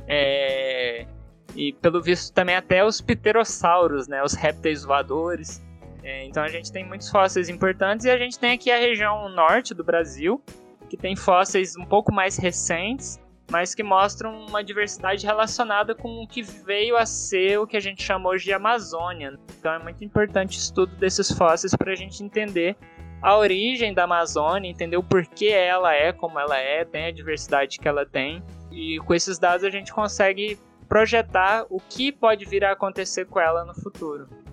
É... 0.07 1.07
E 1.55 1.72
pelo 1.72 2.03
visto 2.03 2.34
também 2.34 2.55
até 2.55 2.84
os 2.84 3.01
pterossauros, 3.01 4.07
né, 4.07 4.22
os 4.22 4.34
répteis 4.34 4.84
voadores. 4.84 5.66
É, 6.07 6.24
então 6.24 6.44
a 6.44 6.48
gente 6.48 6.70
tem 6.70 6.84
muitos 6.84 7.11
fósseis 7.11 7.48
importantes 7.48 8.07
e 8.07 8.11
a 8.11 8.16
gente 8.16 8.38
tem 8.38 8.52
aqui 8.52 8.70
a 8.70 8.78
região 8.78 9.28
norte 9.28 9.74
do 9.74 9.82
Brasil, 9.82 10.40
que 10.88 10.96
tem 10.96 11.16
fósseis 11.16 11.76
um 11.76 11.84
pouco 11.84 12.14
mais 12.14 12.36
recentes, 12.36 13.20
mas 13.50 13.74
que 13.74 13.82
mostram 13.82 14.46
uma 14.46 14.62
diversidade 14.62 15.26
relacionada 15.26 15.96
com 15.96 16.22
o 16.22 16.28
que 16.28 16.42
veio 16.42 16.96
a 16.96 17.04
ser 17.04 17.59
o 17.59 17.66
que 17.66 17.76
a 17.76 17.80
gente 17.80 18.04
chama 18.04 18.28
hoje 18.28 18.44
de 18.44 18.52
Amazônia. 18.52 19.36
Então 19.59 19.72
é 19.72 19.80
muito 19.80 20.04
importante 20.04 20.57
o 20.57 20.61
estudo 20.61 20.94
desses 20.94 21.28
fósseis 21.32 21.74
para 21.74 21.90
a 21.90 21.96
gente 21.96 22.22
entender 22.22 22.76
a 23.20 23.36
origem 23.36 23.92
da 23.92 24.04
Amazônia, 24.04 24.70
entender 24.70 24.96
o 24.96 25.02
porquê 25.02 25.48
ela 25.48 25.92
é 25.92 26.12
como 26.12 26.38
ela 26.38 26.57
é, 26.57 26.84
tem 26.84 27.07
a 27.07 27.11
diversidade 27.11 27.80
que 27.80 27.88
ela 27.88 28.07
tem. 28.07 28.44
E 28.70 29.00
com 29.00 29.12
esses 29.12 29.40
dados 29.40 29.64
a 29.64 29.70
gente 29.70 29.92
consegue 29.92 30.57
projetar 30.88 31.66
o 31.68 31.80
que 31.80 32.12
pode 32.12 32.44
vir 32.44 32.64
a 32.64 32.70
acontecer 32.70 33.24
com 33.24 33.40
ela 33.40 33.64
no 33.64 33.74
futuro. 33.74 34.45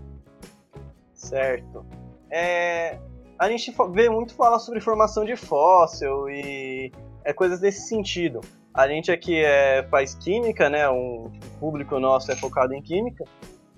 Certo. 1.24 1.86
É, 2.30 3.00
a 3.40 3.50
gente 3.50 3.74
vê 3.92 4.10
muito 4.10 4.34
falar 4.36 4.60
sobre 4.60 4.82
formação 4.82 5.24
de 5.24 5.36
fóssil 5.36 6.30
e 6.30 6.92
é 7.24 7.32
coisas 7.32 7.60
desse 7.60 7.88
sentido. 7.88 8.42
A 8.74 8.88
gente 8.88 9.12
aqui 9.12 9.40
é, 9.40 9.88
faz 9.90 10.16
química, 10.16 10.70
né? 10.70 10.90
Um 10.90 11.32
público 11.60 12.00
nosso 12.00 12.32
é 12.32 12.36
focado 12.36 12.74
em 12.74 12.82
química. 12.82 13.24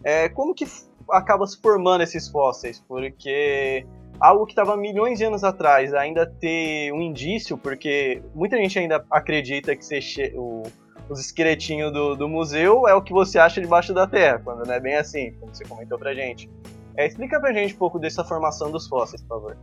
É, 0.03 0.27
como 0.29 0.55
que 0.55 0.65
acaba 1.09 1.45
se 1.45 1.61
formando 1.61 2.01
esses 2.01 2.27
fósseis? 2.27 2.83
Porque 2.87 3.85
algo 4.19 4.45
que 4.45 4.53
estava 4.53 4.75
milhões 4.75 5.19
de 5.19 5.25
anos 5.25 5.43
atrás 5.43 5.93
ainda 5.93 6.25
ter 6.25 6.91
um 6.93 7.01
indício, 7.01 7.57
porque 7.57 8.23
muita 8.33 8.57
gente 8.57 8.79
ainda 8.79 9.05
acredita 9.11 9.75
que 9.75 9.85
você 9.85 10.33
o, 10.35 10.63
os 11.09 11.19
esqueletinhos 11.19 11.91
do, 11.91 12.15
do 12.15 12.27
museu 12.27 12.87
é 12.87 12.93
o 12.95 13.01
que 13.01 13.13
você 13.13 13.37
acha 13.37 13.61
debaixo 13.61 13.93
da 13.93 14.07
terra, 14.07 14.41
quando 14.43 14.65
não 14.65 14.73
é 14.73 14.79
bem 14.79 14.95
assim, 14.95 15.33
como 15.33 15.53
você 15.53 15.63
comentou 15.65 15.99
pra 15.99 16.13
gente. 16.13 16.49
É, 16.97 17.07
explica 17.07 17.39
pra 17.39 17.51
gente 17.51 17.75
um 17.75 17.77
pouco 17.77 17.99
dessa 17.99 18.23
formação 18.23 18.71
dos 18.71 18.87
fósseis, 18.87 19.21
por 19.23 19.39
favor. 19.41 19.57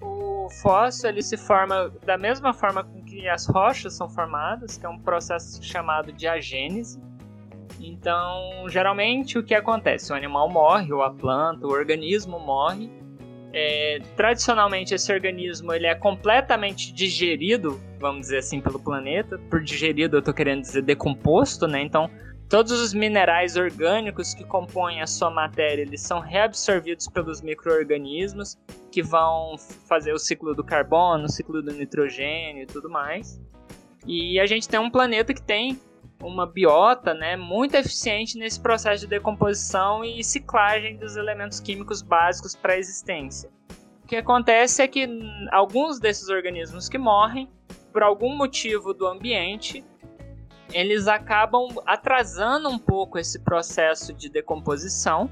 O 0.00 0.48
fóssil 0.62 1.10
ele 1.10 1.22
se 1.22 1.36
forma 1.36 1.92
da 2.04 2.16
mesma 2.16 2.52
forma 2.52 2.82
com 2.82 3.02
que 3.04 3.28
as 3.28 3.46
rochas 3.46 3.94
são 3.94 4.08
formadas, 4.08 4.76
que 4.76 4.86
é 4.86 4.88
um 4.88 4.98
processo 4.98 5.62
chamado 5.62 6.12
de 6.12 6.26
agênese. 6.26 7.00
Então, 7.78 8.68
geralmente 8.68 9.38
o 9.38 9.42
que 9.42 9.54
acontece? 9.54 10.12
O 10.12 10.16
animal 10.16 10.50
morre, 10.50 10.92
ou 10.92 11.02
a 11.02 11.10
planta, 11.10 11.66
o 11.66 11.70
organismo 11.70 12.38
morre. 12.38 12.90
É, 13.52 13.98
tradicionalmente 14.16 14.94
esse 14.94 15.12
organismo 15.12 15.72
ele 15.72 15.86
é 15.86 15.94
completamente 15.94 16.92
digerido, 16.92 17.80
vamos 17.98 18.22
dizer 18.22 18.38
assim, 18.38 18.60
pelo 18.60 18.78
planeta. 18.78 19.38
Por 19.50 19.62
digerido 19.62 20.16
eu 20.16 20.20
estou 20.20 20.32
querendo 20.32 20.62
dizer 20.62 20.82
decomposto, 20.82 21.66
né? 21.66 21.82
Então 21.82 22.10
Todos 22.50 22.72
os 22.72 22.92
minerais 22.92 23.56
orgânicos 23.56 24.34
que 24.34 24.42
compõem 24.42 25.00
a 25.00 25.06
sua 25.06 25.30
matéria, 25.30 25.82
eles 25.82 26.00
são 26.00 26.18
reabsorvidos 26.18 27.06
pelos 27.06 27.40
micro-organismos 27.40 28.58
que 28.90 29.04
vão 29.04 29.56
fazer 29.86 30.12
o 30.12 30.18
ciclo 30.18 30.52
do 30.52 30.64
carbono, 30.64 31.26
o 31.26 31.28
ciclo 31.28 31.62
do 31.62 31.72
nitrogênio 31.72 32.64
e 32.64 32.66
tudo 32.66 32.90
mais. 32.90 33.40
E 34.04 34.40
a 34.40 34.46
gente 34.46 34.68
tem 34.68 34.80
um 34.80 34.90
planeta 34.90 35.32
que 35.32 35.40
tem 35.40 35.80
uma 36.20 36.44
biota 36.44 37.14
né, 37.14 37.36
muito 37.36 37.76
eficiente 37.76 38.36
nesse 38.36 38.58
processo 38.60 39.04
de 39.04 39.10
decomposição 39.10 40.04
e 40.04 40.24
ciclagem 40.24 40.96
dos 40.96 41.16
elementos 41.16 41.60
químicos 41.60 42.02
básicos 42.02 42.56
para 42.56 42.72
a 42.72 42.78
existência. 42.78 43.48
O 44.02 44.08
que 44.08 44.16
acontece 44.16 44.82
é 44.82 44.88
que 44.88 45.08
alguns 45.52 46.00
desses 46.00 46.28
organismos 46.28 46.88
que 46.88 46.98
morrem, 46.98 47.48
por 47.92 48.02
algum 48.02 48.36
motivo 48.36 48.92
do 48.92 49.06
ambiente, 49.06 49.84
eles 50.72 51.08
acabam 51.08 51.68
atrasando 51.86 52.68
um 52.68 52.78
pouco 52.78 53.18
esse 53.18 53.38
processo 53.40 54.12
de 54.12 54.28
decomposição 54.28 55.30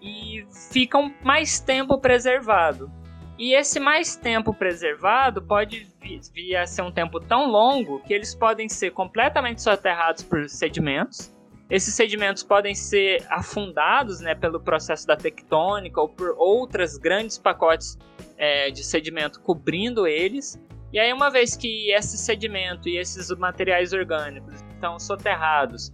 e 0.00 0.44
ficam 0.70 1.14
mais 1.22 1.60
tempo 1.60 1.98
preservado. 1.98 2.90
E 3.38 3.54
esse 3.54 3.80
mais 3.80 4.14
tempo 4.14 4.52
preservado 4.52 5.42
pode 5.42 5.88
vir 6.32 6.56
a 6.56 6.66
ser 6.66 6.82
um 6.82 6.92
tempo 6.92 7.18
tão 7.18 7.50
longo 7.50 8.00
que 8.00 8.12
eles 8.12 8.34
podem 8.34 8.68
ser 8.68 8.90
completamente 8.90 9.62
soterrados 9.62 10.22
por 10.22 10.48
sedimentos. 10.48 11.32
Esses 11.70 11.94
sedimentos 11.94 12.42
podem 12.42 12.74
ser 12.74 13.24
afundados 13.30 14.20
né, 14.20 14.34
pelo 14.34 14.60
processo 14.60 15.06
da 15.06 15.16
tectônica 15.16 16.00
ou 16.00 16.08
por 16.08 16.34
outros 16.36 16.98
grandes 16.98 17.38
pacotes 17.38 17.96
é, 18.36 18.70
de 18.70 18.84
sedimento 18.84 19.40
cobrindo 19.40 20.06
eles. 20.06 20.60
E 20.92 20.98
aí, 20.98 21.10
uma 21.10 21.30
vez 21.30 21.56
que 21.56 21.90
esse 21.90 22.18
sedimento 22.18 22.86
e 22.86 22.98
esses 22.98 23.30
materiais 23.38 23.94
orgânicos 23.94 24.60
estão 24.74 24.98
soterrados 24.98 25.90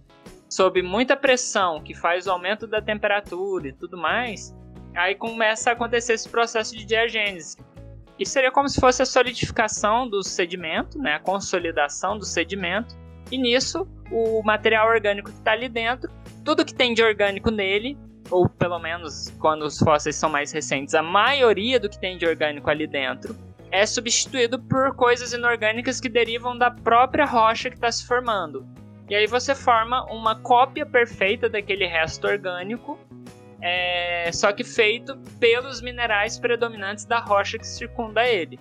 sob 0.49 0.81
muita 0.81 1.15
pressão, 1.15 1.81
que 1.81 1.93
faz 1.93 2.27
o 2.27 2.31
aumento 2.31 2.67
da 2.67 2.81
temperatura 2.81 3.69
e 3.69 3.71
tudo 3.71 3.97
mais, 3.97 4.53
aí 4.93 5.15
começa 5.15 5.69
a 5.69 5.73
acontecer 5.73 6.13
esse 6.13 6.27
processo 6.27 6.75
de 6.75 6.83
diagênese. 6.83 7.55
E 8.17 8.25
seria 8.25 8.51
como 8.51 8.67
se 8.67 8.81
fosse 8.81 9.01
a 9.01 9.05
solidificação 9.05 10.09
do 10.09 10.21
sedimento, 10.21 10.99
né, 10.99 11.13
a 11.13 11.19
consolidação 11.19 12.17
do 12.17 12.25
sedimento, 12.25 12.97
e 13.31 13.37
nisso 13.37 13.87
o 14.11 14.43
material 14.43 14.89
orgânico 14.89 15.31
que 15.31 15.37
está 15.37 15.53
ali 15.53 15.69
dentro, 15.69 16.11
tudo 16.43 16.65
que 16.65 16.73
tem 16.73 16.93
de 16.93 17.01
orgânico 17.01 17.51
nele, 17.51 17.97
ou 18.29 18.49
pelo 18.49 18.79
menos 18.79 19.29
quando 19.39 19.61
os 19.61 19.79
fósseis 19.79 20.17
são 20.17 20.29
mais 20.29 20.51
recentes, 20.51 20.93
a 20.93 21.01
maioria 21.01 21.79
do 21.79 21.87
que 21.87 21.97
tem 21.97 22.17
de 22.17 22.25
orgânico 22.25 22.69
ali 22.69 22.85
dentro 22.85 23.33
é 23.71 23.85
substituído 23.85 24.59
por 24.59 24.95
coisas 24.95 25.33
inorgânicas 25.33 25.99
que 25.99 26.09
derivam 26.09 26.57
da 26.57 26.71
própria 26.71 27.25
rocha 27.25 27.69
que 27.69 27.75
está 27.75 27.91
se 27.91 28.05
formando. 28.05 28.67
E 29.09 29.15
aí 29.15 29.27
você 29.27 29.55
forma 29.55 30.03
uma 30.05 30.39
cópia 30.39 30.85
perfeita 30.85 31.49
daquele 31.49 31.85
resto 31.85 32.27
orgânico, 32.27 32.99
é, 33.61 34.29
só 34.31 34.51
que 34.51 34.63
feito 34.63 35.17
pelos 35.39 35.81
minerais 35.81 36.37
predominantes 36.39 37.05
da 37.05 37.19
rocha 37.19 37.57
que 37.57 37.67
circunda 37.67 38.25
ele. 38.27 38.59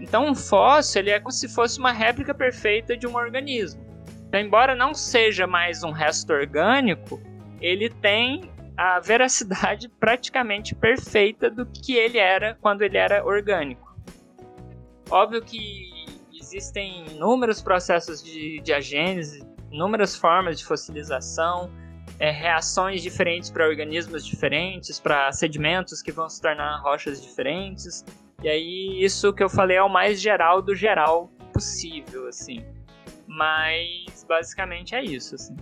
Então 0.00 0.26
um 0.26 0.34
fóssil 0.34 1.02
ele 1.02 1.10
é 1.10 1.20
como 1.20 1.32
se 1.32 1.48
fosse 1.48 1.78
uma 1.78 1.92
réplica 1.92 2.32
perfeita 2.32 2.96
de 2.96 3.06
um 3.06 3.16
organismo. 3.16 3.90
Então, 4.30 4.40
embora 4.40 4.76
não 4.76 4.94
seja 4.94 5.44
mais 5.44 5.82
um 5.82 5.90
resto 5.90 6.32
orgânico, 6.32 7.20
ele 7.60 7.90
tem 7.90 8.48
a 8.76 9.00
veracidade 9.00 9.88
praticamente 9.98 10.72
perfeita 10.72 11.50
do 11.50 11.66
que 11.66 11.96
ele 11.96 12.16
era 12.16 12.56
quando 12.60 12.82
ele 12.82 12.96
era 12.96 13.24
orgânico. 13.24 13.89
Óbvio 15.10 15.42
que 15.42 15.90
existem 16.32 17.06
inúmeros 17.08 17.60
processos 17.60 18.22
de 18.22 18.60
diagênese 18.60 19.44
inúmeras 19.70 20.16
formas 20.16 20.58
de 20.58 20.64
fossilização, 20.64 21.70
é, 22.18 22.30
reações 22.30 23.02
diferentes 23.02 23.50
para 23.50 23.66
organismos 23.66 24.26
diferentes, 24.26 24.98
para 24.98 25.32
sedimentos 25.32 26.02
que 26.02 26.12
vão 26.12 26.28
se 26.28 26.40
tornar 26.40 26.80
rochas 26.82 27.22
diferentes. 27.22 28.04
E 28.42 28.48
aí 28.48 29.02
isso 29.02 29.32
que 29.32 29.42
eu 29.42 29.48
falei 29.48 29.76
é 29.76 29.82
o 29.82 29.88
mais 29.88 30.20
geral 30.20 30.60
do 30.60 30.74
geral 30.74 31.28
possível, 31.52 32.26
assim. 32.28 32.64
Mas 33.26 34.24
basicamente 34.28 34.94
é 34.94 35.04
isso, 35.04 35.36
assim. 35.36 35.56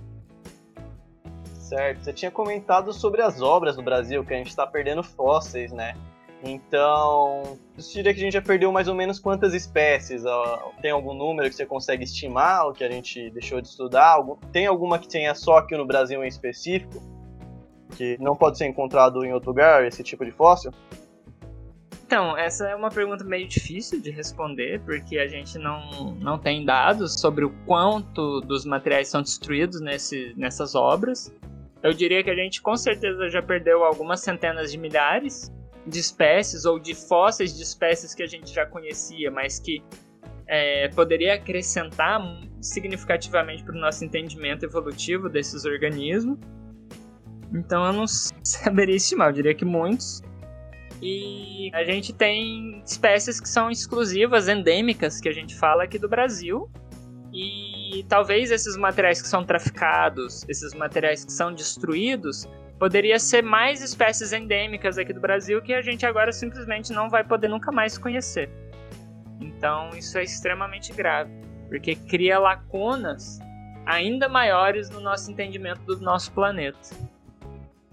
Certo. 1.54 2.02
Você 2.02 2.12
tinha 2.14 2.30
comentado 2.30 2.94
sobre 2.94 3.20
as 3.20 3.42
obras 3.42 3.76
no 3.76 3.82
Brasil, 3.82 4.24
que 4.24 4.32
a 4.32 4.38
gente 4.38 4.48
está 4.48 4.66
perdendo 4.66 5.02
fósseis, 5.02 5.70
né? 5.70 5.94
Então, 6.42 7.58
você 7.76 7.94
diria 7.94 8.14
que 8.14 8.20
a 8.20 8.22
gente 8.22 8.32
já 8.32 8.42
perdeu 8.42 8.70
mais 8.70 8.86
ou 8.86 8.94
menos 8.94 9.18
quantas 9.18 9.54
espécies? 9.54 10.22
Tem 10.80 10.90
algum 10.90 11.12
número 11.12 11.48
que 11.48 11.54
você 11.56 11.66
consegue 11.66 12.04
estimar, 12.04 12.68
o 12.68 12.72
que 12.72 12.84
a 12.84 12.90
gente 12.90 13.30
deixou 13.30 13.60
de 13.60 13.68
estudar? 13.68 14.18
Tem 14.52 14.66
alguma 14.66 14.98
que 14.98 15.08
tenha 15.08 15.34
só 15.34 15.58
aqui 15.58 15.76
no 15.76 15.84
Brasil 15.84 16.22
em 16.22 16.28
específico? 16.28 17.02
Que 17.96 18.16
não 18.20 18.36
pode 18.36 18.58
ser 18.58 18.66
encontrado 18.66 19.24
em 19.24 19.32
outro 19.32 19.50
lugar, 19.50 19.84
esse 19.84 20.02
tipo 20.04 20.24
de 20.24 20.30
fóssil? 20.30 20.72
Então, 22.06 22.38
essa 22.38 22.66
é 22.68 22.74
uma 22.74 22.88
pergunta 22.88 23.22
meio 23.22 23.46
difícil 23.46 24.00
de 24.00 24.10
responder, 24.10 24.80
porque 24.80 25.18
a 25.18 25.26
gente 25.26 25.58
não, 25.58 26.14
não 26.14 26.38
tem 26.38 26.64
dados 26.64 27.20
sobre 27.20 27.44
o 27.44 27.50
quanto 27.66 28.40
dos 28.40 28.64
materiais 28.64 29.08
são 29.08 29.20
destruídos 29.20 29.80
nesse, 29.80 30.32
nessas 30.34 30.74
obras. 30.74 31.30
Eu 31.82 31.92
diria 31.92 32.24
que 32.24 32.30
a 32.30 32.34
gente 32.34 32.62
com 32.62 32.76
certeza 32.76 33.28
já 33.28 33.42
perdeu 33.42 33.84
algumas 33.84 34.20
centenas 34.20 34.72
de 34.72 34.78
milhares, 34.78 35.52
de 35.88 35.98
espécies 35.98 36.64
ou 36.64 36.78
de 36.78 36.94
fósseis 36.94 37.56
de 37.56 37.62
espécies 37.62 38.14
que 38.14 38.22
a 38.22 38.26
gente 38.26 38.52
já 38.52 38.66
conhecia, 38.66 39.30
mas 39.30 39.58
que 39.58 39.82
é, 40.46 40.88
poderia 40.88 41.34
acrescentar 41.34 42.20
significativamente 42.60 43.62
para 43.62 43.74
o 43.74 43.78
nosso 43.78 44.04
entendimento 44.04 44.64
evolutivo 44.64 45.28
desses 45.28 45.64
organismos. 45.64 46.38
Então 47.52 47.84
eu 47.84 47.92
não 47.92 48.06
saberia 48.06 48.96
estimar, 48.96 49.28
eu 49.28 49.32
diria 49.32 49.54
que 49.54 49.64
muitos. 49.64 50.22
E 51.00 51.70
a 51.74 51.84
gente 51.84 52.12
tem 52.12 52.82
espécies 52.84 53.40
que 53.40 53.48
são 53.48 53.70
exclusivas, 53.70 54.48
endêmicas, 54.48 55.20
que 55.20 55.28
a 55.28 55.32
gente 55.32 55.54
fala 55.54 55.84
aqui 55.84 55.98
do 55.98 56.08
Brasil. 56.08 56.68
E 57.32 58.04
talvez 58.08 58.50
esses 58.50 58.76
materiais 58.76 59.22
que 59.22 59.28
são 59.28 59.44
traficados, 59.44 60.44
esses 60.48 60.74
materiais 60.74 61.24
que 61.24 61.32
são 61.32 61.52
destruídos, 61.52 62.48
poderia 62.78 63.18
ser 63.18 63.42
mais 63.42 63.82
espécies 63.82 64.32
endêmicas 64.32 64.96
aqui 64.96 65.12
do 65.12 65.20
Brasil 65.20 65.60
que 65.60 65.74
a 65.74 65.82
gente 65.82 66.06
agora 66.06 66.32
simplesmente 66.32 66.92
não 66.92 67.10
vai 67.10 67.24
poder 67.24 67.48
nunca 67.48 67.72
mais 67.72 67.98
conhecer. 67.98 68.48
Então 69.40 69.90
isso 69.90 70.16
é 70.18 70.22
extremamente 70.22 70.92
grave, 70.92 71.30
porque 71.68 71.94
cria 71.94 72.38
lacunas 72.38 73.38
ainda 73.84 74.28
maiores 74.28 74.90
no 74.90 75.00
nosso 75.00 75.30
entendimento 75.30 75.80
do 75.80 75.98
nosso 76.00 76.30
planeta. 76.32 76.78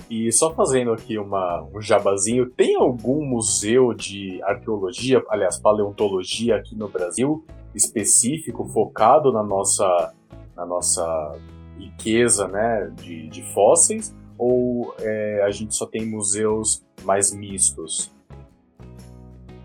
E 0.09 0.31
só 0.31 0.53
fazendo 0.53 0.91
aqui 0.91 1.17
uma, 1.17 1.63
um 1.73 1.81
jabazinho, 1.81 2.47
tem 2.47 2.75
algum 2.75 3.25
museu 3.25 3.91
de 3.91 4.39
arqueologia, 4.43 5.23
aliás, 5.29 5.57
paleontologia 5.57 6.57
aqui 6.57 6.75
no 6.75 6.87
Brasil, 6.87 7.43
específico, 7.73 8.65
focado 8.65 9.31
na 9.31 9.41
nossa, 9.41 10.13
na 10.55 10.63
nossa 10.63 11.35
riqueza 11.79 12.47
né, 12.47 12.91
de, 12.95 13.27
de 13.29 13.41
fósseis? 13.51 14.13
Ou 14.37 14.95
é, 14.99 15.43
a 15.43 15.51
gente 15.51 15.75
só 15.75 15.85
tem 15.85 16.05
museus 16.05 16.83
mais 17.03 17.33
mistos? 17.33 18.11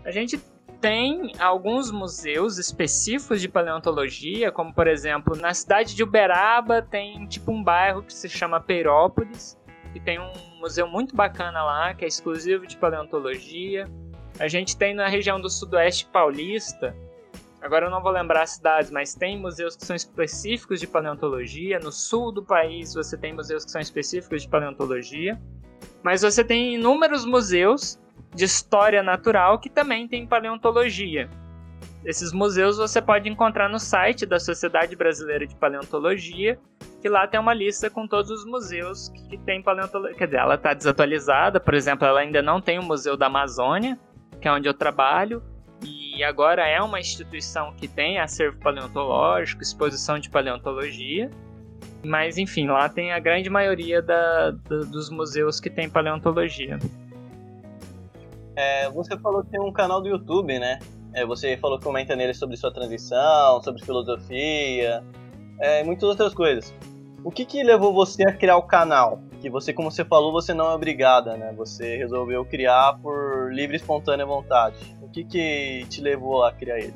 A 0.03 0.11
gente 0.11 0.39
tem 0.79 1.31
alguns 1.39 1.91
museus 1.91 2.57
específicos 2.57 3.39
de 3.39 3.47
paleontologia, 3.47 4.51
como 4.51 4.73
por 4.73 4.87
exemplo, 4.87 5.35
na 5.35 5.53
cidade 5.53 5.95
de 5.95 6.03
Uberaba 6.03 6.81
tem 6.81 7.25
tipo 7.27 7.51
um 7.51 7.63
bairro 7.63 8.01
que 8.01 8.13
se 8.13 8.27
chama 8.27 8.59
Peirópolis, 8.59 9.57
e 9.93 9.99
tem 9.99 10.19
um 10.19 10.59
museu 10.59 10.87
muito 10.87 11.15
bacana 11.15 11.63
lá, 11.63 11.93
que 11.93 12.05
é 12.05 12.07
exclusivo 12.07 12.65
de 12.65 12.77
paleontologia. 12.77 13.87
A 14.39 14.47
gente 14.47 14.77
tem 14.77 14.93
na 14.93 15.07
região 15.07 15.39
do 15.39 15.49
Sudoeste 15.49 16.05
Paulista 16.07 16.95
Agora 17.61 17.85
eu 17.85 17.91
não 17.91 18.01
vou 18.01 18.11
lembrar 18.11 18.41
as 18.41 18.51
cidades, 18.51 18.89
mas 18.89 19.13
tem 19.13 19.39
museus 19.39 19.75
que 19.75 19.85
são 19.85 19.95
específicos 19.95 20.79
de 20.79 20.87
paleontologia. 20.87 21.79
No 21.79 21.91
sul 21.91 22.31
do 22.31 22.43
país 22.43 22.93
você 22.93 23.15
tem 23.15 23.33
museus 23.33 23.63
que 23.63 23.71
são 23.71 23.79
específicos 23.79 24.41
de 24.41 24.49
paleontologia. 24.49 25.39
Mas 26.03 26.23
você 26.23 26.43
tem 26.43 26.73
inúmeros 26.75 27.23
museus 27.23 27.99
de 28.33 28.45
história 28.45 29.03
natural 29.03 29.59
que 29.59 29.69
também 29.69 30.07
tem 30.07 30.25
paleontologia. 30.25 31.29
Esses 32.03 32.33
museus 32.33 32.77
você 32.77 32.99
pode 32.99 33.29
encontrar 33.29 33.69
no 33.69 33.77
site 33.77 34.25
da 34.25 34.39
Sociedade 34.39 34.95
Brasileira 34.95 35.45
de 35.45 35.55
Paleontologia, 35.55 36.59
que 36.99 37.07
lá 37.07 37.27
tem 37.27 37.39
uma 37.39 37.53
lista 37.53 37.91
com 37.91 38.07
todos 38.07 38.31
os 38.31 38.43
museus 38.43 39.09
que 39.29 39.37
tem 39.37 39.61
paleontologia. 39.61 40.17
Quer 40.17 40.25
dizer, 40.25 40.39
ela 40.39 40.55
está 40.55 40.73
desatualizada, 40.73 41.59
por 41.59 41.75
exemplo, 41.75 42.07
ela 42.07 42.21
ainda 42.21 42.41
não 42.41 42.59
tem 42.59 42.79
o 42.79 42.83
Museu 42.83 43.15
da 43.15 43.27
Amazônia, 43.27 43.99
que 44.39 44.47
é 44.47 44.51
onde 44.51 44.67
eu 44.67 44.73
trabalho, 44.73 45.43
e 45.83 46.23
agora 46.23 46.67
é 46.67 46.81
uma 46.81 46.99
instituição 46.99 47.73
que 47.73 47.87
tem 47.87 48.19
acervo 48.19 48.57
paleontológico, 48.59 49.61
exposição 49.61 50.19
de 50.19 50.29
paleontologia. 50.29 51.29
Mas 52.03 52.37
enfim, 52.37 52.67
lá 52.67 52.89
tem 52.89 53.11
a 53.11 53.19
grande 53.19 53.49
maioria 53.49 54.01
da, 54.01 54.51
da, 54.51 54.77
dos 54.79 55.09
museus 55.09 55.59
que 55.59 55.69
tem 55.69 55.89
paleontologia. 55.89 56.77
É, 58.55 58.89
você 58.89 59.17
falou 59.17 59.43
que 59.43 59.51
tem 59.51 59.59
um 59.59 59.71
canal 59.71 60.01
do 60.01 60.07
YouTube, 60.07 60.59
né? 60.59 60.79
É, 61.13 61.25
você 61.25 61.57
falou 61.57 61.77
que 61.77 61.83
comenta 61.83 62.15
nele 62.15 62.33
sobre 62.33 62.55
sua 62.57 62.71
transição, 62.71 63.61
sobre 63.63 63.83
filosofia, 63.83 65.03
é, 65.59 65.83
muitas 65.83 66.03
outras 66.03 66.33
coisas. 66.33 66.73
O 67.23 67.31
que, 67.31 67.45
que 67.45 67.63
levou 67.63 67.93
você 67.93 68.23
a 68.23 68.33
criar 68.33 68.57
o 68.57 68.63
canal? 68.63 69.21
Que 69.39 69.49
você, 69.49 69.73
como 69.73 69.91
você 69.91 70.03
falou, 70.03 70.31
você 70.31 70.53
não 70.53 70.71
é 70.71 70.75
obrigada, 70.75 71.37
né? 71.37 71.53
Você 71.57 71.97
resolveu 71.97 72.45
criar 72.45 72.97
por 73.01 73.51
livre 73.53 73.75
e 73.75 73.79
espontânea 73.79 74.25
vontade. 74.25 74.95
Que, 75.11 75.23
que 75.23 75.85
te 75.89 76.01
levou 76.01 76.43
a 76.43 76.53
criar 76.53 76.79
ele? 76.79 76.93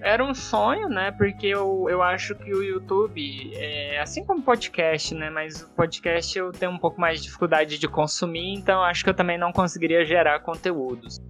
Era 0.00 0.22
um 0.22 0.34
sonho, 0.34 0.88
né? 0.88 1.10
Porque 1.12 1.46
eu, 1.46 1.86
eu 1.88 2.02
acho 2.02 2.34
que 2.34 2.52
o 2.52 2.62
YouTube, 2.62 3.52
é, 3.54 3.98
assim 4.00 4.22
como 4.22 4.40
o 4.40 4.42
podcast, 4.42 5.14
né? 5.14 5.30
Mas 5.30 5.62
o 5.62 5.74
podcast 5.74 6.38
eu 6.38 6.52
tenho 6.52 6.72
um 6.72 6.78
pouco 6.78 7.00
mais 7.00 7.20
de 7.20 7.26
dificuldade 7.26 7.78
de 7.78 7.88
consumir, 7.88 8.54
então 8.54 8.82
acho 8.82 9.02
que 9.02 9.08
eu 9.08 9.14
também 9.14 9.38
não 9.38 9.50
conseguiria 9.50 10.04
gerar 10.04 10.40
conteúdos. 10.40 11.22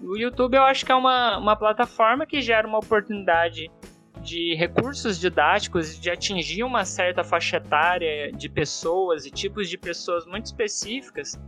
O 0.00 0.16
YouTube 0.16 0.56
eu 0.56 0.62
acho 0.62 0.86
que 0.86 0.90
é 0.90 0.94
uma, 0.94 1.36
uma 1.36 1.56
plataforma 1.56 2.24
que 2.24 2.40
gera 2.40 2.66
uma 2.66 2.78
oportunidade 2.78 3.70
de 4.22 4.54
recursos 4.54 5.18
didáticos 5.18 6.00
de 6.00 6.08
atingir 6.08 6.64
uma 6.64 6.86
certa 6.86 7.22
faixa 7.22 7.58
etária 7.58 8.32
de 8.32 8.48
pessoas 8.48 9.26
e 9.26 9.30
tipos 9.30 9.68
de 9.68 9.76
pessoas 9.76 10.24
muito 10.24 10.46
específicas 10.46 11.38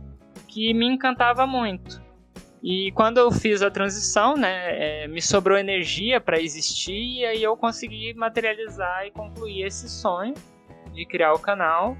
que 0.47 0.71
me 0.73 0.85
encantava 0.85 1.47
muito. 1.47 2.04
E 2.63 2.91
quando 2.93 3.17
eu 3.19 3.31
fiz 3.31 3.61
a 3.61 3.69
transição, 3.69 4.35
né, 4.35 5.03
é, 5.03 5.07
me 5.07 5.21
sobrou 5.21 5.57
energia 5.57 6.19
para 6.19 6.41
existir 6.41 7.19
e 7.19 7.25
aí 7.25 7.43
eu 7.43 7.55
consegui 7.55 8.13
materializar 8.13 9.05
e 9.05 9.11
concluir 9.11 9.63
esse 9.63 9.89
sonho. 9.89 10.33
de 10.93 11.05
criar 11.05 11.33
o 11.33 11.39
canal. 11.39 11.95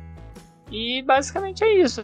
E 0.71 1.01
basicamente 1.03 1.63
é 1.63 1.73
isso. 1.73 2.03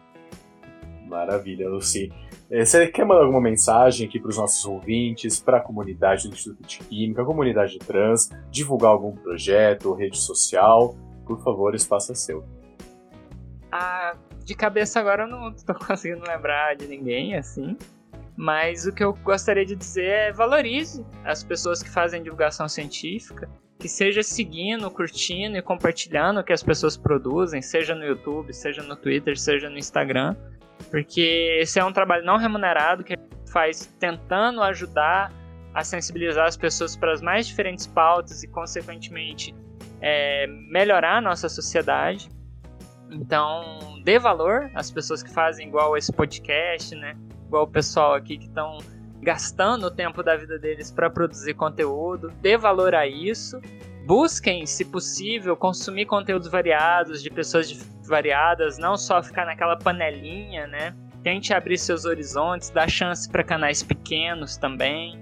Maravilha, 1.07 1.69
Luci. 1.69 2.11
É, 2.49 2.65
você 2.65 2.85
quer 2.87 3.05
mandar 3.05 3.21
alguma 3.21 3.39
mensagem 3.41 4.07
aqui 4.07 4.19
para 4.19 4.29
os 4.29 4.37
nossos 4.37 4.65
ouvintes, 4.65 5.39
para 5.39 5.57
a 5.57 5.61
comunidade 5.61 6.27
do 6.27 6.33
Instituto 6.33 6.67
de 6.67 6.79
Química, 6.79 7.21
a 7.21 7.25
comunidade 7.25 7.79
trans, 7.79 8.29
divulgar 8.49 8.91
algum 8.91 9.15
projeto, 9.15 9.93
rede 9.93 10.17
social? 10.17 10.93
Por 11.25 11.41
favor, 11.41 11.73
espaço 11.73 12.11
é 12.11 12.15
seu. 12.15 12.43
Ah, 13.71 14.17
de 14.43 14.53
cabeça 14.53 14.99
agora 14.99 15.23
eu 15.23 15.27
não 15.27 15.49
estou 15.51 15.75
conseguindo 15.79 16.23
lembrar 16.27 16.75
de 16.75 16.87
ninguém 16.87 17.35
assim. 17.35 17.77
Mas 18.35 18.85
o 18.85 18.93
que 18.93 19.03
eu 19.03 19.13
gostaria 19.13 19.65
de 19.65 19.75
dizer 19.75 20.05
é 20.05 20.31
valorize 20.31 21.05
as 21.23 21.43
pessoas 21.43 21.83
que 21.83 21.89
fazem 21.89 22.23
divulgação 22.23 22.67
científica, 22.67 23.49
que 23.77 23.89
seja 23.89 24.23
seguindo, 24.23 24.89
curtindo 24.89 25.57
e 25.57 25.61
compartilhando 25.61 26.39
o 26.39 26.43
que 26.43 26.53
as 26.53 26.63
pessoas 26.63 26.95
produzem, 26.95 27.61
seja 27.61 27.95
no 27.95 28.05
YouTube, 28.05 28.53
seja 28.53 28.83
no 28.83 28.95
Twitter, 28.95 29.37
seja 29.37 29.69
no 29.69 29.77
Instagram, 29.77 30.35
porque 30.89 31.57
esse 31.59 31.79
é 31.79 31.85
um 31.85 31.91
trabalho 31.91 32.25
não 32.25 32.37
remunerado 32.37 33.03
que 33.03 33.13
a 33.13 33.17
gente 33.17 33.51
faz 33.51 33.85
tentando 33.99 34.61
ajudar 34.61 35.31
a 35.73 35.83
sensibilizar 35.83 36.47
as 36.47 36.57
pessoas 36.57 36.95
para 36.95 37.13
as 37.13 37.21
mais 37.21 37.47
diferentes 37.47 37.87
pautas 37.87 38.43
e, 38.43 38.47
consequentemente, 38.47 39.55
é, 40.01 40.47
melhorar 40.47 41.17
a 41.17 41.21
nossa 41.21 41.47
sociedade. 41.47 42.29
Então, 43.09 43.99
dê 44.03 44.19
valor 44.19 44.69
às 44.73 44.91
pessoas 44.91 45.21
que 45.21 45.29
fazem 45.29 45.67
igual 45.67 45.97
esse 45.97 46.11
podcast, 46.11 46.95
né? 46.95 47.15
Igual 47.51 47.65
o 47.65 47.67
pessoal 47.67 48.13
aqui 48.13 48.37
que 48.37 48.45
estão 48.45 48.77
gastando 49.21 49.87
o 49.87 49.91
tempo 49.91 50.23
da 50.23 50.37
vida 50.37 50.57
deles 50.57 50.89
para 50.89 51.09
produzir 51.09 51.53
conteúdo. 51.53 52.31
Dê 52.41 52.57
valor 52.57 52.95
a 52.95 53.05
isso. 53.05 53.59
Busquem, 54.05 54.65
se 54.65 54.85
possível, 54.85 55.57
consumir 55.57 56.05
conteúdos 56.05 56.47
variados 56.47 57.21
de 57.21 57.29
pessoas 57.29 57.69
variadas, 58.07 58.77
não 58.77 58.95
só 58.95 59.21
ficar 59.21 59.45
naquela 59.45 59.75
panelinha, 59.75 60.65
né? 60.65 60.95
Tente 61.23 61.53
abrir 61.53 61.77
seus 61.77 62.05
horizontes, 62.05 62.69
dar 62.69 62.89
chance 62.89 63.29
para 63.29 63.43
canais 63.43 63.83
pequenos 63.83 64.55
também, 64.55 65.19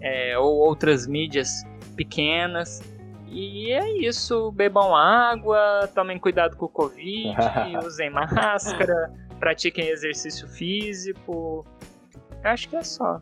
é, 0.00 0.38
ou 0.38 0.56
outras 0.56 1.06
mídias 1.06 1.66
pequenas. 1.94 2.80
E 3.28 3.70
é 3.70 3.98
isso, 3.98 4.50
bebam 4.52 4.96
água, 4.96 5.86
tomem 5.94 6.18
cuidado 6.18 6.56
com 6.56 6.64
o 6.64 6.68
Covid, 6.70 7.36
usem 7.84 8.08
máscara, 8.08 9.12
pratiquem 9.42 9.88
exercício 9.88 10.46
físico, 10.46 11.66
Acho 12.44 12.68
que 12.68 12.76
é 12.76 12.82
só. 12.82 13.20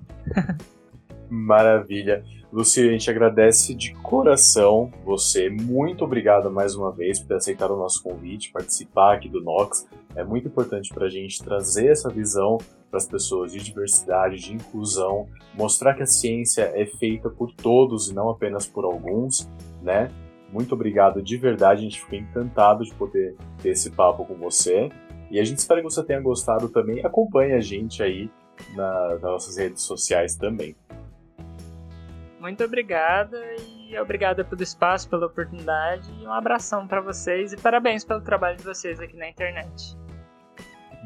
Maravilha. 1.28 2.24
Luci, 2.52 2.80
a 2.80 2.90
gente 2.90 3.08
agradece 3.08 3.74
de 3.74 3.94
coração 3.94 4.90
você. 5.04 5.48
Muito 5.48 6.04
obrigado 6.04 6.50
mais 6.50 6.74
uma 6.74 6.90
vez 6.90 7.20
por 7.20 7.36
aceitar 7.36 7.70
o 7.70 7.76
nosso 7.76 8.02
convite, 8.02 8.50
participar 8.50 9.14
aqui 9.14 9.28
do 9.28 9.40
Nox. 9.40 9.86
É 10.16 10.24
muito 10.24 10.48
importante 10.48 10.92
para 10.92 11.06
a 11.06 11.08
gente 11.08 11.42
trazer 11.42 11.88
essa 11.88 12.10
visão 12.10 12.58
para 12.90 12.98
as 12.98 13.06
pessoas 13.06 13.52
de 13.52 13.60
diversidade, 13.60 14.36
de 14.36 14.52
inclusão, 14.52 15.28
mostrar 15.54 15.94
que 15.94 16.02
a 16.02 16.06
ciência 16.06 16.72
é 16.74 16.84
feita 16.84 17.30
por 17.30 17.52
todos 17.54 18.10
e 18.10 18.14
não 18.14 18.28
apenas 18.28 18.66
por 18.66 18.84
alguns, 18.84 19.48
né? 19.80 20.10
Muito 20.52 20.74
obrigado 20.74 21.22
de 21.22 21.36
verdade, 21.36 21.80
a 21.80 21.84
gente 21.84 22.00
ficou 22.00 22.18
encantado 22.18 22.84
de 22.84 22.92
poder 22.94 23.36
ter 23.62 23.68
esse 23.68 23.90
papo 23.90 24.24
com 24.24 24.34
você. 24.34 24.90
E 25.30 25.38
a 25.38 25.44
gente 25.44 25.58
espera 25.58 25.80
que 25.80 25.84
você 25.84 26.02
tenha 26.04 26.20
gostado 26.20 26.68
também. 26.68 27.04
Acompanhe 27.04 27.52
a 27.52 27.60
gente 27.60 28.02
aí 28.02 28.30
na, 28.74 29.10
nas 29.10 29.22
nossas 29.22 29.56
redes 29.56 29.82
sociais 29.82 30.34
também. 30.34 30.74
Muito 32.40 32.64
obrigada 32.64 33.38
e 33.58 33.98
obrigada 33.98 34.42
pelo 34.42 34.62
espaço, 34.62 35.08
pela 35.08 35.26
oportunidade 35.26 36.10
e 36.20 36.26
um 36.26 36.32
abração 36.32 36.86
para 36.86 37.00
vocês 37.00 37.52
e 37.52 37.56
parabéns 37.56 38.02
pelo 38.02 38.22
trabalho 38.22 38.56
de 38.56 38.64
vocês 38.64 38.98
aqui 38.98 39.16
na 39.16 39.28
internet. 39.28 39.96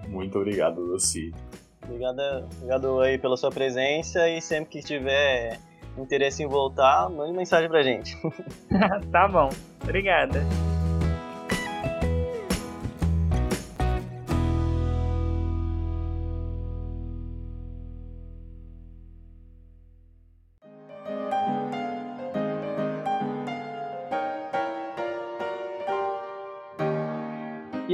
Muito 0.09 0.39
obrigado, 0.39 0.81
Lucy. 0.81 1.35
Obrigado, 1.83 2.21
obrigado 2.57 3.01
aí 3.01 3.19
pela 3.19 3.37
sua 3.37 3.51
presença 3.51 4.29
e 4.29 4.41
sempre 4.41 4.71
que 4.71 4.81
tiver 4.81 5.59
interesse 5.99 6.43
em 6.43 6.47
voltar, 6.47 7.11
mande 7.11 7.33
mensagem 7.33 7.69
pra 7.69 7.83
gente. 7.83 8.17
tá 9.11 9.29
bom. 9.29 9.51
Obrigada. 9.83 10.41